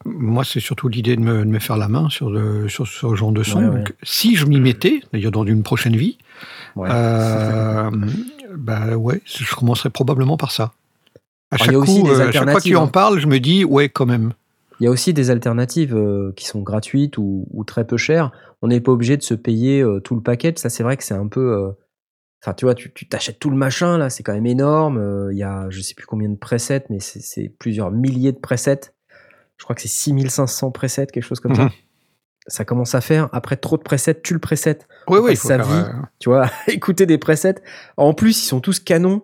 [0.04, 3.14] Moi, c'est surtout l'idée de me, de me faire la main sur, le- sur ce
[3.14, 3.60] genre de son.
[3.60, 3.76] Ouais, ouais.
[3.78, 6.18] Donc, si je m'y mettais, d'ailleurs dans une prochaine vie,
[6.76, 6.88] Ouais.
[6.90, 7.90] euh,
[8.56, 10.72] bah ouais, je commencerai probablement par ça.
[11.50, 12.88] À Alors, chaque, a aussi coup, des euh, à chaque fois que tu en hein.
[12.88, 14.32] parles, je me dis, ouais, quand même.
[14.80, 18.30] Il y a aussi des alternatives euh, qui sont gratuites ou, ou très peu chères.
[18.62, 20.52] On n'est pas obligé de se payer euh, tout le paquet.
[20.56, 21.72] Ça, c'est vrai que c'est un peu.
[22.44, 24.98] Enfin, tu vois, tu t'achètes tout le machin, là, c'est quand même énorme.
[24.98, 28.38] Euh, Il y a, je sais plus combien de presets, mais c'est plusieurs milliers de
[28.38, 28.92] presets.
[29.58, 31.64] Je crois que c'est 6500 presets, quelque chose comme ça.
[31.64, 31.70] Mhm.
[32.46, 33.28] Ça commence à faire.
[33.32, 34.78] Après trop de presets, tu le preset.
[35.08, 37.56] Oui, oui, Après faut sa faire, vie, euh, tu vois, écouter des presets.
[37.98, 39.22] En plus, ils sont tous canons.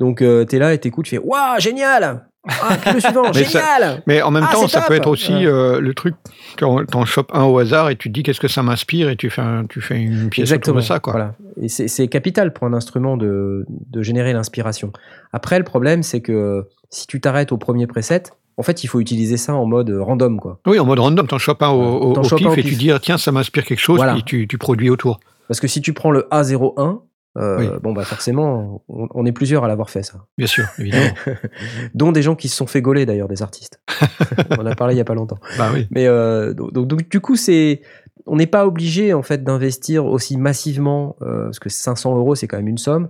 [0.00, 3.60] Donc, euh, t'es là et t'écoutes, tu fais Waouh, génial Ah, le suivant, Mais ça-
[3.60, 6.14] génial Mais en même Ah, temps, ça top peut être aussi euh, le truc,
[6.56, 9.10] t'en t'en chopes un au hasard et tu te dis qu'est-ce que ça m'inspire?
[9.10, 10.98] Et tu fais, un- tu fais une pièce autour de ça.
[10.98, 11.12] Quoi.
[11.12, 11.34] Voilà.
[11.60, 14.92] Et c'est c'est capital pour un instrument de, de générer l'inspiration.
[15.32, 18.22] Après, le problème, c'est que si tu t'arrêtes au premier preset,
[18.62, 20.60] en fait, il faut utiliser ça en mode random, quoi.
[20.66, 23.00] Oui, en mode random, t'en chopes un au, au- au pif et tu dis ah,
[23.00, 24.12] tiens, ça m'inspire quelque chose, Voilà.
[24.14, 25.18] puis tu, tu produis autour.
[25.48, 27.00] Parce que si tu prends le A01,
[27.38, 27.66] euh, Oui.
[27.82, 30.24] bon, bah forcément, on, on est plusieurs à l'avoir fait, ça.
[30.38, 31.12] Bien sûr, évidemment.
[31.94, 33.80] Dont des gens qui se sont fait gauler, d'ailleurs, des artistes.
[34.50, 35.38] on en a parlé il y a pas longtemps.
[35.58, 35.86] bah oui.
[35.90, 37.82] Mais euh, donc, donc, donc, du coup, c'est
[38.26, 42.46] on n'est pas obligé en fait d'investir aussi massivement euh, parce que 500 euros c'est
[42.46, 43.08] quand même une somme.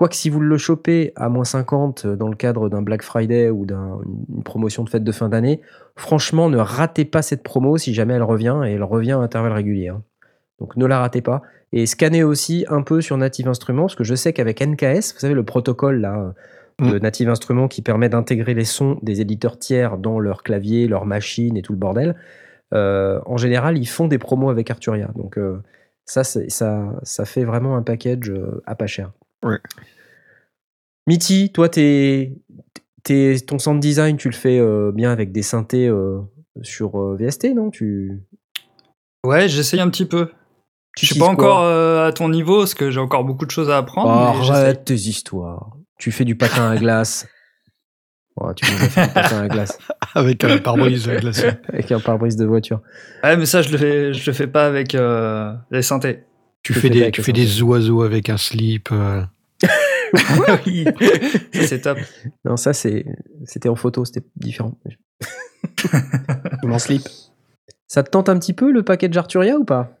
[0.00, 3.66] Quoique si vous le chopez à moins 50 dans le cadre d'un Black Friday ou
[3.66, 5.60] d'une promotion de fête de fin d'année,
[5.94, 9.52] franchement ne ratez pas cette promo si jamais elle revient et elle revient à intervalles
[9.52, 9.88] réguliers.
[9.88, 10.02] hein.
[10.58, 11.42] Donc ne la ratez pas.
[11.74, 15.18] Et scannez aussi un peu sur Native Instruments parce que je sais qu'avec NKS, vous
[15.18, 16.32] savez le protocole là
[16.78, 21.04] de Native Instruments qui permet d'intégrer les sons des éditeurs tiers dans leur clavier, leur
[21.04, 22.16] machine et tout le bordel.
[22.72, 25.10] Euh, en général, ils font des promos avec Arturia.
[25.14, 25.58] Donc euh,
[26.06, 29.12] ça, ça, ça fait vraiment un package euh, à pas cher.
[29.44, 29.58] Ouais.
[31.06, 32.34] Mitty, toi, t'es,
[33.02, 36.20] t'es- ton sound design, tu le fais euh, bien avec des synthés euh,
[36.62, 37.70] sur euh, VST, non?
[37.70, 38.20] Tu...
[39.24, 40.30] Ouais, j'essaye un petit peu.
[40.96, 43.50] Tu Je suis pas encore euh, à ton niveau parce que j'ai encore beaucoup de
[43.50, 44.08] choses à apprendre.
[44.10, 45.70] Oh, arrête tes histoires.
[45.98, 47.26] Tu fais du patin à glace.
[48.42, 49.76] Oh, tu nous as fait du patin à glace
[50.14, 51.50] Avec un pare-brise glacé.
[51.68, 52.80] avec un pare-brise de voiture.
[53.22, 56.20] Ouais, mais ça, je le fais, je le fais pas avec euh, les synthés.
[56.62, 58.90] Tu Tu fais fais des, avec tu le fais des oiseaux avec un slip.
[58.92, 59.22] euh.
[60.66, 60.84] oui,
[61.52, 61.98] Ça, c'est top.
[62.44, 63.04] Non, ça, c'est,
[63.44, 64.78] c'était en photo, c'était différent.
[66.62, 67.02] Mon slip.
[67.86, 69.96] Ça te tente un petit peu le package Arturia ou pas?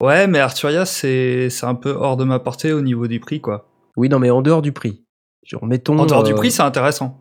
[0.00, 3.40] Ouais, mais Arturia, c'est c'est un peu hors de ma portée au niveau du prix,
[3.40, 3.68] quoi.
[3.96, 5.04] Oui, non, mais en dehors du prix.
[5.44, 5.98] Genre, mettons.
[5.98, 7.20] En dehors du euh, prix, c'est intéressant.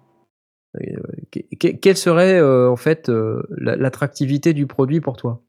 [1.32, 5.42] que- quelle serait euh, en fait euh, la- l'attractivité du produit pour toi?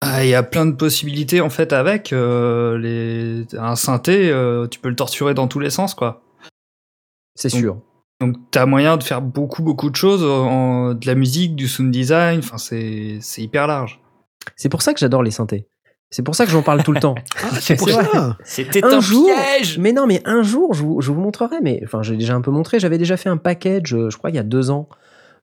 [0.00, 3.46] Ah, Il y a plein de possibilités en fait avec euh, les...
[3.58, 6.22] un synthé, euh, tu peux le torturer dans tous les sens, quoi.
[7.34, 7.80] C'est Donc, sûr.
[8.20, 11.90] Donc t'as moyen de faire beaucoup beaucoup de choses, en, de la musique, du sound
[11.90, 14.00] design, enfin c'est c'est hyper large.
[14.54, 15.66] C'est pour ça que j'adore les synthés.
[16.10, 17.16] C'est pour ça que j'en parle tout le temps.
[17.42, 18.36] Ah, c'est pour C'est ça.
[18.44, 21.56] C'était Un un, jour- piège Mais non, mais un jour, je vous, je vous montrerai.
[21.62, 22.78] Mais enfin, j'ai déjà un peu montré.
[22.78, 24.88] J'avais déjà fait un package, euh, je crois, il y a deux ans,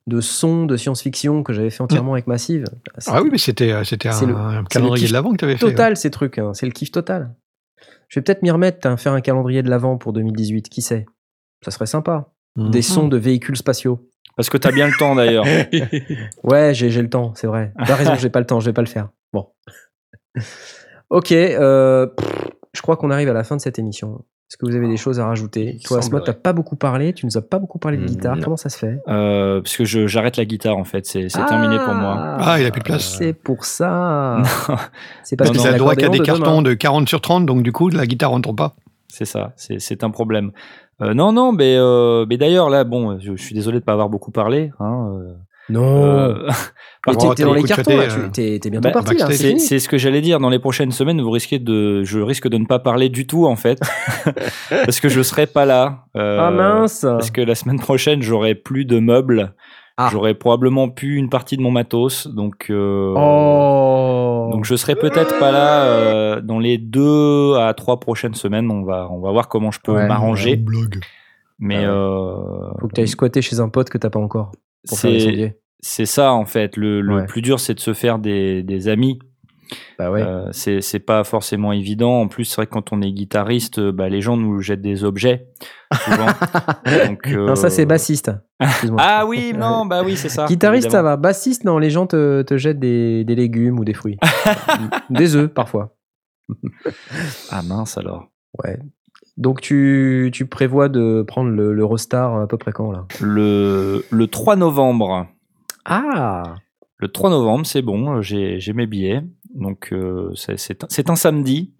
[0.08, 2.66] de sons de science-fiction que j'avais fait entièrement avec Massive.
[3.08, 5.32] Ah oui, mais c'était euh, c'était C'est un, le- un c'est le calendrier de l'avant
[5.32, 5.70] que tu avais fait.
[5.72, 6.38] total ces trucs.
[6.40, 6.54] hein.
[6.54, 7.34] C'est le kiff total.
[8.10, 10.70] Je vais peut-être m'y remettre, hein, faire un calendrier de l'avant pour 2018.
[10.70, 11.06] Qui sait?
[11.64, 12.30] Ça serait sympa.
[12.58, 12.70] Mhm.
[12.72, 14.08] Des sons de véhicules spatiaux.
[14.36, 15.46] Parce que t'as bien le temps d'ailleurs.
[16.44, 17.72] Ouais, j'ai j'ai le temps, c'est vrai.
[17.86, 19.10] T'as raison, j'ai pas le temps, je vais pas le faire.
[19.32, 19.48] Bon.
[21.10, 24.26] Ok, euh, pff, je crois qu'on arrive à la fin de cette émission.
[24.54, 26.26] Est-ce que vous avez des choses à rajouter Il Toi, Asmod, semblerait.
[26.26, 28.36] t'as pas beaucoup parlé, tu nous as pas beaucoup parlé de Mm, guitare.
[28.36, 28.44] non.
[28.44, 31.80] Comment ça se fait Euh, parce que je- j'arrête la guitare en fait, c'est terminé
[31.84, 32.38] pour moi.
[32.40, 33.16] Ah, il a plus de place.
[33.18, 34.44] C'est pour ça.
[35.24, 36.62] C'est parce Parce que qu'il c'est a le droit qu'à des de cartons demain.
[36.62, 38.76] de 40 sur 30, donc du coup, la guitare rentre pas.
[39.08, 40.52] C'est ça, c'est c'est un problème.
[41.02, 43.94] Euh, non, non, mais, euh, mais d'ailleurs, là, bon, je, je suis désolé de pas
[43.94, 44.72] avoir beaucoup parlé.
[44.80, 45.34] Hein, euh,
[45.69, 46.03] Non.
[46.06, 46.48] euh,
[47.07, 48.07] Mais Par t'es dans les cartons, là.
[48.07, 49.27] tu- euh, T'es t'es bientôt bah, parti, là.
[49.31, 50.40] C'est ce que j'allais dire.
[50.40, 53.45] Dans les prochaines semaines, vous risquez de, je risque de ne pas parler du tout
[53.45, 53.80] en fait,
[54.69, 56.06] parce que je serai pas là.
[56.18, 57.02] Euh, Ah mince.
[57.02, 59.53] Parce que la semaine prochaine, j'aurai plus de meubles.
[59.95, 60.10] Ah.
[60.11, 62.68] J'aurai probablement plus une partie de mon matos, donc.
[62.72, 64.49] euh, Oh.
[64.52, 68.69] Donc je serai peut-être pas là euh, dans les deux à trois prochaines semaines.
[68.72, 70.07] On va, on va voir comment je peux Ouais.
[70.07, 70.56] m'arranger.
[70.56, 70.99] Blog.
[71.60, 72.35] Mais Ah euh,
[72.81, 74.52] Faut que t'ailles squatter chez un pote que t'as pas encore
[74.88, 75.56] pour faire les
[75.86, 76.78] c'est ça en fait.
[76.78, 77.26] Le, le Ouais.
[77.26, 79.20] plus dur, c'est de se faire des, des amis.
[80.00, 80.22] Bah ouais.
[80.22, 82.22] Euh, c'est c'est pas forcément évident.
[82.22, 84.82] En plus, c'est vrai que quand on est guitariste, euh, bah, les gens nous jettent
[84.82, 85.48] des objets
[86.06, 86.28] souvent.
[87.08, 88.32] Donc, Non, ça, c'est euh, bassiste.
[88.98, 90.46] Ah oui, non, bah oui, c'est ça.
[90.46, 91.18] Guitariste, ça va.
[91.18, 94.18] Bassiste, non, les gens te, te jettent des, des légumes ou des fruits.
[95.10, 95.96] des œufs, parfois.
[97.50, 98.28] Ah mince alors.
[98.64, 98.78] Ouais.
[99.38, 103.06] Donc, tu, tu prévois de prendre le, l'Eurostar à peu près quand, là?
[103.20, 105.28] Le, le 3 novembre.
[105.86, 106.44] Ah
[106.98, 109.22] Le 3 novembre, c'est bon, euh, j'ai mes billets.
[109.56, 111.74] Donc, euh, c'est- un- samedi.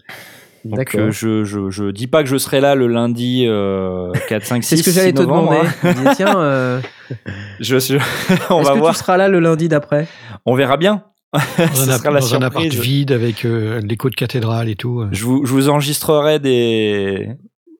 [0.66, 4.46] Donc, euh, je, je, je dis pas que je serai là le lundi euh, 4,
[4.46, 5.58] 5, 6 C'est ce que j'allais te demander.
[5.58, 5.72] hein.
[5.84, 6.80] Je disais, tiens, euh,
[7.60, 7.76] Je,
[8.50, 8.94] on va que voir.
[8.94, 10.08] tu seras là le lundi d'après?
[10.46, 11.04] On verra bien.
[11.34, 11.40] Dans,
[11.74, 15.02] Ce un, sera la dans un appart vide avec euh, l'écho de cathédrale et tout.
[15.02, 15.10] euh.
[15.12, 17.30] Je vous, je vous enregistrerai des,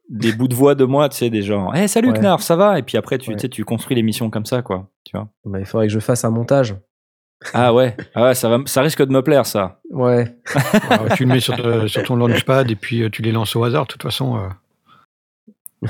[0.10, 1.72] des bouts de voix de moi, tu sais, des gens.
[1.74, 2.20] Hey, salut Ouais.
[2.20, 2.80] Knarf, ça va?
[2.80, 3.36] Et puis après, tu, Ouais.
[3.36, 4.90] tu sais, tu construis l'émission comme ça, quoi.
[5.04, 6.76] Tu vois Bah, Il faudrait que je fasse un montage.
[7.54, 9.80] ah ouais, ah ouais ça, va, ça risque de me plaire, ça.
[9.92, 10.34] Ouais.
[10.90, 13.56] Alors, tu le mets sur, te- sur ton launchpad et puis euh, tu les lances
[13.56, 13.84] au hasard.
[13.84, 14.48] De toute façon, euh,
[15.84, 15.90] tiens,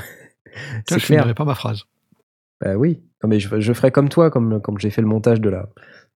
[0.88, 1.84] C'est je finirai pas ma phrase.
[2.60, 3.00] Bah oui.
[3.22, 5.66] Non, mais je, je ferai comme toi, comme, comme j'ai fait le montage de la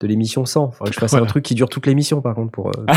[0.00, 0.72] de l'émission 100.
[0.72, 2.68] Faudrait que je fasse un truc qui dure toute l'émission, par contre, pour.
[2.68, 2.94] euh, pour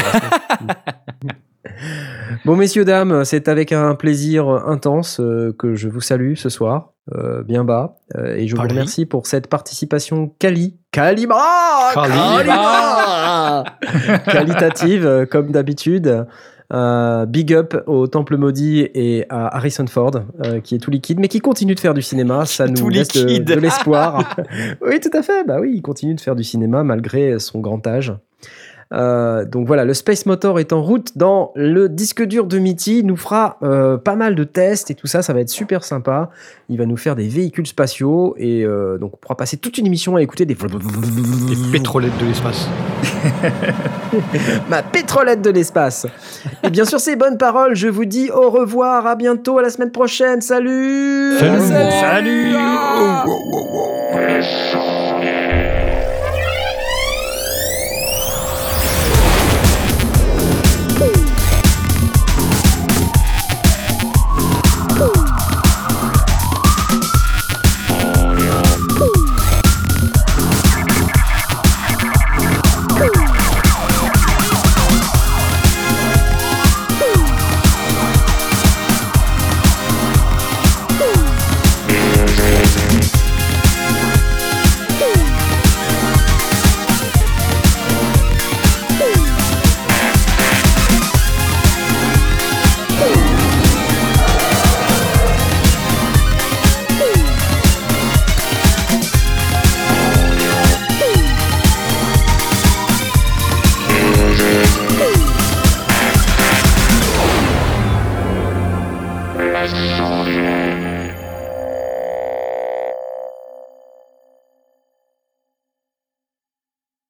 [2.46, 6.94] bon, messieurs, dames, c'est avec un plaisir intense euh, que je vous salue ce soir,
[7.14, 10.78] euh, bien bas, euh, et je vous remercie pour cette participation quali.
[10.92, 13.64] Calibra Calibra
[14.26, 16.26] Qualitative, comme d'habitude.
[16.74, 20.12] Euh, big up au Temple Maudit et à Harrison Ford,
[20.46, 22.46] euh, qui est tout liquide, mais qui continue de faire du cinéma.
[22.46, 24.36] Ça nous Tout laisse de, l'espoir.
[24.82, 25.44] oui, tout à fait.
[25.46, 28.14] Bah oui, il continue de faire du cinéma malgré son grand âge.
[28.94, 33.00] Euh, donc voilà, le Space Motor est en route dans le disque dur de Mitty.
[33.00, 35.84] Il nous fera euh, pas mal de tests et tout ça, ça va être super
[35.84, 36.30] sympa.
[36.70, 39.88] Il va nous faire des véhicules spatiaux et euh, donc on pourra passer toute une
[39.88, 40.58] émission à écouter des
[41.72, 42.68] pétrolettes de l'espace.
[44.70, 46.08] ma pétrolette de l'espace.
[46.64, 49.70] Et bien sûr, ces bonnes paroles, je vous dis au revoir, à bientôt, à la
[49.70, 50.42] semaine prochaine.
[50.42, 52.56] Salut Salut.